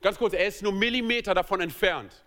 Ganz 0.00 0.18
kurz, 0.18 0.34
er 0.34 0.46
ist 0.46 0.62
nur 0.62 0.72
Millimeter 0.72 1.34
davon 1.34 1.60
entfernt. 1.60 2.24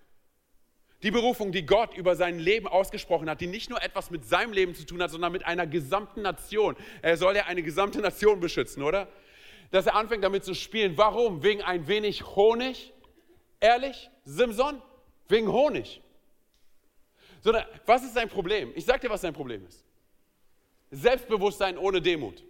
Die 1.03 1.11
Berufung, 1.11 1.51
die 1.51 1.65
Gott 1.65 1.95
über 1.95 2.15
sein 2.15 2.39
Leben 2.39 2.67
ausgesprochen 2.67 3.29
hat, 3.29 3.39
die 3.39 3.47
nicht 3.47 3.69
nur 3.69 3.81
etwas 3.83 4.09
mit 4.09 4.25
seinem 4.25 4.51
Leben 4.51 4.73
zu 4.73 4.83
tun 4.83 5.01
hat, 5.01 5.11
sondern 5.11 5.31
mit 5.31 5.45
einer 5.45 5.67
gesamten 5.67 6.23
Nation. 6.23 6.75
Er 7.03 7.17
soll 7.17 7.35
ja 7.35 7.45
eine 7.45 7.61
gesamte 7.61 7.99
Nation 7.99 8.39
beschützen, 8.39 8.81
oder? 8.81 9.07
Dass 9.69 9.85
er 9.85 9.95
anfängt 9.95 10.23
damit 10.23 10.43
zu 10.43 10.55
spielen. 10.55 10.97
Warum? 10.97 11.43
Wegen 11.43 11.61
ein 11.61 11.87
wenig 11.87 12.25
Honig? 12.35 12.93
Ehrlich, 13.59 14.09
Simson? 14.25 14.81
Wegen 15.27 15.51
Honig. 15.51 16.01
Sondern, 17.41 17.65
was 17.85 18.03
ist 18.03 18.15
sein 18.15 18.29
Problem? 18.29 18.71
Ich 18.75 18.85
sage 18.85 19.01
dir, 19.01 19.09
was 19.09 19.21
sein 19.21 19.33
Problem 19.33 19.65
ist. 19.67 19.85
Selbstbewusstsein 20.89 21.77
ohne 21.77 22.01
Demut. 22.01 22.43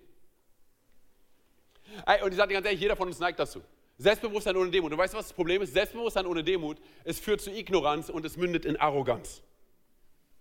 Und 2.24 2.32
ich 2.32 2.38
sage 2.38 2.50
dir 2.50 2.56
ganz 2.56 2.66
ehrlich, 2.66 2.82
jeder 2.82 2.96
von 2.96 3.08
uns 3.08 3.20
neigt 3.20 3.40
dazu. 3.40 3.62
Selbstbewusstsein 3.98 4.56
ohne 4.56 4.70
Demut. 4.70 4.92
Und 4.92 4.98
weißt 4.98 5.14
du, 5.14 5.18
was 5.18 5.28
das 5.28 5.34
Problem 5.34 5.62
ist? 5.62 5.74
Selbstbewusstsein 5.74 6.26
ohne 6.26 6.44
Demut, 6.44 6.78
es 7.04 7.20
führt 7.20 7.42
zu 7.42 7.52
Ignoranz 7.52 8.10
und 8.10 8.26
es 8.26 8.38
mündet 8.38 8.66
in 8.66 8.78
Arroganz. 8.78 9.42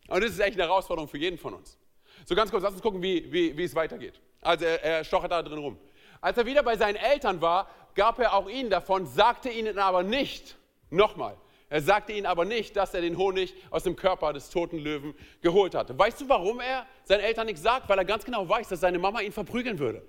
Und 0.08 0.22
das 0.22 0.32
ist 0.32 0.40
echt 0.40 0.54
eine 0.54 0.64
Herausforderung 0.68 1.08
für 1.08 1.18
jeden 1.18 1.38
von 1.38 1.54
uns. 1.54 1.78
So 2.26 2.34
ganz 2.34 2.50
kurz, 2.50 2.62
lass 2.62 2.74
uns 2.74 2.82
gucken, 2.82 3.02
wie, 3.02 3.32
wie, 3.32 3.56
wie 3.56 3.64
es 3.64 3.74
weitergeht. 3.74 4.20
Also 4.42 4.64
er, 4.64 4.82
er 4.82 5.04
stochert 5.04 5.32
da 5.32 5.42
drin 5.42 5.58
rum. 5.58 5.78
Als 6.20 6.36
er 6.38 6.46
wieder 6.46 6.62
bei 6.62 6.76
seinen 6.76 6.96
Eltern 6.96 7.40
war, 7.40 7.68
gab 7.94 8.18
er 8.18 8.34
auch 8.34 8.48
ihnen 8.48 8.70
davon, 8.70 9.06
sagte 9.06 9.48
ihnen 9.48 9.78
aber 9.78 10.02
nicht, 10.02 10.56
nochmal, 10.90 11.36
er 11.68 11.80
sagte 11.82 12.12
ihnen 12.12 12.26
aber 12.26 12.44
nicht, 12.44 12.76
dass 12.76 12.94
er 12.94 13.00
den 13.00 13.16
Honig 13.18 13.54
aus 13.70 13.82
dem 13.82 13.96
Körper 13.96 14.32
des 14.32 14.50
toten 14.50 14.78
Löwen 14.78 15.14
geholt 15.42 15.74
hatte. 15.74 15.98
Weißt 15.98 16.20
du, 16.20 16.28
warum 16.28 16.60
er 16.60 16.86
seinen 17.04 17.20
Eltern 17.20 17.46
nichts 17.46 17.62
sagt? 17.62 17.88
Weil 17.88 17.98
er 17.98 18.04
ganz 18.04 18.24
genau 18.24 18.48
weiß, 18.48 18.68
dass 18.68 18.80
seine 18.80 18.98
Mama 18.98 19.20
ihn 19.20 19.32
verprügeln 19.32 19.78
würde. 19.78 20.02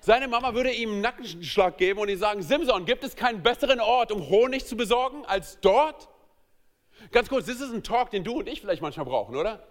Seine 0.00 0.28
Mama 0.28 0.54
würde 0.54 0.72
ihm 0.72 0.92
einen 0.92 1.00
Nackenschlag 1.02 1.76
geben 1.76 2.00
und 2.00 2.08
ihm 2.08 2.18
sagen, 2.18 2.42
Simson, 2.42 2.86
gibt 2.86 3.04
es 3.04 3.16
keinen 3.16 3.42
besseren 3.42 3.80
Ort, 3.80 4.12
um 4.12 4.28
Honig 4.28 4.64
zu 4.64 4.76
besorgen, 4.76 5.26
als 5.26 5.60
dort? 5.60 6.08
Ganz 7.12 7.28
kurz, 7.28 7.46
das 7.46 7.60
ist 7.60 7.72
ein 7.72 7.82
Talk, 7.82 8.10
den 8.10 8.24
du 8.24 8.38
und 8.38 8.48
ich 8.48 8.60
vielleicht 8.60 8.82
manchmal 8.82 9.06
brauchen, 9.06 9.36
oder? 9.36 9.66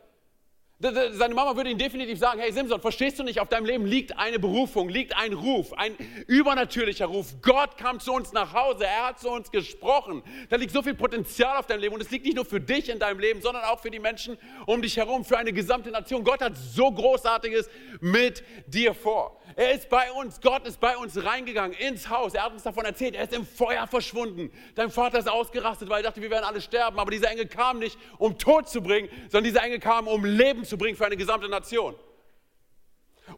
Seine 0.82 1.34
Mama 1.34 1.58
würde 1.58 1.72
ihm 1.72 1.78
definitiv 1.78 2.20
sagen, 2.20 2.40
hey 2.40 2.54
Simson, 2.54 2.80
verstehst 2.80 3.20
du 3.20 3.24
nicht, 3.24 3.42
auf 3.42 3.50
deinem 3.50 3.66
Leben 3.66 3.86
liegt 3.86 4.18
eine 4.18 4.40
Berufung, 4.40 4.88
liegt 4.88 5.14
ein 5.18 5.34
Ruf, 5.34 5.74
ein 5.74 5.94
übernatürlicher 6.26 7.08
Ruf. 7.08 7.34
Gott 7.42 7.76
kam 7.76 8.00
zu 8.00 8.14
uns 8.14 8.32
nach 8.32 8.54
Hause, 8.54 8.86
er 8.86 9.08
hat 9.08 9.20
zu 9.20 9.30
uns 9.30 9.52
gesprochen. 9.52 10.24
Da 10.48 10.56
liegt 10.56 10.72
so 10.72 10.82
viel 10.82 10.94
Potenzial 10.94 11.58
auf 11.58 11.66
deinem 11.66 11.82
Leben 11.82 11.96
und 11.96 12.02
es 12.02 12.12
liegt 12.12 12.24
nicht 12.24 12.38
nur 12.38 12.46
für 12.46 12.62
dich 12.62 12.88
in 12.88 12.98
deinem 12.98 13.20
Leben, 13.20 13.42
sondern 13.42 13.66
auch 13.66 13.82
für 13.82 13.92
die 13.92 14.00
Menschen 14.00 14.38
um 14.68 14.82
dich 14.82 14.96
herum, 14.96 15.26
für 15.26 15.38
eine 15.38 15.52
gesamte 15.52 15.92
Nation. 15.92 16.24
Gott 16.24 16.40
hat 16.40 16.56
so 16.56 16.90
Großartiges 16.90 17.70
mit 18.00 18.42
dir 18.68 18.94
vor. 18.94 19.39
Er 19.56 19.74
ist 19.74 19.90
bei 19.90 20.12
uns, 20.12 20.40
Gott 20.42 20.66
ist 20.68 20.80
bei 20.80 20.96
uns 20.98 21.24
reingegangen 21.24 21.78
ins 21.78 22.10
Haus. 22.10 22.34
Er 22.34 22.44
hat 22.44 22.54
uns 22.54 22.64
davon 22.64 22.86
erzählt, 22.86 23.16
er 23.16 23.24
ist 23.24 23.34
im 23.34 23.46
Feuer 23.46 23.88
verschwunden. 23.88 24.52
Dein 24.76 24.92
Vater 24.92 25.20
ist 25.20 25.30
ausgerastet, 25.30 25.90
weil 25.90 26.02
er 26.02 26.10
dachte, 26.10 26.22
wir 26.22 26.30
werden 26.30 26.46
alle 26.46 26.62
sterben. 26.62 27.00
Aber 27.00 27.12
dieser 27.12 27.32
Engel 27.32 27.48
kam 27.48 27.80
nicht, 27.80 27.98
um 28.18 28.38
Tod 28.38 28.70
zu 28.70 28.82
bringen, 28.82 29.10
sondern 29.30 29.46
dieser 29.46 29.64
Engel 29.64 29.80
kam, 29.80 30.08
um 30.08 30.24
Leben 30.24 30.64
zu 30.66 30.78
bringen 30.78 30.96
für 30.96 31.06
eine 31.06 31.18
gesamte 31.18 31.50
Nation. 31.50 31.96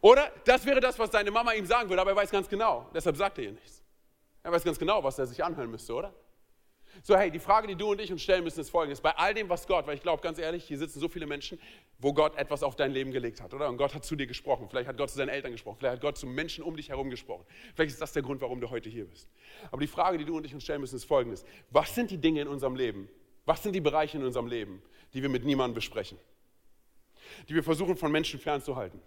Oder? 0.00 0.30
Das 0.44 0.64
wäre 0.64 0.80
das, 0.80 0.98
was 0.98 1.10
deine 1.10 1.30
Mama 1.30 1.52
ihm 1.52 1.66
sagen 1.66 1.88
würde, 1.88 2.00
aber 2.00 2.10
er 2.10 2.16
weiß 2.16 2.30
ganz 2.30 2.48
genau. 2.48 2.88
Deshalb 2.94 3.16
sagt 3.16 3.38
er 3.38 3.44
ihr 3.44 3.52
nichts. 3.52 3.82
Er 4.42 4.52
weiß 4.52 4.64
ganz 4.64 4.78
genau, 4.78 5.02
was 5.04 5.18
er 5.18 5.26
sich 5.26 5.42
anhören 5.42 5.70
müsste, 5.70 5.94
oder? 5.94 6.12
So, 7.02 7.16
hey, 7.16 7.30
die 7.30 7.38
Frage, 7.38 7.66
die 7.66 7.74
du 7.74 7.90
und 7.90 8.00
ich 8.00 8.12
uns 8.12 8.22
stellen 8.22 8.44
müssen, 8.44 8.60
ist 8.60 8.70
folgendes. 8.70 9.00
Bei 9.00 9.16
all 9.16 9.32
dem, 9.32 9.48
was 9.48 9.66
Gott, 9.66 9.86
weil 9.86 9.96
ich 9.96 10.02
glaube, 10.02 10.22
ganz 10.22 10.38
ehrlich, 10.38 10.64
hier 10.64 10.76
sitzen 10.76 11.00
so 11.00 11.08
viele 11.08 11.26
Menschen, 11.26 11.58
wo 11.98 12.12
Gott 12.12 12.36
etwas 12.36 12.62
auf 12.62 12.76
dein 12.76 12.92
Leben 12.92 13.12
gelegt 13.12 13.40
hat, 13.40 13.54
oder? 13.54 13.68
Und 13.68 13.78
Gott 13.78 13.94
hat 13.94 14.04
zu 14.04 14.14
dir 14.14 14.26
gesprochen. 14.26 14.68
Vielleicht 14.68 14.88
hat 14.88 14.98
Gott 14.98 15.10
zu 15.10 15.18
deinen 15.18 15.30
Eltern 15.30 15.52
gesprochen. 15.52 15.78
Vielleicht 15.78 15.94
hat 15.94 16.00
Gott 16.02 16.18
zu 16.18 16.26
Menschen 16.26 16.62
um 16.62 16.76
dich 16.76 16.90
herum 16.90 17.08
gesprochen. 17.08 17.44
Vielleicht 17.74 17.92
ist 17.92 18.02
das 18.02 18.12
der 18.12 18.22
Grund, 18.22 18.42
warum 18.42 18.60
du 18.60 18.68
heute 18.70 18.90
hier 18.90 19.06
bist. 19.06 19.28
Aber 19.70 19.80
die 19.80 19.86
Frage, 19.86 20.18
die 20.18 20.24
du 20.24 20.36
und 20.36 20.44
ich 20.44 20.54
uns 20.54 20.64
stellen 20.64 20.82
müssen, 20.82 20.96
ist 20.96 21.04
folgendes. 21.04 21.44
Was 21.70 21.94
sind 21.94 22.10
die 22.10 22.18
Dinge 22.18 22.42
in 22.42 22.48
unserem 22.48 22.76
Leben? 22.76 23.08
Was 23.46 23.62
sind 23.62 23.74
die 23.74 23.80
Bereiche 23.80 24.18
in 24.18 24.24
unserem 24.24 24.46
Leben, 24.46 24.82
die 25.14 25.22
wir 25.22 25.28
mit 25.28 25.44
niemandem 25.44 25.74
besprechen? 25.74 26.18
Die 27.48 27.54
wir 27.54 27.64
versuchen, 27.64 27.96
von 27.96 28.12
Menschen 28.12 28.38
fernzuhalten? 28.38 29.00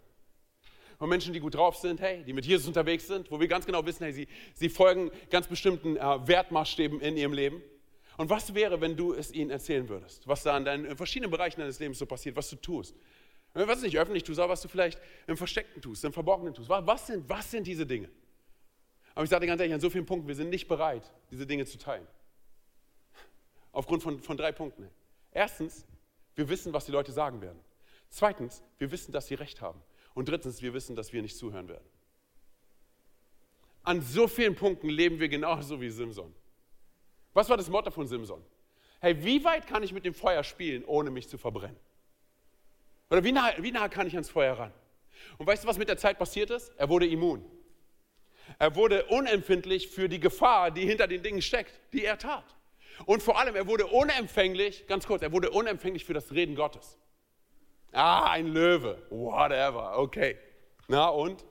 von 0.98 1.10
Menschen, 1.10 1.34
die 1.34 1.41
gut 1.41 1.56
drauf 1.56 1.76
sind, 1.76 2.00
hey, 2.00 2.24
die 2.24 2.32
mit 2.32 2.45
Jesus 2.45 2.67
unterwegs 2.67 3.06
sind, 3.06 3.30
wo 3.30 3.38
wir 3.38 3.50
ganz 3.50 3.65
genau 3.65 3.86
wissen, 3.86 4.06
hey, 4.06 4.13
sie, 4.13 4.28
sie 4.54 4.69
folgen 4.69 5.12
ganz 5.30 5.45
bestimmten 5.45 5.98
äh, 5.98 6.28
Wertmaßstäben 6.28 7.02
in 7.02 7.17
ihrem 7.17 7.34
Leben. 7.34 7.62
Und 8.17 8.30
was 8.30 8.54
wäre, 8.54 8.80
wenn 8.80 8.95
du 8.95 9.13
es 9.13 9.32
ihnen 9.32 9.51
erzählen 9.51 9.88
würdest, 9.89 10.28
was 10.28 10.43
da 10.43 10.58
in, 10.58 10.65
deinen, 10.65 10.86
in 10.86 10.95
verschiedenen 10.95 11.32
Bereichen 11.32 11.60
deines 11.60 11.80
Lebens 11.80 11.99
so 11.99 12.06
passiert, 12.06 12.36
was 12.36 12.49
du 12.49 12.56
tust? 12.56 12.95
Was 13.54 13.82
nicht 13.82 13.97
öffentlich 13.97 14.23
tust, 14.23 14.39
aber 14.39 14.51
was 14.51 14.62
du 14.62 14.67
vielleicht 14.67 14.99
im 15.28 15.38
Versteckten 15.38 15.82
tust, 15.82 16.04
im 16.04 16.12
Verborgenen 16.13 16.54
tust. 16.54 16.69
Was 16.69 17.08
sind, 17.08 17.28
was 17.30 17.51
sind 17.51 17.65
diese 17.65 17.86
Dinge? 17.86 18.10
Aber 19.13 19.23
ich 19.23 19.30
sage 19.30 19.41
dir 19.41 19.47
ganz 19.47 19.62
ehrlich, 19.62 19.73
an 19.73 19.80
so 19.80 19.89
vielen 19.89 20.06
Punkten, 20.06 20.28
wir 20.28 20.36
sind 20.36 20.49
nicht 20.49 20.67
bereit, 20.67 21.10
diese 21.32 21.47
Dinge 21.47 21.65
zu 21.65 21.78
teilen. 21.78 22.06
Aufgrund 23.71 24.04
von, 24.04 24.21
von 24.21 24.36
drei 24.36 24.51
Punkten. 24.51 24.89
Erstens, 25.32 25.86
wir 26.36 26.49
wissen, 26.49 26.73
was 26.73 26.86
die 26.86 26.91
Leute 26.91 27.13
sagen 27.13 27.41
werden. 27.41 27.60
Zweitens, 28.10 28.62
wir 28.78 28.91
wissen, 28.91 29.13
dass 29.13 29.28
sie 29.28 29.36
recht 29.36 29.62
haben. 29.62 29.82
Und 30.13 30.28
drittens, 30.30 30.62
wir 30.62 30.73
wissen, 30.73 30.95
dass 30.95 31.13
wir 31.13 31.21
nicht 31.21 31.38
zuhören 31.38 31.67
werden. 31.69 31.86
An 33.84 34.01
so 34.01 34.28
vielen 34.28 34.56
Punkten 34.56 34.89
leben 34.89 35.19
wir 35.19 35.30
genauso 35.30 35.80
wie 35.80 35.89
Simson. 35.89 36.34
Was 37.36 37.50
war 37.50 37.58
das 37.58 37.69
Motto 37.69 37.91
von 37.91 38.08
Simson? 38.08 38.41
Hey, 39.02 39.24
wie 39.24 39.43
weit 39.43 39.67
kann 39.67 39.84
ich 39.84 39.91
mit 39.91 40.06
dem 40.06 40.13
Feuer 40.13 40.41
spielen, 40.43 40.86
ohne 40.86 41.12
mich 41.12 41.28
zu 41.28 41.38
verbrennen? 41.38 41.78
Oder 43.12 43.26
wie 43.26 43.34
nah, 43.34 43.52
wie 43.60 43.71
nah 43.74 43.89
kann 43.89 44.08
ich 44.08 44.13
ans 44.13 44.30
Feuer 44.30 44.58
ran? 44.58 44.74
Und 45.38 45.45
weißt 45.45 45.65
du, 45.65 45.67
was 45.67 45.78
mit 45.78 45.89
der 45.89 45.98
Zeit 45.98 46.17
passiert 46.17 46.50
ist? 46.50 46.71
Er 46.78 46.88
wurde 46.88 47.06
immun. 47.06 47.45
Er 48.58 48.74
wurde 48.76 49.06
unempfindlich 49.08 49.89
für 49.89 50.08
die 50.08 50.21
Gefahr, 50.21 50.71
die 50.71 50.86
hinter 50.86 51.08
den 51.08 51.24
Dingen 51.24 51.41
steckt, 51.41 51.78
die 51.91 52.06
er 52.06 52.17
tat. 52.17 52.56
Und 53.06 53.21
vor 53.21 53.38
allem, 53.38 53.54
er 53.56 53.67
wurde 53.67 53.86
unempfänglich, 53.88 54.88
ganz 54.88 55.06
kurz, 55.06 55.21
er 55.21 55.34
wurde 55.34 55.52
unempfänglich 55.52 56.06
für 56.06 56.13
das 56.13 56.32
Reden 56.32 56.56
Gottes. 56.56 56.98
Ah, 57.91 58.32
ein 58.32 58.48
Löwe, 58.48 59.06
whatever, 59.10 59.98
okay. 59.98 60.38
Na 60.88 61.10
und? 61.10 61.45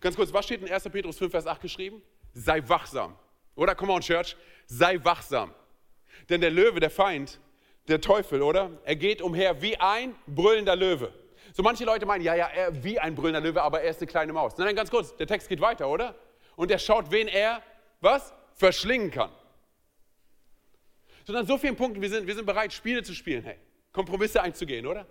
Ganz 0.00 0.16
kurz, 0.16 0.32
was 0.32 0.46
steht 0.46 0.62
in 0.62 0.72
1. 0.72 0.84
Petrus 0.84 1.18
5, 1.18 1.30
Vers 1.30 1.46
8 1.46 1.60
geschrieben? 1.60 2.00
Sei 2.32 2.66
wachsam. 2.66 3.18
Oder, 3.56 3.74
come 3.74 3.92
on, 3.92 4.00
Church, 4.00 4.36
sei 4.66 5.02
wachsam. 5.02 5.52
Denn 6.28 6.40
der 6.40 6.50
Löwe, 6.50 6.78
der 6.78 6.90
Feind, 6.90 7.40
der 7.88 8.00
Teufel, 8.00 8.42
oder? 8.42 8.70
Er 8.84 8.96
geht 8.96 9.22
umher 9.22 9.60
wie 9.62 9.76
ein 9.78 10.14
brüllender 10.26 10.76
Löwe. 10.76 11.12
So 11.52 11.62
manche 11.62 11.84
Leute 11.84 12.04
meinen, 12.04 12.22
ja, 12.22 12.34
ja, 12.34 12.46
er 12.48 12.84
wie 12.84 12.98
ein 12.98 13.14
brüllender 13.14 13.40
Löwe, 13.40 13.62
aber 13.62 13.80
er 13.80 13.90
ist 13.90 14.00
eine 14.00 14.06
kleine 14.06 14.32
Maus. 14.32 14.56
Nein, 14.58 14.66
nein, 14.66 14.76
ganz 14.76 14.90
kurz, 14.90 15.16
der 15.16 15.26
Text 15.26 15.48
geht 15.48 15.60
weiter, 15.60 15.88
oder? 15.88 16.14
Und 16.54 16.70
er 16.70 16.78
schaut, 16.78 17.10
wen 17.10 17.28
er, 17.28 17.62
was? 18.00 18.34
Verschlingen 18.54 19.10
kann. 19.10 19.30
Sondern 21.24 21.46
so 21.46 21.58
vielen 21.58 21.76
Punkten, 21.76 22.00
wir 22.00 22.08
sind, 22.08 22.26
wir 22.26 22.34
sind 22.34 22.46
bereit, 22.46 22.72
Spiele 22.72 23.02
zu 23.02 23.14
spielen, 23.14 23.42
hey. 23.42 23.56
Kompromisse 23.92 24.42
einzugehen, 24.42 24.86
oder? 24.86 25.06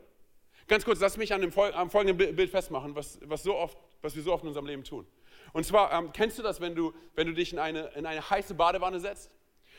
Ganz 0.67 0.85
kurz, 0.85 0.99
lass 0.99 1.17
mich 1.17 1.33
an 1.33 1.41
dem 1.41 1.51
am 1.57 1.89
folgenden 1.89 2.35
Bild 2.35 2.49
festmachen, 2.49 2.95
was, 2.95 3.19
was, 3.23 3.43
so 3.43 3.55
oft, 3.55 3.77
was 4.01 4.15
wir 4.15 4.23
so 4.23 4.33
oft 4.33 4.43
in 4.43 4.49
unserem 4.49 4.65
Leben 4.65 4.83
tun. 4.83 5.07
Und 5.55 5.65
zwar, 5.65 5.93
ähm, 5.93 6.11
kennst 6.11 6.37
du 6.37 6.43
das, 6.43 6.59
wenn 6.59 6.75
du, 6.75 6.93
wenn 7.13 7.27
du 7.27 7.33
dich 7.33 7.53
in 7.53 7.59
eine, 7.59 7.85
in 7.95 8.05
eine 8.05 8.29
heiße 8.29 8.55
Badewanne 8.55 8.99
setzt? 8.99 9.31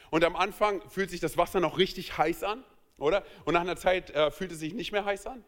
Und 0.08 0.24
am 0.24 0.34
Anfang 0.34 0.80
fühlt 0.88 1.10
sich 1.10 1.20
das 1.20 1.36
Wasser 1.36 1.60
noch 1.60 1.76
richtig 1.76 2.16
heiß 2.16 2.44
an, 2.44 2.64
oder? 2.96 3.22
Und 3.44 3.52
nach 3.52 3.60
einer 3.60 3.76
Zeit 3.76 4.08
äh, 4.08 4.30
fühlt 4.30 4.52
es 4.52 4.58
sich 4.58 4.72
nicht 4.72 4.90
mehr 4.92 5.04
heiß 5.04 5.26
an. 5.26 5.44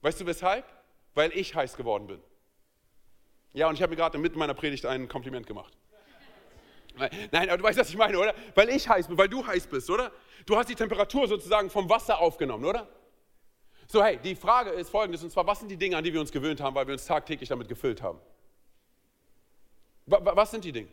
Weißt 0.00 0.20
du 0.20 0.26
weshalb? 0.26 0.64
Weil 1.14 1.30
ich 1.32 1.54
heiß 1.54 1.76
geworden 1.76 2.08
bin. 2.08 2.20
Ja, 3.52 3.68
und 3.68 3.76
ich 3.76 3.82
habe 3.82 3.90
mir 3.90 3.96
gerade 3.96 4.18
mitten 4.18 4.36
meiner 4.36 4.54
Predigt 4.54 4.84
ein 4.84 5.06
Kompliment 5.06 5.46
gemacht. 5.46 5.78
Nein, 7.30 7.48
aber 7.48 7.58
du 7.58 7.62
weißt, 7.62 7.78
was 7.78 7.88
ich 7.88 7.96
meine, 7.96 8.18
oder? 8.18 8.34
Weil 8.56 8.70
ich 8.70 8.88
heiß 8.88 9.06
bin, 9.06 9.16
weil 9.16 9.28
du 9.28 9.46
heiß 9.46 9.68
bist, 9.68 9.88
oder? 9.90 10.10
Du 10.44 10.56
hast 10.56 10.68
die 10.68 10.74
Temperatur 10.74 11.28
sozusagen 11.28 11.70
vom 11.70 11.88
Wasser 11.88 12.18
aufgenommen, 12.18 12.64
oder? 12.64 12.88
So, 13.86 14.02
hey, 14.02 14.18
die 14.18 14.34
Frage 14.34 14.70
ist 14.70 14.90
folgendes, 14.90 15.22
und 15.22 15.30
zwar, 15.30 15.46
was 15.46 15.60
sind 15.60 15.70
die 15.70 15.76
Dinge, 15.76 15.96
an 15.96 16.02
die 16.02 16.12
wir 16.12 16.18
uns 16.18 16.32
gewöhnt 16.32 16.60
haben, 16.60 16.74
weil 16.74 16.88
wir 16.88 16.94
uns 16.94 17.06
tagtäglich 17.06 17.48
damit 17.48 17.68
gefüllt 17.68 18.02
haben? 18.02 18.18
Was 20.08 20.50
sind 20.50 20.64
die 20.64 20.72
Dinge? 20.72 20.88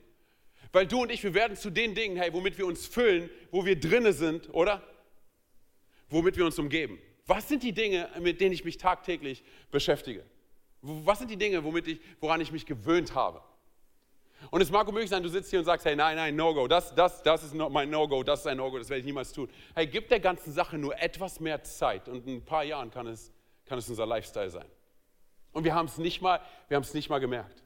Weil 0.71 0.87
du 0.87 1.01
und 1.01 1.11
ich, 1.11 1.23
wir 1.23 1.33
werden 1.33 1.55
zu 1.55 1.69
den 1.69 1.95
Dingen, 1.95 2.17
hey, 2.17 2.33
womit 2.33 2.57
wir 2.57 2.65
uns 2.65 2.85
füllen, 2.85 3.29
wo 3.51 3.65
wir 3.65 3.79
drinne 3.79 4.13
sind, 4.13 4.53
oder? 4.53 4.83
Womit 6.09 6.37
wir 6.37 6.45
uns 6.45 6.59
umgeben. 6.59 6.99
Was 7.25 7.47
sind 7.47 7.63
die 7.63 7.71
Dinge, 7.71 8.09
mit 8.19 8.41
denen 8.41 8.53
ich 8.53 8.65
mich 8.65 8.77
tagtäglich 8.77 9.43
beschäftige? 9.71 10.25
Was 10.81 11.19
sind 11.19 11.31
die 11.31 11.37
Dinge, 11.37 11.63
womit 11.63 11.87
ich, 11.87 11.99
woran 12.19 12.41
ich 12.41 12.51
mich 12.51 12.65
gewöhnt 12.65 13.15
habe? 13.15 13.41
Und 14.51 14.61
es 14.61 14.69
mag 14.69 14.85
möglich 14.87 15.09
sein, 15.09 15.23
du 15.23 15.29
sitzt 15.29 15.49
hier 15.49 15.59
und 15.59 15.65
sagst, 15.65 15.85
hey, 15.85 15.95
nein, 15.95 16.17
nein, 16.17 16.35
No-Go, 16.35 16.67
das, 16.67 16.93
das, 16.93 17.23
das 17.23 17.43
ist 17.43 17.55
mein 17.55 17.89
No-Go, 17.89 18.21
das 18.21 18.41
ist 18.41 18.47
ein 18.47 18.57
No-Go, 18.57 18.77
das 18.77 18.89
werde 18.89 18.99
ich 18.99 19.05
niemals 19.05 19.31
tun. 19.31 19.49
Hey, 19.73 19.87
gib 19.87 20.09
der 20.09 20.19
ganzen 20.19 20.51
Sache 20.51 20.77
nur 20.77 20.99
etwas 21.01 21.39
mehr 21.39 21.63
Zeit 21.63 22.07
und 22.07 22.27
in 22.27 22.35
ein 22.35 22.45
paar 22.45 22.63
Jahren 22.63 22.91
kann 22.91 23.07
es, 23.07 23.31
kann 23.65 23.79
es 23.79 23.89
unser 23.89 24.05
Lifestyle 24.05 24.49
sein. 24.49 24.67
Und 25.51 25.63
wir 25.63 25.73
haben 25.73 25.87
es 25.87 25.97
nicht 25.97 26.21
mal, 26.21 26.41
wir 26.67 26.75
haben 26.75 26.83
es 26.83 26.93
nicht 26.93 27.09
mal 27.09 27.19
gemerkt. 27.19 27.64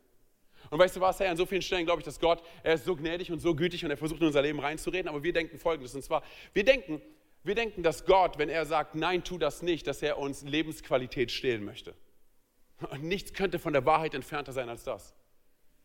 Und 0.70 0.80
weißt 0.80 0.96
du 0.96 1.02
was, 1.02 1.20
hey, 1.20 1.28
an 1.28 1.38
so 1.38 1.46
vielen 1.46 1.62
Stellen 1.62 1.86
glaube 1.86 2.02
ich, 2.02 2.06
dass 2.06 2.20
Gott, 2.20 2.44
er 2.64 2.76
ist 2.76 2.86
so 2.86 2.96
gnädig 2.96 3.32
und 3.32 3.40
so 3.40 3.56
gütig 3.56 3.84
und 3.84 3.92
er 3.92 3.98
versucht 3.98 4.22
in 4.22 4.28
unser 4.28 4.42
Leben 4.42 4.60
reinzureden, 4.60 5.10
aber 5.10 5.24
wir 5.24 5.34
denken 5.34 5.58
Folgendes, 5.58 5.96
und 5.96 6.04
zwar, 6.04 6.24
wir 6.54 6.64
denken, 6.64 7.02
wir 7.44 7.56
denken, 7.56 7.84
dass 7.84 8.06
Gott, 8.06 8.38
wenn 8.38 8.50
er 8.50 8.66
sagt, 8.66 8.96
nein, 8.96 9.24
tu 9.24 9.38
das 9.38 9.62
nicht, 9.62 9.88
dass 9.88 10.02
er 10.02 10.18
uns 10.18 10.44
Lebensqualität 10.44 11.32
stehlen 11.32 11.64
möchte. 11.64 11.96
Und 12.92 13.04
nichts 13.04 13.34
könnte 13.34 13.60
von 13.60 13.74
der 13.74 13.86
Wahrheit 13.86 14.14
entfernter 14.14 14.52
sein 14.52 14.70
als 14.70 14.84
das. 14.84 15.14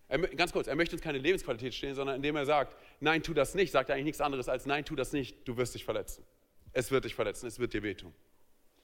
Er, 0.09 0.19
ganz 0.19 0.53
kurz, 0.53 0.67
er 0.67 0.77
möchte 0.77 0.95
uns 0.95 1.03
keine 1.03 1.19
Lebensqualität 1.19 1.75
stehlen, 1.75 1.95
sondern 1.95 2.17
indem 2.17 2.37
er 2.37 2.45
sagt, 2.45 2.77
nein, 3.01 3.23
tu 3.23 3.35
das 3.35 3.55
nicht, 3.55 3.73
sagt 3.73 3.89
er 3.89 3.95
eigentlich 3.95 4.05
nichts 4.05 4.21
anderes 4.21 4.49
als, 4.49 4.67
nein, 4.67 4.85
tu 4.85 4.95
das 4.95 5.13
nicht, 5.13 5.49
du 5.49 5.57
wirst 5.57 5.75
dich 5.75 5.85
verletzen. 5.85 6.25
Es 6.73 6.91
wird 6.91 7.05
dich 7.05 7.15
verletzen, 7.15 7.47
es 7.47 7.59
wird 7.59 7.73
dir 7.73 7.83
wehtun. 7.83 8.13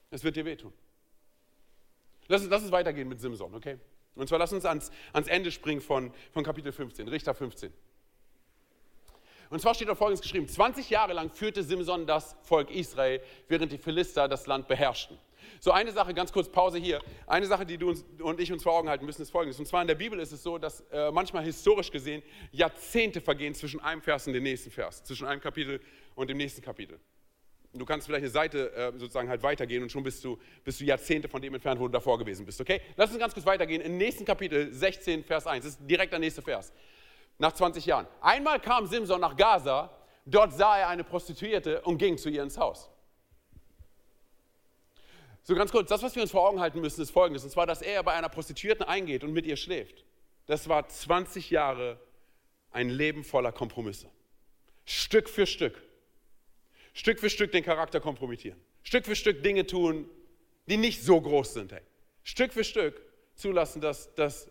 Es 0.09 0.23
wird 0.23 0.35
dir 0.35 0.45
wehtun. 0.45 0.73
Lass, 2.27 2.45
lass 2.47 2.63
uns 2.63 2.71
weitergehen 2.71 3.07
mit 3.07 3.19
Simson, 3.19 3.53
okay? 3.53 3.77
Und 4.15 4.27
zwar 4.27 4.39
lass 4.39 4.53
uns 4.53 4.65
ans, 4.65 4.91
ans 5.13 5.27
Ende 5.27 5.51
springen 5.51 5.81
von, 5.81 6.13
von 6.31 6.43
Kapitel 6.43 6.71
15, 6.71 7.07
Richter 7.07 7.33
15. 7.33 7.73
Und 9.49 9.59
zwar 9.59 9.75
steht 9.75 9.89
da 9.89 9.95
folgendes 9.95 10.21
geschrieben: 10.21 10.47
20 10.47 10.89
Jahre 10.89 11.13
lang 11.13 11.29
führte 11.29 11.63
Simson 11.63 12.07
das 12.07 12.35
Volk 12.43 12.71
Israel, 12.71 13.21
während 13.47 13.71
die 13.71 13.77
Philister 13.77 14.27
das 14.27 14.47
Land 14.47 14.67
beherrschten. 14.67 15.17
So 15.59 15.71
eine 15.71 15.91
Sache, 15.91 16.13
ganz 16.13 16.31
kurz 16.31 16.49
Pause 16.49 16.77
hier. 16.77 17.01
Eine 17.27 17.45
Sache, 17.45 17.65
die 17.65 17.77
du 17.77 17.89
uns, 17.89 18.05
und 18.19 18.39
ich 18.39 18.51
uns 18.51 18.63
vor 18.63 18.73
Augen 18.73 18.89
halten 18.89 19.05
müssen, 19.05 19.21
ist 19.21 19.31
folgendes. 19.31 19.59
Und 19.59 19.65
zwar 19.65 19.81
in 19.81 19.87
der 19.87 19.95
Bibel 19.95 20.19
ist 20.19 20.31
es 20.31 20.41
so, 20.41 20.57
dass 20.57 20.81
äh, 20.91 21.11
manchmal 21.11 21.43
historisch 21.43 21.91
gesehen 21.91 22.23
Jahrzehnte 22.51 23.21
vergehen 23.21 23.53
zwischen 23.53 23.79
einem 23.81 24.01
Vers 24.01 24.27
und 24.27 24.33
dem 24.33 24.43
nächsten 24.43 24.71
Vers, 24.71 25.03
zwischen 25.03 25.27
einem 25.27 25.41
Kapitel 25.41 25.81
und 26.15 26.29
dem 26.29 26.37
nächsten 26.37 26.61
Kapitel. 26.61 26.99
Du 27.73 27.85
kannst 27.85 28.05
vielleicht 28.05 28.23
eine 28.23 28.31
Seite 28.31 28.73
äh, 28.73 28.91
sozusagen 28.97 29.29
halt 29.29 29.43
weitergehen 29.43 29.81
und 29.81 29.89
schon 29.89 30.03
bist 30.03 30.23
du, 30.25 30.37
bist 30.63 30.81
du 30.81 30.85
Jahrzehnte 30.85 31.29
von 31.29 31.41
dem 31.41 31.53
entfernt, 31.53 31.79
wo 31.79 31.87
du 31.87 31.93
davor 31.93 32.19
gewesen 32.19 32.45
bist. 32.45 32.59
Okay? 32.59 32.81
Lass 32.97 33.09
uns 33.11 33.19
ganz 33.19 33.33
kurz 33.33 33.45
weitergehen. 33.45 33.81
Im 33.81 33.97
nächsten 33.97 34.25
Kapitel 34.25 34.73
16, 34.73 35.23
Vers 35.23 35.47
1, 35.47 35.63
das 35.63 35.73
ist 35.75 35.89
direkt 35.89 36.11
der 36.11 36.19
nächste 36.19 36.41
Vers. 36.41 36.73
Nach 37.37 37.53
20 37.53 37.85
Jahren. 37.85 38.07
Einmal 38.19 38.59
kam 38.59 38.87
Simson 38.87 39.21
nach 39.21 39.37
Gaza, 39.37 39.89
dort 40.25 40.53
sah 40.53 40.79
er 40.79 40.89
eine 40.89 41.05
Prostituierte 41.05 41.81
und 41.83 41.97
ging 41.97 42.17
zu 42.17 42.29
ihr 42.29 42.43
ins 42.43 42.57
Haus. 42.57 42.89
So 45.43 45.55
ganz 45.55 45.71
kurz, 45.71 45.89
das, 45.89 46.03
was 46.03 46.13
wir 46.13 46.21
uns 46.21 46.31
vor 46.31 46.47
Augen 46.47 46.59
halten 46.59 46.81
müssen, 46.81 47.01
ist 47.01 47.11
folgendes. 47.11 47.43
Und 47.43 47.49
zwar, 47.51 47.65
dass 47.65 47.81
er 47.81 48.03
bei 48.03 48.13
einer 48.13 48.29
Prostituierten 48.29 48.85
eingeht 48.85 49.23
und 49.23 49.33
mit 49.33 49.45
ihr 49.45 49.55
schläft. 49.55 50.05
Das 50.45 50.67
war 50.67 50.87
20 50.87 51.49
Jahre 51.49 51.99
ein 52.71 52.89
Leben 52.89 53.23
voller 53.23 53.51
Kompromisse. 53.51 54.09
Stück 54.85 55.29
für 55.29 55.47
Stück. 55.47 55.81
Stück 56.93 57.19
für 57.19 57.29
Stück 57.29 57.51
den 57.51 57.63
Charakter 57.63 57.99
kompromittieren. 57.99 58.59
Stück 58.83 59.05
für 59.05 59.15
Stück 59.15 59.43
Dinge 59.43 59.65
tun, 59.65 60.09
die 60.67 60.77
nicht 60.77 61.03
so 61.03 61.19
groß 61.19 61.53
sind. 61.53 61.71
Hey. 61.71 61.81
Stück 62.23 62.53
für 62.53 62.63
Stück 62.63 63.01
zulassen, 63.35 63.81
dass, 63.81 64.13
dass 64.15 64.49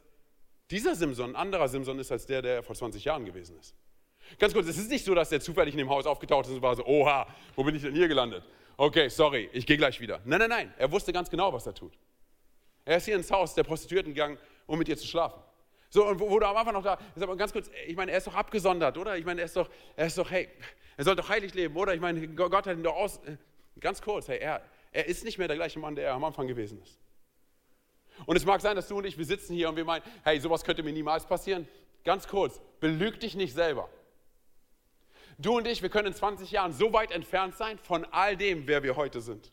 dieser 0.71 0.95
Simson 0.95 1.31
ein 1.31 1.37
anderer 1.37 1.69
Simson 1.69 1.99
ist 1.99 2.13
als 2.13 2.27
der, 2.27 2.43
der 2.43 2.63
vor 2.63 2.75
20 2.75 3.05
Jahren 3.05 3.25
gewesen 3.25 3.59
ist. 3.59 3.75
Ganz 4.39 4.53
kurz, 4.53 4.69
es 4.69 4.79
ist 4.79 4.91
nicht 4.91 5.05
so, 5.05 5.15
dass 5.15 5.29
der 5.29 5.41
zufällig 5.41 5.75
in 5.75 5.79
dem 5.79 5.89
Haus 5.89 6.07
aufgetaucht 6.07 6.47
ist 6.47 6.53
und 6.53 6.63
war 6.63 6.77
so, 6.77 6.85
oha, 6.87 7.27
wo 7.57 7.65
bin 7.65 7.75
ich 7.75 7.83
denn 7.83 7.95
hier 7.95 8.09
gelandet? 8.09 8.45
Okay, 8.77 9.09
sorry, 9.09 9.51
ich 9.53 9.67
gehe 9.67 9.77
gleich 9.77 10.01
wieder. 10.01 10.21
Nein, 10.25 10.39
nein, 10.39 10.49
nein, 10.49 10.75
er 10.79 10.91
wusste 10.91 11.13
ganz 11.13 11.29
genau, 11.29 11.53
was 11.53 11.67
er 11.67 11.75
tut. 11.75 11.93
Er 12.85 12.97
ist 12.97 13.05
hier 13.05 13.17
ins 13.17 13.31
Haus 13.31 13.55
der 13.55 13.65
Prostituierten 13.65 14.15
gegangen, 14.15 14.39
um 14.67 14.79
mit 14.79 14.89
ihr 14.89 14.97
zu 14.97 15.07
schlafen. 15.07 15.41
So, 15.91 16.07
und 16.07 16.21
wo, 16.21 16.39
du 16.39 16.47
am 16.47 16.57
Anfang 16.57 16.75
noch 16.75 16.83
da, 16.83 16.99
ist 17.15 17.23
aber 17.23 17.37
ganz 17.37 17.53
kurz, 17.53 17.69
ich 17.87 17.97
meine, 17.97 18.13
er 18.13 18.19
ist 18.19 18.27
doch 18.27 18.35
abgesondert, 18.35 18.97
oder? 18.97 19.17
Ich 19.17 19.25
meine, 19.25 19.41
er 19.41 19.47
ist 19.47 19.57
doch, 19.57 19.69
er 19.97 20.07
ist 20.07 20.17
doch, 20.17 20.31
hey, 20.31 20.49
er 21.01 21.05
soll 21.05 21.17
doch 21.17 21.31
heilig 21.31 21.55
leben, 21.55 21.75
oder? 21.79 21.95
Ich 21.95 22.01
meine, 22.03 22.29
Gott 22.29 22.67
hat 22.67 22.77
ihn 22.77 22.83
doch 22.83 22.95
aus, 22.95 23.21
ganz 23.81 24.03
kurz, 24.03 24.29
hey, 24.29 24.39
er, 24.39 24.61
er 24.93 25.07
ist 25.07 25.25
nicht 25.25 25.39
mehr 25.39 25.49
der 25.49 25.57
gleiche 25.57 25.79
Mann, 25.79 25.95
der 25.95 26.09
er 26.09 26.13
am 26.13 26.23
Anfang 26.25 26.47
gewesen 26.47 26.79
ist. 26.83 27.01
Und 28.27 28.37
es 28.37 28.45
mag 28.45 28.61
sein, 28.61 28.77
dass 28.77 28.87
du 28.87 28.99
und 28.99 29.07
ich, 29.07 29.17
wir 29.17 29.25
sitzen 29.25 29.55
hier 29.55 29.71
und 29.71 29.77
wir 29.77 29.87
meinen, 29.87 30.05
hey, 30.25 30.39
sowas 30.39 30.63
könnte 30.63 30.83
mir 30.83 30.93
niemals 30.93 31.25
passieren. 31.25 31.67
Ganz 32.05 32.29
kurz, 32.29 32.61
belüg 32.81 33.19
dich 33.19 33.35
nicht 33.35 33.55
selber. 33.55 33.89
Du 35.39 35.57
und 35.57 35.67
ich, 35.67 35.81
wir 35.81 35.89
können 35.89 36.09
in 36.09 36.15
20 36.15 36.51
Jahren 36.51 36.75
so 36.75 36.93
weit 36.93 37.13
entfernt 37.13 37.57
sein 37.57 37.79
von 37.79 38.05
all 38.11 38.37
dem, 38.37 38.67
wer 38.67 38.83
wir 38.83 38.97
heute 38.97 39.23
sind. 39.23 39.51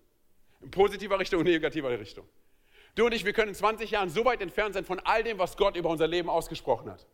In 0.60 0.70
positiver 0.70 1.18
Richtung 1.18 1.40
und 1.40 1.46
negativer 1.46 1.98
Richtung. 1.98 2.28
Du 2.96 3.06
und 3.06 3.14
ich, 3.14 3.24
wir 3.24 3.32
können 3.32 3.50
in 3.50 3.56
20 3.56 3.90
Jahren 3.90 4.10
so 4.10 4.26
weit 4.26 4.42
entfernt 4.42 4.74
sein 4.74 4.84
von 4.84 5.00
all 5.00 5.24
dem, 5.24 5.40
was 5.40 5.56
Gott 5.56 5.78
über 5.78 5.88
unser 5.90 6.08
Leben 6.08 6.30
ausgesprochen 6.30 6.92
hat. 6.92 7.08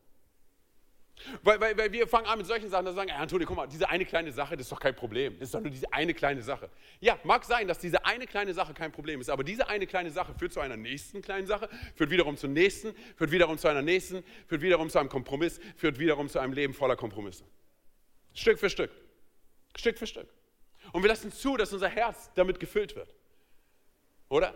Weil, 1.41 1.59
weil, 1.61 1.77
weil 1.77 1.91
wir 1.91 2.07
fangen 2.07 2.25
an 2.25 2.37
mit 2.39 2.47
solchen 2.47 2.69
Sachen, 2.69 2.85
dass 2.85 2.95
wir 2.95 3.01
sagen, 3.01 3.11
hey, 3.11 3.21
Antonio, 3.21 3.47
guck 3.47 3.55
mal, 3.55 3.67
diese 3.67 3.87
eine 3.87 4.03
kleine 4.03 4.31
Sache, 4.31 4.57
das 4.57 4.65
ist 4.65 4.71
doch 4.71 4.79
kein 4.79 4.95
Problem. 4.95 5.37
Das 5.39 5.49
ist 5.49 5.55
doch 5.55 5.61
nur 5.61 5.69
diese 5.69 5.91
eine 5.93 6.13
kleine 6.13 6.41
Sache. 6.41 6.69
Ja, 6.99 7.17
mag 7.23 7.45
sein, 7.45 7.67
dass 7.67 7.79
diese 7.79 8.03
eine 8.05 8.25
kleine 8.25 8.53
Sache 8.53 8.73
kein 8.73 8.91
Problem 8.91 9.21
ist, 9.21 9.29
aber 9.29 9.43
diese 9.43 9.67
eine 9.67 9.87
kleine 9.87 10.11
Sache 10.11 10.33
führt 10.33 10.53
zu 10.53 10.59
einer 10.59 10.75
nächsten 10.75 11.21
kleinen 11.21 11.47
Sache, 11.47 11.69
führt 11.95 12.09
wiederum 12.09 12.35
zur 12.35 12.49
nächsten, 12.49 12.93
führt 13.15 13.31
wiederum 13.31 13.57
zu 13.57 13.67
einer 13.67 13.81
nächsten, 13.81 14.23
führt 14.47 14.61
wiederum 14.61 14.89
zu 14.89 14.99
einem 14.99 15.09
Kompromiss, 15.09 15.59
führt 15.77 15.99
wiederum 15.99 16.29
zu 16.29 16.39
einem 16.39 16.53
Leben 16.53 16.73
voller 16.73 16.95
Kompromisse. 16.95 17.45
Stück 18.33 18.59
für 18.59 18.69
Stück. 18.69 18.91
Stück 19.75 19.97
für 19.97 20.07
Stück. 20.07 20.27
Und 20.91 21.03
wir 21.03 21.09
lassen 21.09 21.31
zu, 21.31 21.55
dass 21.57 21.71
unser 21.71 21.89
Herz 21.89 22.31
damit 22.35 22.59
gefüllt 22.59 22.95
wird. 22.95 23.13
Oder? 24.29 24.53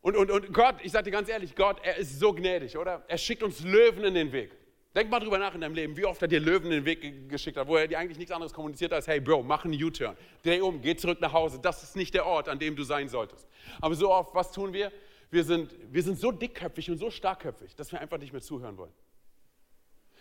Und, 0.00 0.16
und, 0.16 0.30
und 0.30 0.52
Gott, 0.52 0.76
ich 0.82 0.92
sage 0.92 1.04
dir 1.04 1.10
ganz 1.12 1.28
ehrlich, 1.28 1.54
Gott, 1.54 1.78
er 1.82 1.96
ist 1.96 2.18
so 2.18 2.32
gnädig, 2.32 2.76
oder? 2.76 3.04
Er 3.06 3.18
schickt 3.18 3.42
uns 3.42 3.60
Löwen 3.62 4.04
in 4.04 4.14
den 4.14 4.32
Weg. 4.32 4.50
Denk 4.94 5.10
mal 5.10 5.18
drüber 5.18 5.38
nach 5.38 5.54
in 5.54 5.60
deinem 5.60 5.74
Leben, 5.74 5.96
wie 5.96 6.04
oft 6.04 6.22
er 6.22 6.28
dir 6.28 6.38
Löwen 6.38 6.70
den 6.70 6.84
Weg 6.84 7.28
geschickt 7.28 7.56
hat, 7.56 7.66
wo 7.66 7.76
er 7.76 7.88
dir 7.88 7.98
eigentlich 7.98 8.18
nichts 8.18 8.32
anderes 8.32 8.52
kommuniziert 8.52 8.92
hat 8.92 8.96
als, 8.96 9.08
hey 9.08 9.20
Bro, 9.20 9.42
mach 9.42 9.64
einen 9.64 9.82
U-Turn, 9.82 10.16
dreh 10.44 10.60
um, 10.60 10.80
geh 10.80 10.94
zurück 10.94 11.20
nach 11.20 11.32
Hause. 11.32 11.58
Das 11.60 11.82
ist 11.82 11.96
nicht 11.96 12.14
der 12.14 12.24
Ort, 12.24 12.48
an 12.48 12.60
dem 12.60 12.76
du 12.76 12.84
sein 12.84 13.08
solltest. 13.08 13.48
Aber 13.80 13.94
so 13.96 14.12
oft, 14.12 14.34
was 14.34 14.52
tun 14.52 14.72
wir? 14.72 14.92
Wir 15.32 15.42
sind, 15.42 15.74
wir 15.90 16.02
sind 16.02 16.20
so 16.20 16.30
dickköpfig 16.30 16.90
und 16.92 16.98
so 16.98 17.10
starkköpfig, 17.10 17.74
dass 17.74 17.90
wir 17.90 18.00
einfach 18.00 18.18
nicht 18.18 18.32
mehr 18.32 18.42
zuhören 18.42 18.76
wollen. 18.76 18.92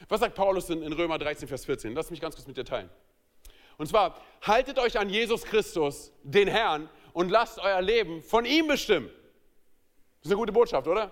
Was 0.10 0.22
sagt 0.22 0.34
Paulus 0.34 0.70
in, 0.72 0.82
in 0.82 0.92
Römer 0.92 1.20
13, 1.20 1.48
Vers 1.48 1.66
14? 1.66 1.94
Lass 1.94 2.10
mich 2.10 2.20
ganz 2.20 2.36
kurz 2.36 2.48
mit 2.48 2.58
dir 2.58 2.66
teilen. 2.66 2.90
Und 3.78 3.88
zwar, 3.88 4.20
haltet 4.42 4.80
euch 4.80 4.98
an 4.98 5.10
Jesus 5.10 5.44
Christus, 5.44 6.12
den 6.24 6.48
Herrn, 6.48 6.90
und 7.14 7.30
lasst 7.30 7.60
euer 7.60 7.82
Leben 7.82 8.24
von 8.24 8.44
ihm 8.44 8.68
bestimmen. 8.68 9.08
Das 9.08 10.26
ist 10.26 10.32
eine 10.32 10.38
gute 10.38 10.52
Botschaft, 10.52 10.88
oder? 10.88 11.12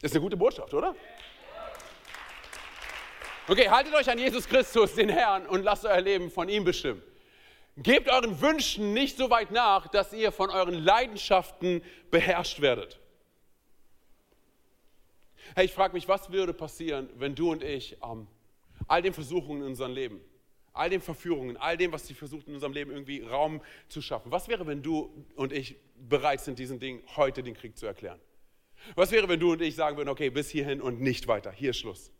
Das 0.00 0.10
ist 0.10 0.16
eine 0.16 0.22
gute 0.22 0.36
Botschaft, 0.36 0.74
oder? 0.74 0.94
Okay, 3.48 3.68
haltet 3.68 3.92
euch 3.94 4.08
an 4.08 4.18
Jesus 4.18 4.46
Christus, 4.48 4.94
den 4.94 5.08
Herrn, 5.08 5.46
und 5.46 5.64
lasst 5.64 5.84
euer 5.84 6.00
Leben 6.00 6.30
von 6.30 6.48
ihm 6.48 6.62
bestimmen. 6.62 7.02
Gebt 7.76 8.08
euren 8.08 8.40
Wünschen 8.40 8.92
nicht 8.92 9.16
so 9.16 9.30
weit 9.30 9.50
nach, 9.50 9.88
dass 9.88 10.12
ihr 10.12 10.30
von 10.30 10.48
euren 10.48 10.74
Leidenschaften 10.74 11.82
beherrscht 12.12 12.60
werdet. 12.60 13.00
Hey, 15.56 15.64
ich 15.64 15.72
frage 15.72 15.92
mich, 15.94 16.06
was 16.06 16.30
würde 16.30 16.54
passieren, 16.54 17.10
wenn 17.16 17.34
du 17.34 17.50
und 17.50 17.64
ich 17.64 17.96
ähm, 18.04 18.28
all 18.86 19.02
den 19.02 19.12
Versuchungen 19.12 19.62
in 19.62 19.68
unserem 19.68 19.92
Leben, 19.92 20.20
all 20.72 20.88
den 20.88 21.00
Verführungen, 21.00 21.56
all 21.56 21.76
dem, 21.76 21.90
was 21.90 22.06
sie 22.06 22.14
versucht 22.14 22.46
in 22.46 22.54
unserem 22.54 22.72
Leben 22.72 22.92
irgendwie 22.92 23.22
Raum 23.22 23.60
zu 23.88 24.00
schaffen, 24.00 24.30
was 24.30 24.46
wäre, 24.46 24.68
wenn 24.68 24.82
du 24.82 25.12
und 25.34 25.52
ich 25.52 25.76
bereit 25.96 26.42
sind, 26.42 26.60
diesen 26.60 26.78
Ding 26.78 27.02
heute 27.16 27.42
den 27.42 27.54
Krieg 27.54 27.76
zu 27.76 27.86
erklären? 27.86 28.20
Was 28.94 29.10
wäre, 29.10 29.28
wenn 29.28 29.40
du 29.40 29.50
und 29.52 29.62
ich 29.62 29.74
sagen 29.74 29.96
würden, 29.96 30.10
okay, 30.10 30.30
bis 30.30 30.48
hierhin 30.48 30.80
und 30.80 31.00
nicht 31.00 31.26
weiter, 31.26 31.50
hier 31.50 31.70
ist 31.70 31.78
Schluss? 31.78 32.12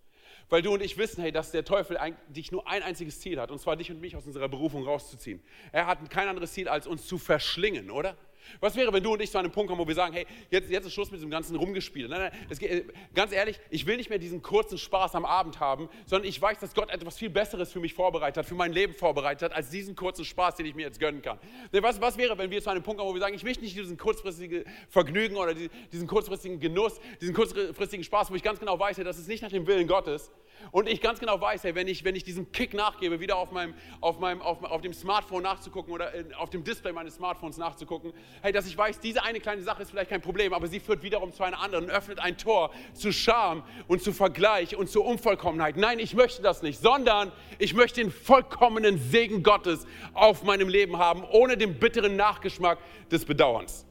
Weil 0.49 0.63
du 0.63 0.73
und 0.73 0.83
ich 0.83 0.99
wissen, 0.99 1.23
hey, 1.23 1.33
dass 1.33 1.51
der 1.51 1.65
Teufel 1.65 1.97
eigentlich 1.97 2.53
nur 2.53 2.67
ein 2.69 2.83
einziges 2.83 3.21
Ziel 3.21 3.41
hat, 3.41 3.51
und 3.51 3.61
zwar 3.61 3.77
dich 3.77 3.91
und 3.91 4.01
mich 4.01 4.17
aus 4.17 4.27
unserer 4.27 4.49
Berufung 4.49 4.85
rauszuziehen. 4.85 5.43
Er 5.73 5.87
hat 5.87 6.11
kein 6.11 6.29
anderes 6.29 6.53
Ziel, 6.53 6.69
als 6.69 6.87
uns 6.87 7.07
zu 7.07 7.19
verschlingen, 7.19 7.91
oder? 7.91 8.17
Was 8.61 8.77
wäre, 8.77 8.93
wenn 8.93 9.03
du 9.03 9.13
und 9.13 9.23
ich 9.23 9.31
zu 9.31 9.39
einem 9.39 9.51
Punkt 9.51 9.69
kommen, 9.69 9.81
wo 9.81 9.89
wir 9.89 9.95
sagen, 9.95 10.15
hey, 10.15 10.27
jetzt, 10.51 10.71
jetzt 10.71 10.87
ist 10.87 10.95
Schluss 10.95 11.11
mit 11.11 11.19
diesem 11.19 11.31
ganzen 11.31 11.57
Rumgespiel. 11.57 12.09
Nein, 12.09 12.21
nein, 12.21 12.33
es, 12.49 12.61
äh, 12.61 12.85
ganz 13.15 13.33
ehrlich, 13.33 13.59
ich 13.71 13.87
will 13.87 13.97
nicht 13.97 14.11
mehr 14.11 14.19
diesen 14.19 14.43
kurzen 14.43 14.79
Spaß 14.79 15.15
am 15.15 15.25
Abend 15.25 15.61
haben, 15.61 15.89
sondern 16.07 16.29
ich 16.29 16.41
weiß, 16.41 16.59
dass 16.59 16.75
Gott 16.75 16.91
etwas 16.91 17.19
viel 17.19 17.31
Besseres 17.31 17.73
für 17.73 17.81
mich 17.81 17.95
vorbereitet 17.95 18.39
hat, 18.39 18.47
für 18.47 18.55
mein 18.55 18.73
Leben 18.73 18.95
vorbereitet 18.95 19.43
hat, 19.43 19.53
als 19.53 19.71
diesen 19.71 19.97
kurzen 19.97 20.25
Spaß, 20.25 20.57
den 20.57 20.67
ich 20.67 20.75
mir 20.75 20.87
jetzt 20.87 21.01
gönnen 21.01 21.23
kann. 21.23 21.39
Was, 21.73 22.01
was 22.01 22.17
wäre, 22.17 22.37
wenn 22.39 22.51
wir 22.51 22.63
zu 22.63 22.71
einem 22.71 22.83
Punkt 22.83 22.99
kommen, 22.99 23.11
wo 23.11 23.15
wir 23.15 23.21
sagen, 23.21 23.35
ich 23.35 23.45
möchte 23.45 23.63
nicht 23.63 23.77
diesen 23.77 23.97
kurzfristigen 23.97 24.65
Vergnügen 24.89 25.37
oder 25.37 25.55
diesen 25.55 26.07
kurzfristigen 26.07 26.61
Genuss, 26.61 27.01
diesen 27.21 27.35
kurzfristigen 27.35 28.05
Spaß, 28.05 28.31
wo 28.31 28.35
ich 28.35 28.43
ganz 28.43 28.61
genau 28.61 28.79
weiß, 28.79 28.97
das 28.97 29.19
ist 29.19 29.29
nicht 29.29 29.43
nach 29.43 29.51
dem 29.51 29.67
Willen 29.67 29.87
Gottes, 29.87 30.31
und 30.71 30.89
ich 30.89 31.01
ganz 31.01 31.19
genau 31.19 31.41
weiß, 31.41 31.65
hey, 31.65 31.75
wenn, 31.75 31.89
ich, 31.89 32.05
wenn 32.05 32.15
ich 32.15 32.25
diesem 32.25 32.53
Kick 32.53 32.75
nachgebe, 32.75 33.21
wieder 33.21 33.37
auf, 33.37 33.51
meinem, 33.51 33.75
auf, 34.01 34.19
meinem, 34.19 34.41
auf, 34.41 34.63
auf 34.63 34.81
dem 34.81 34.93
Smartphone 34.93 35.43
nachzugucken 35.43 35.93
oder 35.93 36.13
auf 36.39 36.51
dem 36.51 36.65
Display 36.65 36.93
meines 36.93 37.17
Smartphones 37.17 37.57
nachzugucken, 37.57 38.13
hey, 38.43 38.53
dass 38.53 38.67
ich 38.67 38.77
weiß, 38.77 39.01
diese 39.01 39.23
eine 39.23 39.41
kleine 39.41 39.63
Sache 39.63 39.83
ist 39.83 39.91
vielleicht 39.91 40.11
kein 40.11 40.23
Problem, 40.23 40.53
aber 40.53 40.67
sie 40.69 40.81
führt 40.81 41.03
wiederum 41.03 41.33
zu 41.33 41.43
einer 41.43 41.61
anderen 41.61 41.85
und 41.85 41.91
öffnet 41.91 42.21
ein 42.21 42.39
Tor 42.39 42.71
zu 42.95 43.13
Scham 43.13 43.63
und 43.89 44.03
zu 44.03 44.13
Vergleich 44.13 44.77
und 44.77 44.89
zur 44.89 45.05
Unvollkommenheit. 45.05 45.77
Nein, 45.77 45.99
ich 45.99 46.15
möchte 46.15 46.43
das 46.43 46.63
nicht, 46.63 46.81
sondern 46.81 47.33
ich 47.59 47.75
möchte 47.75 48.01
den 48.01 48.11
vollkommenen 48.11 48.99
Segen 48.99 49.43
Gottes 49.43 49.87
auf 50.15 50.43
meinem 50.45 50.69
Leben 50.69 50.99
haben, 50.99 51.25
ohne 51.25 51.57
den 51.57 51.79
bitteren 51.79 52.17
Nachgeschmack 52.17 52.79
des 53.11 53.25
Bedauerns. 53.25 53.87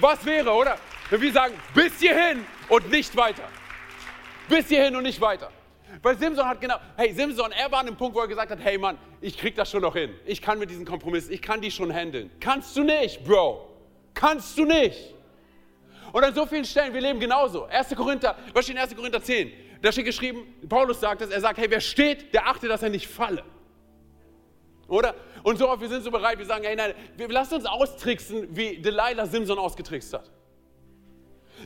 Was 0.00 0.24
wäre, 0.24 0.50
oder? 0.52 0.78
Wenn 1.10 1.20
wir 1.20 1.32
sagen, 1.32 1.54
bis 1.74 1.98
hierhin 2.00 2.44
und 2.68 2.90
nicht 2.90 3.14
weiter. 3.16 3.42
Bis 4.48 4.68
hierhin 4.68 4.96
und 4.96 5.04
nicht 5.04 5.20
weiter. 5.20 5.50
Weil 6.00 6.18
Simson 6.18 6.46
hat 6.46 6.60
genau, 6.60 6.76
hey, 6.96 7.12
Simson, 7.12 7.52
er 7.52 7.70
war 7.70 7.80
an 7.80 7.86
dem 7.86 7.96
Punkt, 7.96 8.16
wo 8.16 8.20
er 8.20 8.28
gesagt 8.28 8.50
hat, 8.50 8.58
hey 8.62 8.78
Mann, 8.78 8.96
ich 9.20 9.36
krieg 9.36 9.54
das 9.54 9.70
schon 9.70 9.82
noch 9.82 9.94
hin. 9.94 10.14
Ich 10.24 10.40
kann 10.40 10.58
mit 10.58 10.70
diesen 10.70 10.84
Kompromissen, 10.84 11.32
ich 11.32 11.42
kann 11.42 11.60
die 11.60 11.70
schon 11.70 11.92
handeln. 11.92 12.30
Kannst 12.40 12.76
du 12.76 12.82
nicht, 12.82 13.22
Bro. 13.24 13.68
Kannst 14.14 14.56
du 14.56 14.64
nicht. 14.64 15.14
Und 16.12 16.24
an 16.24 16.34
so 16.34 16.46
vielen 16.46 16.64
Stellen, 16.64 16.92
wir 16.92 17.00
leben 17.00 17.20
genauso. 17.20 17.64
1. 17.64 17.94
Korinther, 17.94 18.36
was 18.52 18.64
steht 18.64 18.76
in 18.76 18.82
1. 18.82 18.94
Korinther 18.94 19.22
10? 19.22 19.52
Da 19.80 19.90
steht 19.90 20.04
geschrieben, 20.04 20.46
Paulus 20.68 21.00
sagt 21.00 21.22
es, 21.22 21.30
er 21.30 21.40
sagt, 21.40 21.58
hey, 21.58 21.70
wer 21.70 21.80
steht, 21.80 22.32
der 22.32 22.46
achte, 22.46 22.68
dass 22.68 22.82
er 22.82 22.90
nicht 22.90 23.08
falle. 23.08 23.42
Oder? 24.88 25.14
Und 25.42 25.58
so 25.58 25.68
oft, 25.68 25.80
wir 25.80 25.88
sind 25.88 26.04
so 26.04 26.10
bereit, 26.10 26.38
wir 26.38 26.46
sagen, 26.46 26.64
hey, 26.64 26.76
nein, 26.76 26.94
wir 27.16 27.28
lassen 27.28 27.54
uns 27.54 27.64
austricksen, 27.64 28.54
wie 28.54 28.78
Delilah 28.78 29.26
Simson 29.26 29.58
ausgetrickst 29.58 30.12
hat. 30.12 30.30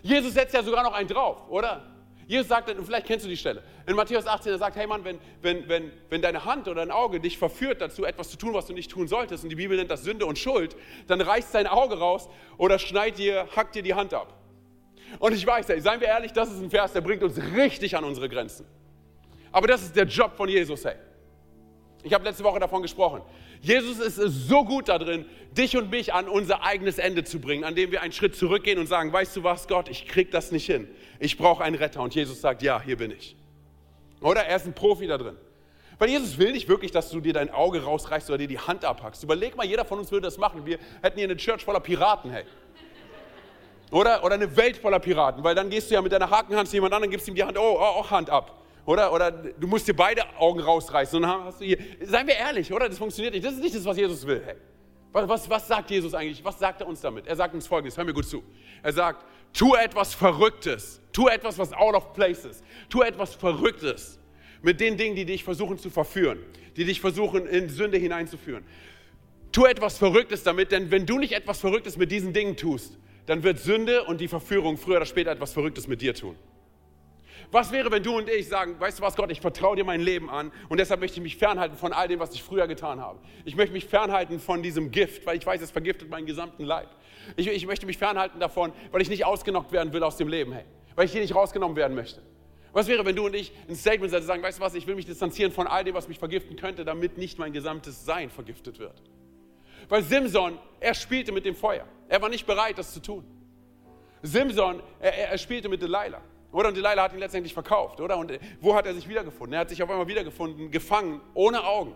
Jesus 0.03 0.35
setzt 0.35 0.55
ja 0.55 0.63
sogar 0.63 0.83
noch 0.83 0.93
einen 0.93 1.09
drauf, 1.09 1.49
oder? 1.49 1.96
Jesus 2.27 2.49
sagt, 2.49 2.69
und 2.69 2.85
vielleicht 2.85 3.07
kennst 3.07 3.25
du 3.25 3.29
die 3.29 3.37
Stelle, 3.37 3.63
in 3.87 3.95
Matthäus 3.95 4.27
18, 4.27 4.53
er 4.53 4.59
sagt, 4.59 4.77
hey 4.77 4.87
Mann, 4.87 5.05
wenn, 5.05 5.19
wenn, 5.43 5.69
wenn, 5.69 5.93
wenn 6.11 6.23
deine 6.23 6.45
Hand 6.45 6.67
oder 6.67 6.81
dein 6.85 6.91
Auge 6.91 7.21
dich 7.21 7.39
verführt 7.39 7.81
dazu, 7.81 8.05
etwas 8.05 8.31
zu 8.31 8.37
tun, 8.37 8.53
was 8.53 8.67
du 8.67 8.73
nicht 8.73 8.91
tun 8.91 9.07
solltest, 9.07 9.45
und 9.45 9.51
die 9.51 9.57
Bibel 9.57 9.77
nennt 9.77 9.91
das 9.93 10.03
Sünde 10.03 10.27
und 10.27 10.37
Schuld, 10.37 10.77
dann 11.07 11.21
reißt 11.21 11.55
dein 11.55 11.69
Auge 11.69 11.99
raus 11.99 12.29
oder 12.59 12.81
schneid 12.81 13.19
dir, 13.19 13.47
hackt 13.55 13.77
dir 13.77 13.83
die 13.83 13.95
Hand 13.95 14.13
ab. 14.13 14.35
Und 15.21 15.35
ich 15.35 15.47
weiß, 15.47 15.69
ey, 15.71 15.81
seien 15.81 16.01
wir 16.01 16.09
ehrlich, 16.09 16.33
das 16.33 16.51
ist 16.51 16.61
ein 16.61 16.71
Vers, 16.71 16.93
der 16.93 17.01
bringt 17.01 17.23
uns 17.23 17.39
richtig 17.55 17.97
an 17.97 18.03
unsere 18.03 18.29
Grenzen. 18.29 18.67
Aber 19.53 19.69
das 19.69 19.83
ist 19.83 19.95
der 19.95 20.07
Job 20.07 20.37
von 20.37 20.49
Jesus, 20.49 20.85
hey. 20.85 20.97
Ich 22.03 22.13
habe 22.13 22.25
letzte 22.25 22.43
Woche 22.43 22.59
davon 22.59 22.83
gesprochen. 22.83 23.23
Jesus 23.63 23.99
ist 23.99 24.17
so 24.17 24.65
gut 24.65 24.89
darin, 24.89 25.27
dich 25.57 25.77
und 25.77 25.91
mich 25.91 26.13
an 26.13 26.29
unser 26.29 26.63
eigenes 26.63 26.99
Ende 26.99 27.25
zu 27.25 27.41
bringen, 27.41 27.65
an 27.65 27.75
dem 27.75 27.91
wir 27.91 28.03
einen 28.03 28.13
Schritt 28.13 28.37
zurückgehen 28.37 28.79
und 28.79 28.87
sagen, 28.87 29.13
weißt 29.13 29.37
du 29.37 29.43
was, 29.43 29.69
Gott, 29.69 29.89
ich 29.89 30.07
krieg 30.07 30.31
das 30.31 30.53
nicht 30.53 30.67
hin. 30.67 30.89
Ich 31.19 31.39
brauche 31.39 31.65
einen 31.65 31.77
Retter. 31.77 32.01
Und 32.01 32.15
Jesus 32.15 32.41
sagt, 32.41 32.63
ja, 32.63 32.81
hier 32.81 32.97
bin 32.97 33.11
ich. 33.11 33.37
Oder 34.21 34.43
er 34.45 34.57
ist 34.57 34.67
ein 34.67 34.75
Profi 34.75 35.07
da 35.07 35.19
drin. 35.19 35.37
Weil 35.99 36.11
Jesus 36.11 36.37
will 36.37 36.53
nicht 36.53 36.69
wirklich, 36.69 36.91
dass 36.91 37.11
du 37.11 37.21
dir 37.21 37.33
dein 37.33 37.51
Auge 37.51 37.83
rausreißt 37.83 38.29
oder 38.29 38.39
dir 38.39 38.49
die 38.49 38.59
Hand 38.59 38.85
abhackst. 38.85 39.23
Überleg 39.23 39.57
mal, 39.57 39.65
jeder 39.65 39.85
von 39.85 39.99
uns 39.99 40.11
würde 40.11 40.27
das 40.27 40.37
machen. 40.37 40.67
Wir 40.67 40.79
hätten 41.01 41.19
hier 41.19 41.25
eine 41.25 41.37
Church 41.37 41.65
voller 41.65 41.81
Piraten, 41.81 42.31
hey. 42.31 42.45
Oder, 43.91 44.23
oder 44.25 44.35
eine 44.35 44.57
Welt 44.57 44.77
voller 44.77 44.99
Piraten, 44.99 45.45
weil 45.45 45.55
dann 45.55 45.71
gehst 45.71 45.91
du 45.91 45.95
ja 45.95 46.03
mit 46.03 46.13
deiner 46.13 46.29
Hakenhand 46.29 46.69
zu 46.69 46.77
jemand 46.77 46.93
anderem, 46.93 47.11
gibst 47.11 47.29
ihm 47.29 47.37
die 47.37 47.45
Hand, 47.45 47.57
oh, 47.57 47.79
auch 47.79 48.11
Hand 48.11 48.29
ab. 48.29 48.66
Oder, 48.87 49.13
oder 49.13 49.33
du 49.33 49.67
musst 49.67 49.87
dir 49.89 49.95
beide 49.95 50.23
Augen 50.39 50.61
rausreißen. 50.61 51.23
Und 51.23 51.29
hast 51.29 51.61
du 51.61 51.65
hier, 51.65 51.79
seien 52.03 52.27
wir 52.27 52.37
ehrlich, 52.37 52.73
oder? 52.73 52.89
Das 52.89 52.99
funktioniert 52.99 53.35
nicht. 53.35 53.45
Das 53.45 53.55
ist 53.55 53.63
nicht 53.63 53.75
das, 53.75 53.85
was 53.85 53.97
Jesus 53.97 54.25
will. 54.27 54.41
Hey. 54.45 54.55
Was, 55.13 55.29
was, 55.29 55.51
was 55.51 55.69
sagt 55.69 55.91
Jesus 55.91 56.15
eigentlich? 56.15 56.45
Was 56.45 56.59
sagt 56.59 56.81
er 56.81 56.87
uns 56.87 57.01
damit? 57.01 57.27
Er 57.27 57.35
sagt 57.35 57.55
uns 57.55 57.67
folgendes, 57.67 57.97
hör 57.97 58.05
mir 58.05 58.15
gut 58.15 58.27
zu. 58.27 58.45
Er 58.83 58.93
sagt, 58.93 59.25
tu 59.53 59.75
etwas 59.75 60.15
Verrücktes. 60.15 61.01
Tu 61.13 61.27
etwas, 61.27 61.59
was 61.59 61.73
out 61.73 61.95
of 61.95 62.13
place 62.13 62.45
ist. 62.45 62.63
Tu 62.89 63.03
etwas 63.03 63.35
Verrücktes 63.35 64.21
mit 64.63 64.81
den 64.81 64.97
Dingen, 64.97 65.17
die 65.17 65.25
dich 65.25 65.43
versuchen 65.43 65.79
zu 65.79 65.91
verführen, 65.91 66.39
die 66.77 66.85
dich 66.85 67.01
versuchen 67.01 67.47
in 67.47 67.69
Sünde 67.69 67.99
hineinzuführen. 67.99 68.65
Tu 69.51 69.65
etwas 69.65 69.99
Verrücktes 69.99 70.43
damit, 70.43 70.71
denn 70.71 70.91
wenn 70.91 71.07
du 71.07 71.19
nicht 71.19 71.33
etwas 71.33 71.61
Verrücktes 71.61 71.97
mit 71.97 72.13
diesen 72.13 72.33
Dingen 72.33 72.57
tust, 72.57 72.99
dann 73.27 73.43
wird 73.43 73.59
Sünde 73.59 74.05
und 74.05 74.21
die 74.21 74.29
Verführung 74.29 74.77
früher 74.77 74.99
oder 74.99 75.07
später 75.07 75.33
etwas 75.33 75.53
Verrücktes 75.53 75.89
mit 75.89 76.03
dir 76.03 76.15
tun. 76.15 76.37
Was 77.53 77.71
wäre, 77.71 77.91
wenn 77.91 78.03
du 78.03 78.17
und 78.17 78.29
ich 78.29 78.49
sagen, 78.49 78.79
weißt 78.79 78.99
du 78.99 79.03
was, 79.03 79.15
Gott, 79.15 79.31
ich 79.31 79.41
vertraue 79.41 79.77
dir 79.77 79.85
mein 79.85 80.01
Leben 80.01 80.29
an 80.29 80.51
und 80.69 80.79
deshalb 80.79 81.01
möchte 81.01 81.19
ich 81.19 81.23
mich 81.23 81.37
fernhalten 81.37 81.77
von 81.77 81.93
all 81.93 82.09
dem, 82.09 82.19
was 82.19 82.35
ich 82.35 82.43
früher 82.43 82.67
getan 82.67 83.01
habe. 83.01 83.21
Ich 83.45 83.57
möchte 83.57 83.73
mich 83.73 83.87
fernhalten 83.87 84.41
von 84.41 84.63
diesem 84.63 84.91
Gift, 84.91 85.27
weil 85.27 85.39
ich 85.39 85.47
weiß, 85.47 85.61
es 85.61 85.71
vergiftet 85.71 86.11
meinen 86.11 86.27
gesamten 86.27 86.65
Leib. 86.65 86.89
Ich, 87.37 87.47
ich 87.49 87.67
möchte 87.67 87.87
mich 87.87 87.99
fernhalten 87.99 88.41
davon, 88.41 88.73
weil 88.91 89.01
ich 89.01 89.09
nicht 89.09 89.25
ausgenockt 89.25 89.73
werden 89.73 89.93
will 89.93 90.03
aus 90.03 90.17
dem 90.17 90.29
Leben, 90.29 90.53
hey. 90.53 90.65
Weil 90.95 91.07
ich 91.07 91.13
hier 91.13 91.21
nicht 91.21 91.35
rausgenommen 91.35 91.77
werden 91.77 91.95
möchte. 91.95 92.23
Was 92.73 92.89
wäre, 92.89 93.05
wenn 93.07 93.17
du 93.17 93.27
und 93.27 93.35
ich 93.35 93.53
ein 93.69 93.77
Statement 93.77 94.11
setzen 94.11 94.27
sagen, 94.27 94.43
weißt 94.43 94.59
du 94.59 94.63
was, 94.63 94.75
ich 94.75 94.87
will 94.87 94.97
mich 94.97 95.07
distanzieren 95.07 95.53
von 95.53 95.67
all 95.67 95.85
dem, 95.85 95.95
was 95.95 96.09
mich 96.09 96.19
vergiften 96.19 96.57
könnte, 96.57 96.85
damit 96.85 97.17
nicht 97.17 97.39
mein 97.39 97.53
gesamtes 97.53 98.05
Sein 98.05 98.29
vergiftet 98.29 98.79
wird. 98.79 99.03
Weil 99.89 100.03
Simson, 100.03 100.59
er 100.81 100.95
spielte 100.95 101.33
mit 101.33 101.45
dem 101.45 101.55
Feuer. 101.55 101.87
Er 102.09 102.21
war 102.21 102.29
nicht 102.29 102.47
bereit, 102.47 102.77
das 102.77 102.93
zu 102.93 103.01
tun. 103.01 103.25
Simson, 104.23 104.83
er, 105.01 105.31
er 105.31 105.39
spielte 105.39 105.69
mit 105.69 105.81
Delilah. 105.81 106.21
Oder? 106.53 106.69
Und 106.69 106.77
Delilah 106.77 107.03
hat 107.03 107.13
ihn 107.13 107.19
letztendlich 107.19 107.53
verkauft, 107.53 108.01
oder? 108.01 108.17
Und 108.17 108.33
wo 108.61 108.75
hat 108.75 108.87
er 108.87 108.95
sich 108.95 109.09
wiedergefunden? 109.09 109.55
Er 109.55 109.61
hat 109.61 109.69
sich 109.69 109.83
auf 109.83 109.91
einmal 109.91 110.07
wiedergefunden, 110.07 110.71
gefangen, 110.71 111.21
ohne 111.35 111.65
Augen. 111.65 111.95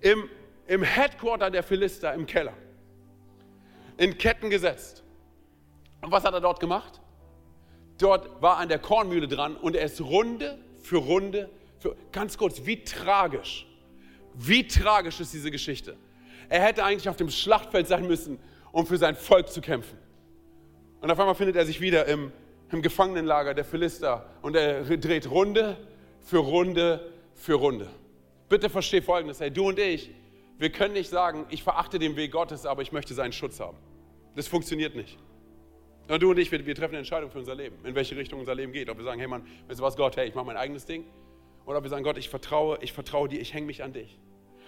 Im, 0.00 0.28
im 0.66 0.82
Headquarter 0.82 1.50
der 1.50 1.62
Philister, 1.62 2.14
im 2.14 2.26
Keller. 2.26 2.54
In 3.96 4.16
Ketten 4.16 4.50
gesetzt. 4.50 5.02
Und 6.00 6.10
was 6.10 6.24
hat 6.24 6.34
er 6.34 6.40
dort 6.40 6.60
gemacht? 6.60 7.00
Dort 7.98 8.42
war 8.42 8.56
an 8.56 8.68
der 8.68 8.78
Kornmühle 8.78 9.28
dran 9.28 9.56
und 9.56 9.76
er 9.76 9.84
ist 9.84 10.00
Runde 10.00 10.58
für 10.82 10.96
Runde, 10.96 11.48
für, 11.78 11.96
ganz 12.10 12.36
kurz, 12.36 12.64
wie 12.64 12.82
tragisch, 12.82 13.66
wie 14.34 14.66
tragisch 14.66 15.20
ist 15.20 15.32
diese 15.32 15.50
Geschichte. 15.50 15.96
Er 16.48 16.62
hätte 16.62 16.84
eigentlich 16.84 17.08
auf 17.08 17.16
dem 17.16 17.30
Schlachtfeld 17.30 17.86
sein 17.86 18.06
müssen, 18.06 18.38
um 18.72 18.86
für 18.86 18.96
sein 18.96 19.14
Volk 19.14 19.48
zu 19.48 19.60
kämpfen. 19.60 19.98
Und 21.00 21.10
auf 21.10 21.18
einmal 21.18 21.34
findet 21.34 21.56
er 21.56 21.64
sich 21.64 21.80
wieder 21.80 22.06
im 22.06 22.32
im 22.72 22.82
Gefangenenlager 22.82 23.54
der 23.54 23.64
Philister 23.64 24.26
und 24.42 24.56
er 24.56 24.82
dreht 24.84 25.30
Runde 25.30 25.76
für 26.20 26.38
Runde 26.38 27.12
für 27.34 27.54
Runde. 27.54 27.88
Bitte 28.48 28.70
versteh 28.70 29.02
Folgendes, 29.02 29.40
hey, 29.40 29.50
du 29.50 29.68
und 29.68 29.78
ich, 29.78 30.10
wir 30.58 30.70
können 30.70 30.94
nicht 30.94 31.10
sagen, 31.10 31.46
ich 31.50 31.62
verachte 31.62 31.98
den 31.98 32.16
Weg 32.16 32.32
Gottes, 32.32 32.66
aber 32.66 32.82
ich 32.82 32.92
möchte 32.92 33.14
seinen 33.14 33.32
Schutz 33.32 33.60
haben. 33.60 33.76
Das 34.36 34.48
funktioniert 34.48 34.94
nicht. 34.94 35.18
Und 36.08 36.22
du 36.22 36.30
und 36.30 36.38
ich, 36.38 36.50
wir, 36.50 36.64
wir, 36.66 36.74
treffen 36.74 36.92
eine 36.92 36.98
Entscheidung 36.98 37.30
für 37.30 37.38
unser 37.38 37.54
Leben, 37.54 37.76
in 37.84 37.94
welche 37.94 38.16
Richtung 38.16 38.40
unser 38.40 38.54
Leben 38.54 38.72
geht. 38.72 38.88
Ob 38.88 38.98
wir 38.98 39.04
sagen, 39.04 39.18
hey 39.18 39.28
Mann, 39.28 39.46
weißt 39.68 39.80
du 39.80 39.84
was, 39.84 39.96
Gott, 39.96 40.16
hey, 40.16 40.28
ich 40.28 40.34
mache 40.34 40.46
mein 40.46 40.56
eigenes 40.56 40.84
Ding. 40.84 41.04
Oder 41.64 41.78
ob 41.78 41.84
wir 41.84 41.90
sagen, 41.90 42.04
Gott, 42.04 42.18
ich 42.18 42.28
vertraue, 42.28 42.78
ich 42.80 42.92
vertraue 42.92 43.28
dir, 43.28 43.40
ich 43.40 43.54
hänge 43.54 43.66
mich 43.66 43.82
an 43.82 43.92
dich. 43.92 44.18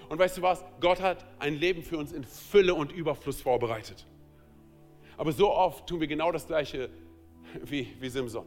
Und 0.09 0.19
weißt 0.19 0.39
du 0.39 0.43
was, 0.43 0.65
Gott 0.81 1.01
hat 1.01 1.25
ein 1.39 1.55
Leben 1.55 1.83
für 1.83 1.99
uns 1.99 2.13
in 2.13 2.25
Fülle 2.25 2.75
und 2.75 2.93
Überfluss 2.93 3.41
vorbereitet. 3.41 4.07
Aber 5.17 5.33
so 5.33 5.51
oft 5.51 5.87
tun 5.87 6.01
wir 6.01 6.07
genau 6.07 6.33
das 6.33 6.47
Gleiche 6.47 6.91
wie, 7.65 7.89
wie 8.01 8.09
Simson. 8.09 8.47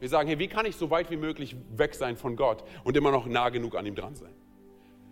Wir 0.00 0.08
sagen, 0.08 0.28
hey, 0.28 0.38
wie 0.38 0.48
kann 0.48 0.64
ich 0.66 0.76
so 0.76 0.90
weit 0.90 1.10
wie 1.10 1.16
möglich 1.16 1.56
weg 1.76 1.94
sein 1.94 2.16
von 2.16 2.36
Gott 2.36 2.62
und 2.84 2.96
immer 2.96 3.10
noch 3.10 3.26
nah 3.26 3.48
genug 3.48 3.74
an 3.74 3.84
ihm 3.84 3.94
dran 3.94 4.14
sein? 4.14 4.32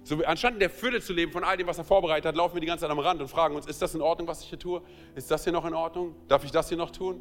So, 0.04 0.24
anstatt 0.24 0.54
in 0.54 0.60
der 0.60 0.70
Fülle 0.70 1.00
zu 1.00 1.12
leben 1.12 1.32
von 1.32 1.42
all 1.42 1.56
dem, 1.56 1.66
was 1.66 1.78
er 1.78 1.84
vorbereitet 1.84 2.26
hat, 2.26 2.36
laufen 2.36 2.54
wir 2.54 2.60
die 2.60 2.68
ganze 2.68 2.82
Zeit 2.82 2.90
am 2.92 2.98
Rand 3.00 3.20
und 3.20 3.26
fragen 3.26 3.56
uns, 3.56 3.66
ist 3.66 3.82
das 3.82 3.92
in 3.96 4.00
Ordnung, 4.00 4.28
was 4.28 4.40
ich 4.42 4.48
hier 4.48 4.58
tue? 4.58 4.80
Ist 5.16 5.28
das 5.32 5.42
hier 5.42 5.52
noch 5.52 5.64
in 5.64 5.74
Ordnung? 5.74 6.14
Darf 6.28 6.44
ich 6.44 6.52
das 6.52 6.68
hier 6.68 6.78
noch 6.78 6.92
tun? 6.92 7.20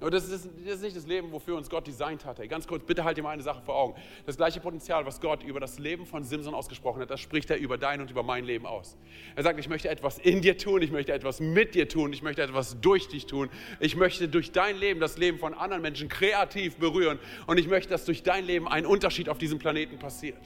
Das 0.00 0.28
ist, 0.28 0.48
das 0.64 0.74
ist 0.76 0.82
nicht 0.82 0.96
das 0.96 1.06
Leben, 1.08 1.32
wofür 1.32 1.56
uns 1.56 1.68
Gott 1.68 1.84
designt 1.84 2.24
hat. 2.24 2.40
Ganz 2.48 2.68
kurz, 2.68 2.84
bitte 2.84 3.02
halt 3.02 3.16
dir 3.16 3.22
mal 3.22 3.30
eine 3.30 3.42
Sache 3.42 3.60
vor 3.62 3.74
Augen. 3.74 4.00
Das 4.26 4.36
gleiche 4.36 4.60
Potenzial, 4.60 5.04
was 5.04 5.20
Gott 5.20 5.42
über 5.42 5.58
das 5.58 5.80
Leben 5.80 6.06
von 6.06 6.22
Simson 6.22 6.54
ausgesprochen 6.54 7.02
hat, 7.02 7.10
das 7.10 7.18
spricht 7.18 7.50
er 7.50 7.56
über 7.56 7.78
dein 7.78 8.00
und 8.00 8.08
über 8.08 8.22
mein 8.22 8.44
Leben 8.44 8.64
aus. 8.64 8.96
Er 9.34 9.42
sagt, 9.42 9.58
ich 9.58 9.68
möchte 9.68 9.88
etwas 9.88 10.18
in 10.18 10.40
dir 10.40 10.56
tun, 10.56 10.82
ich 10.82 10.92
möchte 10.92 11.12
etwas 11.12 11.40
mit 11.40 11.74
dir 11.74 11.88
tun, 11.88 12.12
ich 12.12 12.22
möchte 12.22 12.42
etwas 12.42 12.80
durch 12.80 13.08
dich 13.08 13.26
tun. 13.26 13.50
Ich 13.80 13.96
möchte 13.96 14.28
durch 14.28 14.52
dein 14.52 14.76
Leben 14.76 15.00
das 15.00 15.18
Leben 15.18 15.40
von 15.40 15.52
anderen 15.52 15.82
Menschen 15.82 16.08
kreativ 16.08 16.76
berühren 16.76 17.18
und 17.48 17.58
ich 17.58 17.66
möchte, 17.66 17.90
dass 17.90 18.04
durch 18.04 18.22
dein 18.22 18.44
Leben 18.44 18.68
ein 18.68 18.86
Unterschied 18.86 19.28
auf 19.28 19.38
diesem 19.38 19.58
Planeten 19.58 19.98
passiert. 19.98 20.38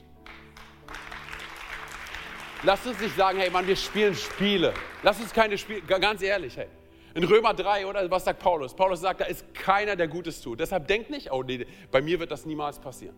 Lass 2.62 2.86
uns 2.86 2.98
nicht 3.00 3.16
sagen, 3.16 3.38
hey 3.38 3.50
Mann, 3.50 3.66
wir 3.66 3.76
spielen 3.76 4.14
Spiele. 4.14 4.72
Lass 5.02 5.20
uns 5.20 5.32
keine 5.32 5.58
Spiele, 5.58 5.82
ganz 5.82 6.22
ehrlich, 6.22 6.56
hey. 6.56 6.68
In 7.14 7.24
Römer 7.24 7.54
3, 7.54 7.86
oder 7.86 8.10
was 8.10 8.24
sagt 8.24 8.40
Paulus? 8.40 8.74
Paulus 8.74 9.00
sagt, 9.00 9.20
da 9.20 9.24
ist 9.24 9.54
keiner, 9.54 9.96
der 9.96 10.08
Gutes 10.08 10.40
tut. 10.40 10.60
Deshalb 10.60 10.86
denkt 10.86 11.10
nicht, 11.10 11.30
oh 11.30 11.42
nee, 11.42 11.66
bei 11.90 12.00
mir 12.00 12.18
wird 12.20 12.30
das 12.30 12.46
niemals 12.46 12.78
passieren. 12.78 13.16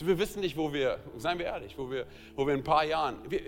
Wir 0.00 0.18
wissen 0.18 0.40
nicht, 0.40 0.56
wo 0.56 0.72
wir, 0.72 0.98
seien 1.16 1.38
wir 1.38 1.46
ehrlich, 1.46 1.76
wo 1.76 1.90
wir, 1.90 2.06
wo 2.36 2.46
wir 2.46 2.54
in 2.54 2.60
ein 2.60 2.64
paar 2.64 2.84
Jahren, 2.84 3.18
wir, 3.28 3.40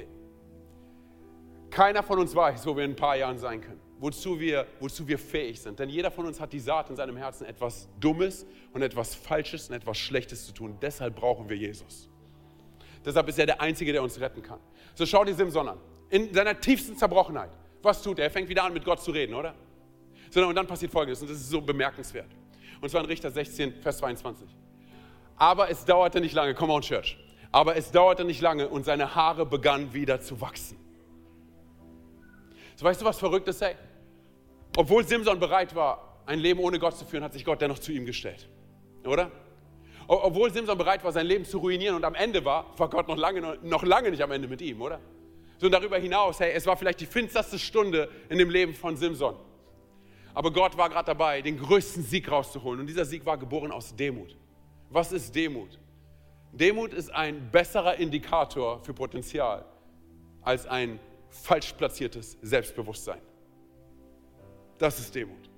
Keiner 1.70 2.02
von 2.02 2.18
uns 2.18 2.34
weiß, 2.34 2.66
wo 2.66 2.76
wir 2.76 2.84
in 2.84 2.92
ein 2.92 2.96
paar 2.96 3.16
Jahren 3.16 3.38
sein 3.38 3.60
können, 3.60 3.80
wozu 4.00 4.40
wir, 4.40 4.66
wozu 4.80 5.06
wir 5.06 5.18
fähig 5.18 5.60
sind. 5.60 5.78
Denn 5.78 5.88
jeder 5.88 6.10
von 6.10 6.26
uns 6.26 6.40
hat 6.40 6.52
die 6.52 6.58
Saat 6.58 6.90
in 6.90 6.96
seinem 6.96 7.16
Herzen, 7.16 7.46
etwas 7.46 7.88
Dummes 8.00 8.44
und 8.72 8.82
etwas 8.82 9.14
Falsches 9.14 9.68
und 9.68 9.76
etwas 9.76 9.96
Schlechtes 9.96 10.46
zu 10.46 10.52
tun. 10.52 10.76
Deshalb 10.82 11.14
brauchen 11.14 11.48
wir 11.48 11.56
Jesus. 11.56 12.08
Deshalb 13.04 13.28
ist 13.28 13.38
er 13.38 13.46
der 13.46 13.60
Einzige, 13.60 13.92
der 13.92 14.02
uns 14.02 14.20
retten 14.20 14.42
kann. 14.42 14.58
So 14.94 15.06
schau 15.06 15.24
dir 15.24 15.34
Simson 15.34 15.68
an. 15.68 15.78
In 16.10 16.34
seiner 16.34 16.60
tiefsten 16.60 16.96
Zerbrochenheit. 16.96 17.50
Was 17.82 18.02
tut 18.02 18.18
er? 18.18 18.24
Er 18.24 18.30
fängt 18.30 18.48
wieder 18.48 18.64
an, 18.64 18.74
mit 18.74 18.84
Gott 18.84 19.00
zu 19.00 19.12
reden, 19.12 19.34
oder? 19.34 19.54
Sondern, 20.30 20.50
und 20.50 20.56
dann 20.56 20.66
passiert 20.66 20.92
Folgendes, 20.92 21.20
und 21.20 21.30
das 21.30 21.38
ist 21.38 21.50
so 21.50 21.60
bemerkenswert. 21.60 22.30
Und 22.80 22.88
zwar 22.88 23.02
in 23.02 23.06
Richter 23.06 23.30
16, 23.30 23.82
Vers 23.82 23.98
22. 23.98 24.48
Aber 25.36 25.70
es 25.70 25.84
dauerte 25.84 26.20
nicht 26.20 26.34
lange, 26.34 26.54
come 26.54 26.72
on, 26.72 26.82
Church. 26.82 27.18
Aber 27.52 27.76
es 27.76 27.90
dauerte 27.90 28.24
nicht 28.24 28.40
lange 28.40 28.68
und 28.68 28.84
seine 28.84 29.14
Haare 29.14 29.44
begannen 29.44 29.92
wieder 29.92 30.20
zu 30.20 30.40
wachsen. 30.40 30.78
So, 32.76 32.84
weißt 32.86 33.00
du, 33.00 33.04
was 33.04 33.18
verrückt 33.18 33.48
ist, 33.48 33.60
ey? 33.60 33.74
Obwohl 34.76 35.04
Simson 35.04 35.38
bereit 35.40 35.74
war, 35.74 36.22
ein 36.26 36.38
Leben 36.38 36.60
ohne 36.60 36.78
Gott 36.78 36.96
zu 36.96 37.04
führen, 37.04 37.24
hat 37.24 37.32
sich 37.32 37.44
Gott 37.44 37.60
dennoch 37.60 37.78
zu 37.78 37.92
ihm 37.92 38.06
gestellt. 38.06 38.48
Oder? 39.04 39.30
Obwohl 40.06 40.52
Simson 40.52 40.78
bereit 40.78 41.04
war, 41.04 41.12
sein 41.12 41.26
Leben 41.26 41.44
zu 41.44 41.58
ruinieren 41.58 41.96
und 41.96 42.04
am 42.04 42.14
Ende 42.14 42.44
war, 42.44 42.66
war 42.78 42.88
Gott 42.88 43.08
noch 43.08 43.16
lange, 43.16 43.58
noch 43.62 43.82
lange 43.82 44.10
nicht 44.10 44.22
am 44.22 44.30
Ende 44.30 44.48
mit 44.48 44.60
ihm, 44.60 44.80
oder? 44.80 45.00
So 45.58 45.66
und 45.66 45.72
darüber 45.72 45.98
hinaus, 45.98 46.40
hey, 46.40 46.52
es 46.52 46.66
war 46.66 46.76
vielleicht 46.76 47.00
die 47.00 47.06
finsterste 47.06 47.58
Stunde 47.58 48.08
in 48.28 48.38
dem 48.38 48.50
Leben 48.50 48.74
von 48.74 48.96
Simson. 48.96 49.36
Aber 50.34 50.52
Gott 50.52 50.76
war 50.76 50.88
gerade 50.88 51.06
dabei, 51.06 51.42
den 51.42 51.58
größten 51.58 52.02
Sieg 52.02 52.30
rauszuholen. 52.30 52.80
Und 52.80 52.86
dieser 52.86 53.04
Sieg 53.04 53.24
war 53.26 53.36
geboren 53.36 53.72
aus 53.72 53.94
Demut. 53.94 54.36
Was 54.88 55.12
ist 55.12 55.34
Demut? 55.34 55.78
Demut 56.52 56.92
ist 56.92 57.10
ein 57.10 57.50
besserer 57.50 57.96
Indikator 57.96 58.82
für 58.82 58.92
Potenzial 58.92 59.64
als 60.42 60.66
ein 60.66 60.98
falsch 61.28 61.72
platziertes 61.74 62.38
Selbstbewusstsein. 62.42 63.20
Das 64.78 64.98
ist 64.98 65.14
Demut. 65.14 65.50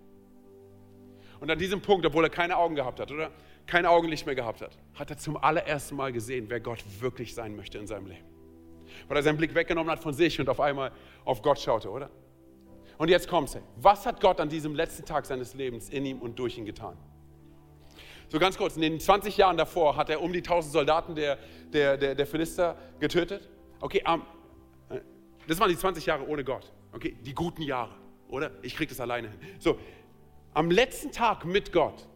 Und 1.41 1.51
an 1.51 1.59
diesem 1.59 1.81
Punkt, 1.81 2.05
obwohl 2.05 2.25
er 2.25 2.31
keine 2.31 2.57
Augen 2.57 2.75
gehabt 2.75 3.01
hat, 3.01 3.11
oder 3.11 3.31
kein 3.67 3.87
Augenlicht 3.87 4.27
mehr 4.27 4.35
gehabt 4.35 4.61
hat, 4.61 4.77
hat 4.95 5.11
er 5.11 5.19
zum 5.19 5.37
allerersten 5.37 5.97
Mal 5.97 6.13
gesehen, 6.13 6.47
wer 6.49 6.61
Gott 6.61 6.85
wirklich 7.01 7.35
sein 7.35 7.57
möchte 7.57 7.79
in 7.79 7.87
seinem 7.87 8.07
Leben. 8.07 8.27
Weil 9.09 9.17
er 9.17 9.23
seinen 9.23 9.39
Blick 9.39 9.55
weggenommen 9.55 9.91
hat 9.91 10.03
von 10.03 10.13
sich 10.13 10.39
und 10.41 10.49
auf 10.49 10.61
einmal 10.61 10.93
auf 11.25 11.41
Gott 11.43 11.59
schaute, 11.59 11.91
oder? 11.91 12.11
Und 12.99 13.09
jetzt 13.09 13.29
kommt's. 13.29 13.57
Was 13.77 14.07
hat 14.07 14.21
Gott 14.21 14.41
an 14.41 14.49
diesem 14.49 14.75
letzten 14.75 15.05
Tag 15.05 15.27
seines 15.27 15.55
Lebens 15.55 15.89
in 15.89 16.05
ihm 16.05 16.21
und 16.21 16.39
durch 16.39 16.59
ihn 16.59 16.65
getan? 16.65 16.97
So 18.29 18.39
ganz 18.39 18.57
kurz, 18.57 18.77
in 18.77 18.83
den 18.83 18.99
20 18.99 19.37
Jahren 19.37 19.59
davor 19.59 19.97
hat 19.97 20.09
er 20.09 20.23
um 20.23 20.33
die 20.33 20.39
1000 20.39 20.73
Soldaten 20.73 21.15
der, 21.15 21.39
der, 21.73 21.99
der, 21.99 22.15
der 22.15 22.27
Philister 22.27 22.77
getötet. 22.99 23.49
Okay, 23.81 24.03
um, 24.09 24.23
das 25.47 25.61
waren 25.61 25.69
die 25.69 25.77
20 25.77 26.07
Jahre 26.07 26.27
ohne 26.27 26.43
Gott. 26.43 26.73
Okay, 26.93 27.17
die 27.21 27.35
guten 27.35 27.63
Jahre, 27.63 27.95
oder? 28.29 28.51
Ich 28.63 28.75
kriege 28.75 28.89
das 28.89 29.01
alleine 29.01 29.29
hin. 29.29 29.39
So, 29.59 29.79
am 30.55 30.71
letzten 30.71 31.13
Tag 31.13 31.45
mit 31.45 31.73
Gott, 31.73 32.07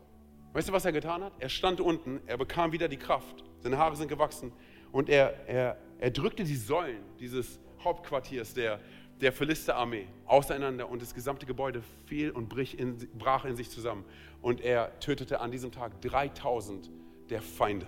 weißt 0.53 0.69
du, 0.69 0.73
was 0.73 0.85
er 0.85 0.93
getan 0.93 1.23
hat? 1.23 1.33
Er 1.39 1.49
stand 1.49 1.81
unten, 1.81 2.21
er 2.27 2.39
bekam 2.39 2.73
wieder 2.73 2.89
die 2.89 2.97
Kraft, 2.99 3.45
seine 3.61 3.77
Haare 3.79 3.97
sind 3.97 4.09
gewachsen 4.09 4.53
und 4.93 5.09
er, 5.09 5.47
er, 5.47 5.77
er 5.99 6.11
drückte 6.11 6.45
die 6.45 6.57
Säulen 6.57 7.03
dieses 7.19 7.59
Hauptquartiers 7.83 8.55
der, 8.55 8.81
der 9.21 9.33
Philisterarmee 9.33 10.07
auseinander 10.27 10.89
und 10.89 11.01
das 11.01 11.15
gesamte 11.15 11.47
Gebäude 11.47 11.83
fiel 12.07 12.31
und 12.31 12.53
in, 12.75 12.97
brach 13.19 13.45
in 13.45 13.57
sich 13.57 13.71
zusammen. 13.71 14.05
Und 14.43 14.61
er 14.61 14.99
tötete 15.01 15.41
an 15.41 15.51
diesem 15.51 15.73
Tag 15.73 16.01
3000 16.03 16.91
der 17.31 17.41
Feinde. 17.41 17.87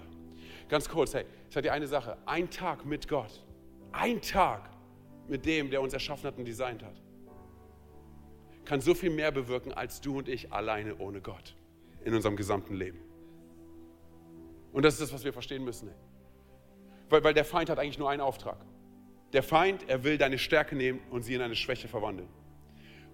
Ganz 0.69 0.89
kurz, 0.89 1.15
hey, 1.15 1.25
ich 1.49 1.55
sage 1.55 1.69
dir 1.69 1.73
eine 1.73 1.87
Sache: 1.87 2.17
Ein 2.27 2.51
Tag 2.51 2.85
mit 2.85 3.09
Gott, 3.09 3.45
ein 3.93 4.21
Tag 4.21 4.71
mit 5.29 5.45
dem, 5.45 5.71
der 5.71 5.83
uns 5.83 5.93
erschaffen 5.93 6.27
hat 6.27 6.39
und 6.39 6.47
designt 6.47 6.83
hat, 6.83 7.01
kann 8.65 8.81
so 8.81 8.95
viel 8.95 9.11
mehr 9.11 9.31
bewirken 9.31 9.73
als 9.73 10.01
du 10.01 10.19
und 10.19 10.29
ich 10.29 10.53
alleine 10.53 10.97
ohne 10.99 11.21
Gott 11.21 11.55
in 12.05 12.15
unserem 12.15 12.37
gesamten 12.37 12.75
Leben. 12.75 13.01
Und 14.73 14.85
das 14.85 14.95
ist 14.95 15.03
das, 15.03 15.13
was 15.13 15.25
wir 15.25 15.33
verstehen 15.33 15.65
müssen. 15.65 15.91
Weil, 17.09 17.25
weil 17.25 17.35
der 17.35 17.45
Feind 17.45 17.71
hat 17.71 17.79
eigentlich 17.79 17.99
nur 17.99 18.11
einen 18.11 18.21
Auftrag. 18.21 18.59
Der 19.33 19.43
Feind, 19.43 19.89
er 19.89 20.05
will 20.05 20.17
deine 20.17 20.39
Stärke 20.39 20.75
nehmen 20.75 21.01
und 21.11 21.23
sie 21.23 21.35
in 21.35 21.43
eine 21.43 21.55
Schwäche 21.55 21.89
verwandeln. 21.89 22.29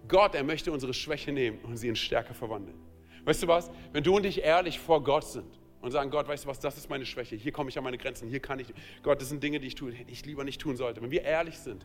Gott, 0.07 0.35
er 0.35 0.45
möchte 0.45 0.71
unsere 0.71 0.95
Schwäche 0.95 1.33
nehmen 1.33 1.59
und 1.63 1.77
sie 1.77 1.89
in 1.89 1.97
Stärke 1.97 2.35
verwandeln. 2.35 2.79
Weißt 3.25 3.43
du 3.43 3.49
was? 3.49 3.71
Wenn 3.93 4.05
du 4.05 4.17
und 4.17 4.27
ich 4.27 4.43
ehrlich 4.43 4.79
vor 4.79 5.03
Gott 5.03 5.25
sind 5.25 5.59
und 5.81 5.91
sagen, 5.91 6.11
Gott, 6.11 6.29
weißt 6.29 6.45
du 6.45 6.49
was, 6.49 6.61
das 6.61 6.77
ist 6.77 6.91
meine 6.91 7.07
Schwäche, 7.07 7.37
hier 7.37 7.53
komme 7.53 7.71
ich 7.71 7.79
an 7.79 7.85
meine 7.85 7.99
Grenzen, 7.99 8.29
hier 8.29 8.41
kann 8.41 8.59
ich, 8.59 8.73
Gott, 9.03 9.21
das 9.21 9.31
sind 9.31 9.43
Dinge, 9.43 9.61
die 9.61 9.69
ich 9.69 9.75
tue, 9.75 9.93
die 9.93 10.13
ich 10.13 10.25
lieber 10.27 10.45
nicht 10.45 10.61
tun 10.61 10.77
sollte. 10.77 11.03
Wenn 11.03 11.11
wir 11.11 11.23
ehrlich 11.23 11.59
sind 11.59 11.85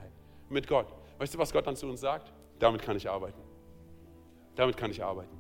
mit 0.50 0.68
Gott, 0.68 0.88
weißt 1.18 1.34
du, 1.34 1.38
was 1.38 1.54
Gott 1.54 1.66
dann 1.66 1.76
zu 1.76 1.88
uns 1.88 2.02
sagt? 2.02 2.32
Damit 2.60 2.82
kann 2.82 2.98
ich 2.98 3.10
arbeiten. 3.10 3.42
Damit 4.56 4.76
kann 4.76 4.92
ich 4.92 5.02
arbeiten. 5.02 5.38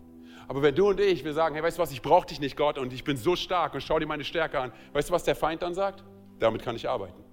Aber 0.47 0.61
wenn 0.61 0.73
du 0.73 0.87
und 0.87 0.99
ich, 0.99 1.23
wir 1.23 1.33
sagen, 1.33 1.53
hey, 1.53 1.63
weißt 1.63 1.77
du 1.77 1.81
was, 1.81 1.91
ich 1.91 2.01
brauche 2.01 2.25
dich 2.25 2.39
nicht, 2.39 2.55
Gott, 2.55 2.77
und 2.77 2.91
ich 2.93 3.03
bin 3.03 3.17
so 3.17 3.35
stark 3.35 3.73
und 3.73 3.81
schau 3.81 3.99
dir 3.99 4.07
meine 4.07 4.23
Stärke 4.23 4.59
an, 4.59 4.71
weißt 4.93 5.09
du, 5.09 5.13
was 5.13 5.23
der 5.23 5.35
Feind 5.35 5.61
dann 5.61 5.75
sagt? 5.75 6.03
Damit 6.39 6.63
kann 6.63 6.75
ich 6.75 6.89
arbeiten. 6.89 7.28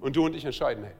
Und 0.00 0.16
du 0.16 0.24
und 0.24 0.34
ich 0.34 0.44
entscheiden, 0.44 0.84
hey, 0.84 0.94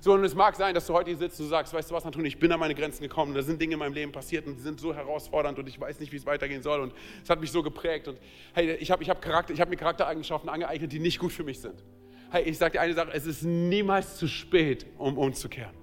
so, 0.00 0.12
und 0.12 0.22
es 0.22 0.34
mag 0.34 0.54
sein, 0.54 0.74
dass 0.74 0.86
du 0.86 0.94
heute 0.94 1.10
hier 1.10 1.18
sitzt 1.18 1.40
und 1.40 1.48
sagst, 1.48 1.72
weißt 1.74 1.90
du 1.90 1.94
was, 1.94 2.04
Anton, 2.04 2.24
ich 2.24 2.38
bin 2.38 2.52
an 2.52 2.60
meine 2.60 2.74
Grenzen 2.74 3.02
gekommen, 3.02 3.34
da 3.34 3.42
sind 3.42 3.60
Dinge 3.60 3.72
in 3.72 3.78
meinem 3.80 3.94
Leben 3.94 4.12
passiert 4.12 4.46
und 4.46 4.56
die 4.56 4.62
sind 4.62 4.78
so 4.78 4.94
herausfordernd 4.94 5.58
und 5.58 5.68
ich 5.68 5.80
weiß 5.80 5.98
nicht, 5.98 6.12
wie 6.12 6.16
es 6.16 6.26
weitergehen 6.26 6.62
soll 6.62 6.80
und 6.80 6.92
es 7.22 7.28
hat 7.28 7.40
mich 7.40 7.50
so 7.50 7.62
geprägt 7.62 8.06
und 8.06 8.18
hey, 8.52 8.74
ich 8.74 8.90
habe 8.92 9.02
ich 9.02 9.10
hab 9.10 9.24
habe 9.26 9.70
mir 9.70 9.76
Charaktereigenschaften 9.76 10.48
angeeignet, 10.48 10.92
die 10.92 11.00
nicht 11.00 11.18
gut 11.18 11.32
für 11.32 11.42
mich 11.42 11.60
sind. 11.60 11.82
Hey, 12.30 12.44
ich 12.44 12.58
sage 12.58 12.72
dir 12.72 12.80
eine 12.80 12.94
Sache, 12.94 13.10
es 13.12 13.26
ist 13.26 13.42
niemals 13.42 14.16
zu 14.18 14.28
spät, 14.28 14.86
um 14.98 15.18
umzukehren. 15.18 15.74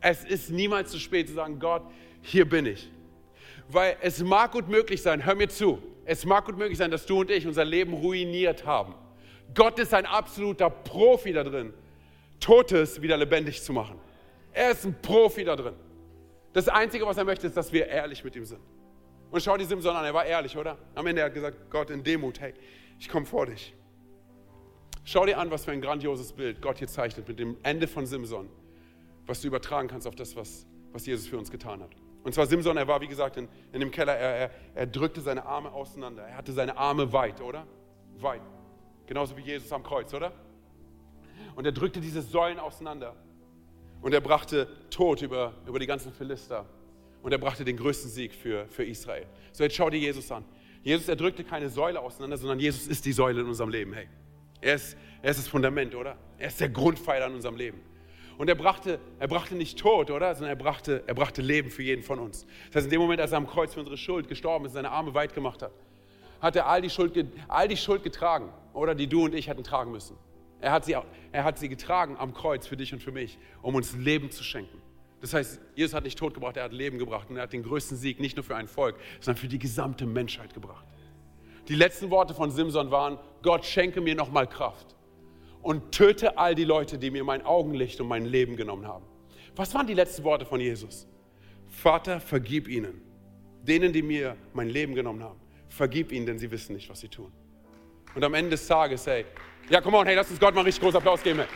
Es 0.00 0.24
ist 0.24 0.50
niemals 0.50 0.90
zu 0.90 0.98
spät 0.98 1.28
zu 1.28 1.34
sagen, 1.34 1.58
Gott, 1.60 1.82
hier 2.22 2.48
bin 2.48 2.66
ich. 2.66 2.90
Weil 3.68 3.96
es 4.00 4.20
mag 4.20 4.50
gut 4.50 4.68
möglich 4.68 5.00
sein, 5.00 5.24
hör 5.24 5.36
mir 5.36 5.48
zu, 5.48 5.80
es 6.04 6.24
mag 6.24 6.44
gut 6.44 6.58
möglich 6.58 6.78
sein, 6.78 6.90
dass 6.90 7.06
du 7.06 7.20
und 7.20 7.30
ich 7.30 7.46
unser 7.46 7.64
Leben 7.64 7.92
ruiniert 7.92 8.66
haben. 8.66 8.94
Gott 9.54 9.78
ist 9.78 9.94
ein 9.94 10.06
absoluter 10.06 10.70
Profi 10.70 11.32
da 11.32 11.44
drin, 11.44 11.72
Totes 12.38 13.00
wieder 13.02 13.16
lebendig 13.16 13.62
zu 13.62 13.72
machen. 13.72 13.98
Er 14.52 14.72
ist 14.72 14.84
ein 14.84 14.94
Profi 15.00 15.44
da 15.44 15.56
drin. 15.56 15.74
Das 16.52 16.68
Einzige, 16.68 17.06
was 17.06 17.16
er 17.16 17.24
möchte, 17.24 17.46
ist, 17.46 17.56
dass 17.56 17.72
wir 17.72 17.86
ehrlich 17.86 18.24
mit 18.24 18.34
ihm 18.34 18.44
sind. 18.44 18.60
Und 19.30 19.42
schau 19.42 19.56
die 19.56 19.64
Simson 19.64 19.94
an, 19.94 20.04
er 20.04 20.14
war 20.14 20.24
ehrlich, 20.24 20.56
oder? 20.56 20.76
Am 20.94 21.06
Ende 21.06 21.22
hat 21.22 21.30
er 21.30 21.34
gesagt, 21.34 21.70
Gott 21.70 21.90
in 21.90 22.02
Demut, 22.02 22.40
hey, 22.40 22.52
ich 22.98 23.08
komme 23.08 23.26
vor 23.26 23.46
dich. 23.46 23.74
Schau 25.04 25.24
dir 25.24 25.38
an, 25.38 25.50
was 25.50 25.64
für 25.64 25.72
ein 25.72 25.80
grandioses 25.80 26.32
Bild 26.32 26.60
Gott 26.60 26.78
hier 26.78 26.88
zeichnet 26.88 27.28
mit 27.28 27.38
dem 27.38 27.56
Ende 27.62 27.86
von 27.86 28.06
Simson, 28.06 28.48
was 29.26 29.40
du 29.40 29.48
übertragen 29.48 29.88
kannst 29.88 30.06
auf 30.06 30.16
das, 30.16 30.34
was, 30.34 30.66
was 30.92 31.06
Jesus 31.06 31.28
für 31.28 31.38
uns 31.38 31.50
getan 31.50 31.80
hat. 31.80 31.90
Und 32.22 32.34
zwar 32.34 32.46
Simson, 32.46 32.76
er 32.76 32.86
war, 32.86 33.00
wie 33.00 33.06
gesagt, 33.06 33.36
in, 33.36 33.48
in 33.72 33.80
dem 33.80 33.90
Keller, 33.90 34.14
er, 34.14 34.36
er, 34.36 34.50
er 34.74 34.86
drückte 34.86 35.20
seine 35.20 35.46
Arme 35.46 35.72
auseinander. 35.72 36.24
Er 36.24 36.36
hatte 36.36 36.52
seine 36.52 36.76
Arme 36.76 37.12
weit, 37.12 37.40
oder? 37.40 37.66
Weit. 38.18 38.42
Genauso 39.10 39.36
wie 39.36 39.40
Jesus 39.40 39.72
am 39.72 39.82
Kreuz, 39.82 40.14
oder? 40.14 40.30
Und 41.56 41.64
er 41.64 41.72
drückte 41.72 42.00
diese 42.00 42.22
Säulen 42.22 42.60
auseinander. 42.60 43.16
Und 44.02 44.14
er 44.14 44.20
brachte 44.20 44.68
Tod 44.88 45.20
über, 45.20 45.52
über 45.66 45.80
die 45.80 45.86
ganzen 45.88 46.12
Philister. 46.12 46.64
Und 47.20 47.32
er 47.32 47.38
brachte 47.38 47.64
den 47.64 47.76
größten 47.76 48.08
Sieg 48.08 48.32
für, 48.32 48.68
für 48.68 48.84
Israel. 48.84 49.26
So, 49.50 49.64
jetzt 49.64 49.74
schau 49.74 49.90
dir 49.90 49.98
Jesus 49.98 50.30
an. 50.30 50.44
Jesus, 50.84 51.08
er 51.08 51.16
drückte 51.16 51.42
keine 51.42 51.68
Säule 51.70 51.98
auseinander, 51.98 52.36
sondern 52.36 52.60
Jesus 52.60 52.86
ist 52.86 53.04
die 53.04 53.10
Säule 53.10 53.40
in 53.40 53.48
unserem 53.48 53.70
Leben. 53.70 53.92
Hey, 53.94 54.06
er 54.60 54.76
ist, 54.76 54.96
er 55.22 55.32
ist 55.32 55.40
das 55.40 55.48
Fundament, 55.48 55.96
oder? 55.96 56.16
Er 56.38 56.46
ist 56.46 56.60
der 56.60 56.68
Grundpfeiler 56.68 57.26
in 57.26 57.34
unserem 57.34 57.56
Leben. 57.56 57.80
Und 58.38 58.48
er 58.48 58.54
brachte, 58.54 59.00
er 59.18 59.26
brachte 59.26 59.56
nicht 59.56 59.76
Tod, 59.76 60.12
oder? 60.12 60.36
Sondern 60.36 60.56
er 60.56 60.62
brachte, 60.62 61.02
er 61.08 61.14
brachte 61.14 61.42
Leben 61.42 61.70
für 61.70 61.82
jeden 61.82 62.04
von 62.04 62.20
uns. 62.20 62.46
Das 62.68 62.76
heißt, 62.76 62.86
in 62.86 62.92
dem 62.92 63.00
Moment, 63.00 63.20
als 63.20 63.32
er 63.32 63.38
am 63.38 63.48
Kreuz 63.48 63.74
für 63.74 63.80
unsere 63.80 63.96
Schuld 63.96 64.28
gestorben 64.28 64.66
ist, 64.66 64.74
seine 64.74 64.92
Arme 64.92 65.14
weit 65.14 65.34
gemacht 65.34 65.62
hat, 65.62 65.72
hat 66.40 66.56
er 66.56 66.66
all 66.66 66.82
die 66.82 66.90
Schuld, 66.90 67.12
all 67.48 67.68
die 67.68 67.76
Schuld 67.76 68.02
getragen, 68.02 68.50
oder? 68.72 68.94
Die 68.94 69.06
du 69.06 69.24
und 69.24 69.34
ich 69.34 69.48
hätten 69.48 69.64
tragen 69.64 69.92
müssen. 69.92 70.16
Er 70.60 70.72
hat, 70.72 70.84
sie, 70.84 70.96
er 71.32 71.44
hat 71.44 71.58
sie 71.58 71.68
getragen 71.68 72.16
am 72.18 72.34
Kreuz 72.34 72.66
für 72.66 72.76
dich 72.76 72.92
und 72.92 73.02
für 73.02 73.12
mich, 73.12 73.38
um 73.62 73.74
uns 73.74 73.96
Leben 73.96 74.30
zu 74.30 74.44
schenken. 74.44 74.80
Das 75.20 75.34
heißt, 75.34 75.60
Jesus 75.74 75.94
hat 75.94 76.04
nicht 76.04 76.18
Tod 76.18 76.34
gebracht, 76.34 76.56
er 76.56 76.64
hat 76.64 76.72
Leben 76.72 76.98
gebracht 76.98 77.28
und 77.30 77.36
er 77.36 77.42
hat 77.42 77.52
den 77.52 77.62
größten 77.62 77.96
Sieg 77.96 78.20
nicht 78.20 78.36
nur 78.36 78.44
für 78.44 78.56
ein 78.56 78.68
Volk, 78.68 78.96
sondern 79.20 79.40
für 79.40 79.48
die 79.48 79.58
gesamte 79.58 80.06
Menschheit 80.06 80.54
gebracht. 80.54 80.86
Die 81.68 81.74
letzten 81.74 82.10
Worte 82.10 82.34
von 82.34 82.50
Simson 82.50 82.90
waren, 82.90 83.18
Gott 83.42 83.64
schenke 83.64 84.00
mir 84.00 84.14
nochmal 84.14 84.46
Kraft 84.46 84.96
und 85.62 85.92
töte 85.92 86.38
all 86.38 86.54
die 86.54 86.64
Leute, 86.64 86.98
die 86.98 87.10
mir 87.10 87.22
mein 87.22 87.44
Augenlicht 87.44 88.00
und 88.00 88.08
mein 88.08 88.24
Leben 88.24 88.56
genommen 88.56 88.86
haben. 88.86 89.04
Was 89.56 89.74
waren 89.74 89.86
die 89.86 89.94
letzten 89.94 90.24
Worte 90.24 90.46
von 90.46 90.60
Jesus? 90.60 91.06
Vater, 91.68 92.20
vergib 92.20 92.66
ihnen, 92.66 93.02
denen, 93.62 93.92
die 93.92 94.02
mir 94.02 94.36
mein 94.54 94.68
Leben 94.68 94.94
genommen 94.94 95.22
haben. 95.22 95.38
Vergib 95.70 96.12
ihnen, 96.12 96.26
denn 96.26 96.38
sie 96.38 96.50
wissen 96.50 96.74
nicht, 96.74 96.90
was 96.90 97.00
sie 97.00 97.08
tun. 97.08 97.32
Und 98.14 98.22
am 98.22 98.34
Ende 98.34 98.50
des 98.50 98.66
Tages, 98.66 99.06
hey, 99.06 99.24
ja, 99.70 99.80
komm 99.80 99.94
on, 99.94 100.06
hey, 100.06 100.16
lass 100.16 100.30
uns 100.30 100.38
Gott 100.38 100.54
mal 100.54 100.62
richtig 100.62 100.82
großen 100.82 100.98
Applaus 100.98 101.22
geben. 101.22 101.38
Hey. 101.38 101.48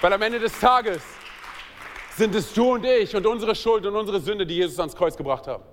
Weil 0.00 0.12
am 0.12 0.22
Ende 0.22 0.40
des 0.40 0.58
Tages 0.58 1.02
sind 2.16 2.34
es 2.34 2.52
du 2.52 2.74
und 2.74 2.84
ich 2.84 3.14
und 3.14 3.26
unsere 3.26 3.54
Schuld 3.54 3.84
und 3.86 3.94
unsere 3.94 4.20
Sünde, 4.20 4.46
die 4.46 4.56
Jesus 4.56 4.78
ans 4.78 4.96
Kreuz 4.96 5.16
gebracht 5.16 5.46
haben. 5.46 5.64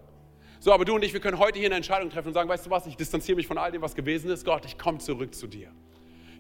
So, 0.60 0.72
aber 0.72 0.86
du 0.86 0.94
und 0.94 1.04
ich, 1.04 1.14
wir 1.14 1.20
können 1.20 1.40
heute 1.40 1.58
hier 1.58 1.70
eine 1.70 1.76
Entscheidung 1.76 2.10
treffen 2.10 2.28
und 2.28 2.34
sagen, 2.34 2.50
weißt 2.50 2.66
du 2.66 2.70
was, 2.70 2.86
ich 2.86 2.96
distanziere 2.96 3.36
mich 3.36 3.48
von 3.48 3.58
all 3.58 3.72
dem, 3.72 3.82
was 3.82 3.96
gewesen 3.96 4.30
ist. 4.30 4.46
Gott, 4.46 4.64
ich 4.66 4.78
komme 4.78 5.00
zurück 5.00 5.34
zu 5.34 5.48
dir. 5.48 5.72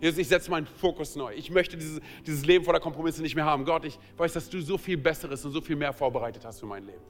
Jesus, 0.02 0.18
ich 0.18 0.28
setze 0.28 0.50
meinen 0.52 0.66
Fokus 0.66 1.16
neu. 1.16 1.34
Ich 1.36 1.52
möchte 1.52 1.78
dieses, 1.78 2.02
dieses 2.26 2.46
Leben 2.46 2.66
voller 2.66 2.80
Kompromisse 2.80 3.22
nicht 3.22 3.36
mehr 3.36 3.46
haben. 3.46 3.66
Gott, 3.66 3.86
ich 3.86 3.98
weiß, 4.18 4.34
dass 4.34 4.50
du 4.50 4.60
so 4.62 4.78
viel 4.78 4.98
Besseres 4.98 5.46
und 5.46 5.52
so 5.52 5.62
viel 5.62 5.76
mehr 5.76 5.94
vorbereitet 5.94 6.44
hast 6.44 6.60
für 6.60 6.66
mein 6.66 6.86
Leben. 6.86 7.02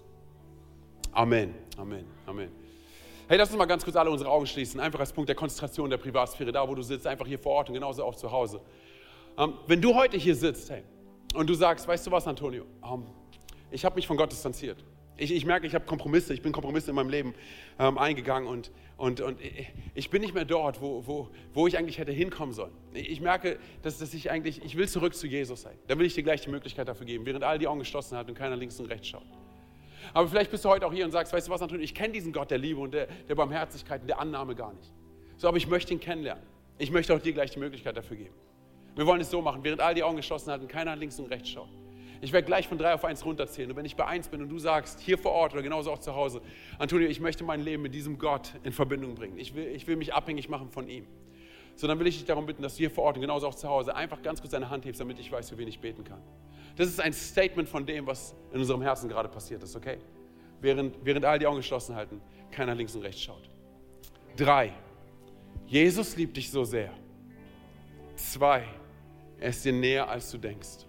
Amen, 1.13 1.53
Amen, 1.77 2.05
Amen. 2.25 2.49
Hey, 3.31 3.37
lass 3.37 3.47
uns 3.47 3.57
mal 3.57 3.63
ganz 3.63 3.85
kurz 3.85 3.95
alle 3.95 4.09
unsere 4.09 4.29
Augen 4.29 4.45
schließen. 4.45 4.77
Einfach 4.81 4.99
als 4.99 5.13
Punkt 5.13 5.29
der 5.29 5.37
Konzentration 5.37 5.89
der 5.89 5.95
Privatsphäre, 5.95 6.51
da 6.51 6.67
wo 6.67 6.75
du 6.75 6.81
sitzt, 6.81 7.07
einfach 7.07 7.25
hier 7.25 7.39
vor 7.39 7.53
Ort 7.53 7.69
und 7.69 7.75
genauso 7.75 8.03
auch 8.03 8.17
zu 8.17 8.29
Hause. 8.29 8.59
Ähm, 9.37 9.53
wenn 9.67 9.81
du 9.81 9.95
heute 9.95 10.17
hier 10.17 10.35
sitzt, 10.35 10.69
hey, 10.69 10.83
und 11.33 11.49
du 11.49 11.53
sagst, 11.53 11.87
weißt 11.87 12.05
du 12.05 12.11
was, 12.11 12.27
Antonio, 12.27 12.65
ähm, 12.83 13.05
ich 13.71 13.85
habe 13.85 13.95
mich 13.95 14.05
von 14.05 14.17
Gott 14.17 14.33
distanziert. 14.33 14.83
Ich, 15.15 15.33
ich 15.33 15.45
merke, 15.45 15.65
ich 15.65 15.73
habe 15.73 15.85
Kompromisse, 15.85 16.33
ich 16.33 16.41
bin 16.41 16.51
Kompromisse 16.51 16.89
in 16.89 16.95
meinem 16.97 17.07
Leben 17.07 17.33
ähm, 17.79 17.97
eingegangen 17.97 18.49
und, 18.49 18.69
und, 18.97 19.21
und 19.21 19.39
ich 19.95 20.09
bin 20.09 20.21
nicht 20.21 20.33
mehr 20.33 20.43
dort, 20.43 20.81
wo, 20.81 21.07
wo, 21.07 21.29
wo 21.53 21.67
ich 21.67 21.77
eigentlich 21.77 21.99
hätte 21.99 22.11
hinkommen 22.11 22.53
sollen. 22.53 22.73
Ich 22.93 23.21
merke, 23.21 23.59
dass, 23.81 23.97
dass 23.97 24.13
ich 24.13 24.29
eigentlich, 24.29 24.61
ich 24.61 24.75
will 24.75 24.89
zurück 24.89 25.15
zu 25.15 25.25
Jesus 25.25 25.61
sein. 25.61 25.77
Da 25.87 25.97
will 25.97 26.05
ich 26.05 26.15
dir 26.15 26.23
gleich 26.23 26.41
die 26.41 26.49
Möglichkeit 26.49 26.89
dafür 26.89 27.05
geben, 27.05 27.25
während 27.25 27.45
all 27.45 27.59
die 27.59 27.69
Augen 27.69 27.79
geschlossen 27.79 28.17
hat 28.17 28.27
und 28.27 28.35
keiner 28.35 28.57
links 28.57 28.77
und 28.77 28.87
rechts 28.87 29.07
schaut. 29.07 29.23
Aber 30.13 30.27
vielleicht 30.27 30.51
bist 30.51 30.65
du 30.65 30.69
heute 30.69 30.85
auch 30.85 30.93
hier 30.93 31.05
und 31.05 31.11
sagst, 31.11 31.33
weißt 31.33 31.47
du 31.47 31.51
was, 31.51 31.61
Antonio, 31.61 31.83
ich 31.83 31.95
kenne 31.95 32.13
diesen 32.13 32.33
Gott 32.33 32.51
der 32.51 32.57
Liebe 32.57 32.79
und 32.79 32.93
der, 32.93 33.07
der 33.27 33.35
Barmherzigkeit 33.35 34.01
und 34.01 34.07
der 34.07 34.19
Annahme 34.19 34.55
gar 34.55 34.73
nicht. 34.73 34.91
So, 35.37 35.47
aber 35.47 35.57
ich 35.57 35.67
möchte 35.67 35.93
ihn 35.93 35.99
kennenlernen. 35.99 36.43
Ich 36.77 36.91
möchte 36.91 37.13
auch 37.13 37.19
dir 37.19 37.33
gleich 37.33 37.51
die 37.51 37.59
Möglichkeit 37.59 37.95
dafür 37.97 38.17
geben. 38.17 38.35
Wir 38.95 39.05
wollen 39.05 39.21
es 39.21 39.29
so 39.29 39.41
machen, 39.41 39.63
während 39.63 39.81
all 39.81 39.93
die 39.93 40.03
Augen 40.03 40.17
geschlossen 40.17 40.51
hat 40.51 40.61
und 40.61 40.67
keiner 40.67 40.95
links 40.95 41.19
und 41.19 41.27
rechts 41.27 41.49
schaut. 41.49 41.69
Ich 42.21 42.31
werde 42.33 42.45
gleich 42.45 42.67
von 42.67 42.77
drei 42.77 42.93
auf 42.93 43.03
eins 43.03 43.25
runterzählen. 43.25 43.71
Und 43.71 43.77
wenn 43.77 43.85
ich 43.85 43.95
bei 43.95 44.05
eins 44.05 44.27
bin 44.27 44.41
und 44.41 44.49
du 44.49 44.59
sagst, 44.59 44.99
hier 44.99 45.17
vor 45.17 45.31
Ort 45.31 45.53
oder 45.53 45.63
genauso 45.63 45.91
auch 45.91 45.97
zu 45.97 46.15
Hause, 46.15 46.41
Antonio, 46.77 47.07
ich 47.07 47.19
möchte 47.19 47.43
mein 47.43 47.61
Leben 47.61 47.81
mit 47.81 47.95
diesem 47.95 48.19
Gott 48.19 48.53
in 48.63 48.71
Verbindung 48.71 49.15
bringen. 49.15 49.39
Ich 49.39 49.55
will, 49.55 49.67
ich 49.67 49.87
will 49.87 49.95
mich 49.95 50.13
abhängig 50.13 50.47
machen 50.47 50.69
von 50.69 50.87
ihm. 50.87 51.07
So, 51.75 51.87
dann 51.87 51.97
will 51.97 52.05
ich 52.05 52.17
dich 52.17 52.25
darum 52.25 52.45
bitten, 52.45 52.61
dass 52.61 52.73
du 52.75 52.79
hier 52.79 52.91
vor 52.91 53.05
Ort 53.05 53.15
und 53.15 53.21
genauso 53.21 53.47
auch 53.47 53.55
zu 53.55 53.67
Hause 53.67 53.95
einfach 53.95 54.21
ganz 54.21 54.39
kurz 54.39 54.51
deine 54.51 54.69
Hand 54.69 54.85
hebst, 54.85 55.01
damit 55.01 55.19
ich 55.19 55.31
weiß, 55.31 55.49
für 55.49 55.57
wen 55.57 55.67
ich 55.67 55.79
beten 55.79 56.03
kann. 56.03 56.21
Das 56.75 56.87
ist 56.87 56.99
ein 56.99 57.13
Statement 57.13 57.67
von 57.67 57.85
dem, 57.85 58.07
was 58.07 58.35
in 58.51 58.59
unserem 58.59 58.81
Herzen 58.81 59.09
gerade 59.09 59.29
passiert 59.29 59.63
ist, 59.63 59.75
okay? 59.75 59.97
Während, 60.61 60.95
während 61.03 61.25
all 61.25 61.39
die 61.39 61.47
Augen 61.47 61.57
geschlossen 61.57 61.95
halten, 61.95 62.21
keiner 62.51 62.75
links 62.75 62.95
und 62.95 63.01
rechts 63.01 63.21
schaut. 63.21 63.49
Drei, 64.37 64.73
Jesus 65.65 66.15
liebt 66.15 66.37
dich 66.37 66.49
so 66.49 66.63
sehr. 66.63 66.91
Zwei, 68.15 68.65
er 69.39 69.49
ist 69.49 69.65
dir 69.65 69.73
näher, 69.73 70.09
als 70.09 70.29
du 70.31 70.37
denkst. 70.37 70.85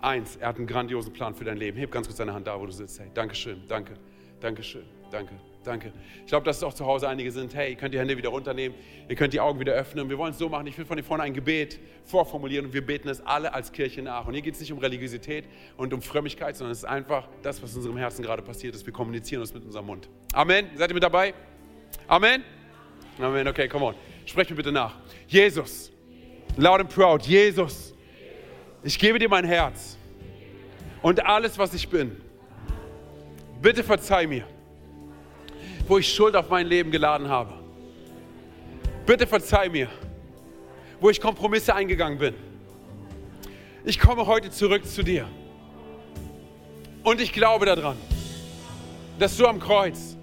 Eins, 0.00 0.36
er 0.36 0.48
hat 0.48 0.56
einen 0.56 0.66
grandiosen 0.66 1.12
Plan 1.12 1.34
für 1.34 1.44
dein 1.44 1.56
Leben. 1.56 1.78
Heb 1.78 1.90
ganz 1.90 2.06
kurz 2.06 2.18
deine 2.18 2.32
Hand 2.32 2.46
da, 2.46 2.58
wo 2.58 2.66
du 2.66 2.72
sitzt. 2.72 2.98
Hey, 3.00 3.10
Dankeschön, 3.14 3.62
danke, 3.68 3.94
Dankeschön, 4.40 4.84
danke, 5.10 5.34
danke. 5.64 5.92
Ich 6.20 6.26
glaube, 6.26 6.44
dass 6.44 6.58
es 6.58 6.62
auch 6.62 6.74
zu 6.74 6.86
Hause 6.86 7.08
einige 7.08 7.30
sind. 7.30 7.54
Hey, 7.54 7.70
ihr 7.70 7.76
könnt 7.76 7.94
die 7.94 7.98
Hände 7.98 8.16
wieder 8.16 8.30
runternehmen, 8.30 8.76
ihr 9.08 9.16
könnt 9.16 9.32
die 9.32 9.40
Augen 9.40 9.60
wieder 9.60 9.72
öffnen. 9.72 10.08
Wir 10.08 10.18
wollen 10.18 10.32
es 10.32 10.38
so 10.38 10.48
machen. 10.48 10.66
Ich 10.66 10.76
will 10.78 10.84
von 10.84 10.96
dir 10.96 11.02
vorne 11.02 11.22
ein 11.22 11.34
Gebet 11.34 11.78
vorformulieren 12.04 12.66
und 12.66 12.74
wir 12.74 12.84
beten 12.84 13.08
es 13.08 13.24
alle 13.24 13.54
als 13.54 13.72
Kirche 13.72 14.02
nach. 14.02 14.26
Und 14.26 14.34
hier 14.34 14.42
geht 14.42 14.54
es 14.54 14.60
nicht 14.60 14.72
um 14.72 14.78
Religiosität 14.78 15.44
und 15.76 15.92
um 15.92 16.02
Frömmigkeit, 16.02 16.56
sondern 16.56 16.72
es 16.72 16.78
ist 16.78 16.84
einfach 16.84 17.28
das, 17.42 17.62
was 17.62 17.72
in 17.72 17.78
unserem 17.78 17.96
Herzen 17.96 18.22
gerade 18.22 18.42
passiert 18.42 18.74
ist. 18.74 18.84
Wir 18.86 18.92
kommunizieren 18.92 19.40
uns 19.40 19.52
mit 19.54 19.64
unserem 19.64 19.86
Mund. 19.86 20.08
Amen. 20.32 20.66
Seid 20.76 20.90
ihr 20.90 20.94
mit 20.94 21.02
dabei? 21.02 21.34
Amen. 22.06 22.42
Amen. 23.18 23.48
Okay, 23.48 23.68
come 23.68 23.86
on. 23.86 23.94
Sprecht 24.26 24.50
mir 24.50 24.56
bitte 24.56 24.72
nach. 24.72 24.96
Jesus. 25.26 25.90
Loud 26.56 26.80
and 26.80 26.94
proud. 26.94 27.22
Jesus 27.22 27.92
ich 28.82 28.98
gebe 28.98 29.18
dir 29.18 29.28
mein 29.28 29.44
Herz 29.44 29.96
und 31.02 31.24
alles, 31.24 31.56
was 31.56 31.72
ich 31.74 31.88
bin. 31.88 32.20
Bitte 33.60 33.84
verzeih 33.84 34.26
mir, 34.26 34.44
wo 35.92 35.98
ich 35.98 36.10
Schuld 36.10 36.34
auf 36.36 36.48
mein 36.48 36.66
Leben 36.68 36.90
geladen 36.90 37.28
habe. 37.28 37.52
Bitte 39.04 39.26
verzeih 39.26 39.68
mir, 39.68 39.88
wo 40.98 41.10
ich 41.10 41.20
Kompromisse 41.20 41.74
eingegangen 41.74 42.18
bin. 42.18 42.34
Ich 43.84 44.00
komme 44.00 44.26
heute 44.26 44.50
zurück 44.50 44.86
zu 44.86 45.02
dir. 45.02 45.28
Und 47.02 47.20
ich 47.20 47.30
glaube 47.30 47.66
daran, 47.66 47.98
dass 49.18 49.36
du 49.36 49.46
am 49.46 49.60
Kreuz 49.60 50.16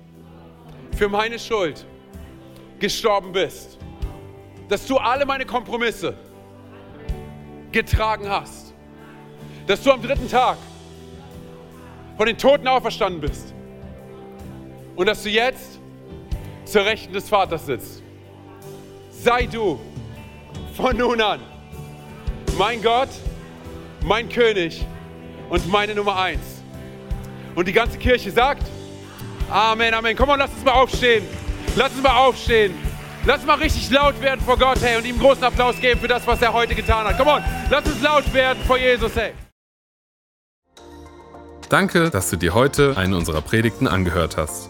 für 0.97 1.07
meine 1.07 1.37
Schuld 1.37 1.85
gestorben 2.79 3.31
bist. 3.31 3.77
Dass 4.69 4.87
du 4.87 4.97
alle 4.97 5.23
meine 5.23 5.45
Kompromisse 5.45 6.15
getragen 7.71 8.27
hast. 8.27 8.73
Dass 9.67 9.83
du 9.83 9.91
am 9.91 10.01
dritten 10.01 10.27
Tag 10.27 10.57
von 12.17 12.25
den 12.25 12.39
Toten 12.39 12.67
auferstanden 12.67 13.21
bist. 13.21 13.53
Und 14.99 15.05
dass 15.05 15.23
du 15.23 15.29
jetzt 15.29 15.79
zur 16.65 16.83
Rechten 16.83 17.13
des 17.13 17.29
Vaters 17.29 17.65
sitzt. 17.65 18.03
Sei 19.11 19.45
du 19.45 19.79
von 20.75 20.97
nun 20.97 21.21
an 21.21 21.39
mein 22.57 22.81
Gott, 22.81 23.07
mein 24.03 24.27
König 24.27 24.85
und 25.49 25.65
meine 25.69 25.95
Nummer 25.95 26.19
eins. 26.19 26.41
Und 27.55 27.69
die 27.69 27.71
ganze 27.71 27.97
Kirche 27.97 28.29
sagt, 28.29 28.63
Amen, 29.49 29.93
Amen. 29.93 30.17
Komm 30.17 30.27
mal, 30.27 30.35
lass 30.35 30.51
uns 30.51 30.65
mal 30.65 30.73
aufstehen. 30.73 31.23
Lass 31.77 31.93
uns 31.93 32.03
mal 32.03 32.17
aufstehen. 32.17 32.73
Lass 33.23 33.45
mal 33.45 33.55
richtig 33.55 33.89
laut 33.91 34.19
werden 34.19 34.41
vor 34.41 34.57
Gott, 34.57 34.79
hey, 34.81 34.97
und 34.97 35.05
ihm 35.05 35.17
großen 35.17 35.45
Applaus 35.45 35.79
geben 35.79 36.01
für 36.01 36.09
das, 36.09 36.27
was 36.27 36.41
er 36.41 36.51
heute 36.51 36.75
getan 36.75 37.07
hat. 37.07 37.17
Komm 37.17 37.29
on, 37.29 37.43
lass 37.69 37.85
uns 37.85 38.01
laut 38.01 38.33
werden 38.33 38.61
vor 38.67 38.77
Jesus, 38.77 39.15
hey. 39.15 39.31
Danke, 41.69 42.09
dass 42.09 42.29
du 42.29 42.35
dir 42.35 42.53
heute 42.53 42.97
eine 42.97 43.15
unserer 43.15 43.41
Predigten 43.41 43.87
angehört 43.87 44.35
hast. 44.35 44.69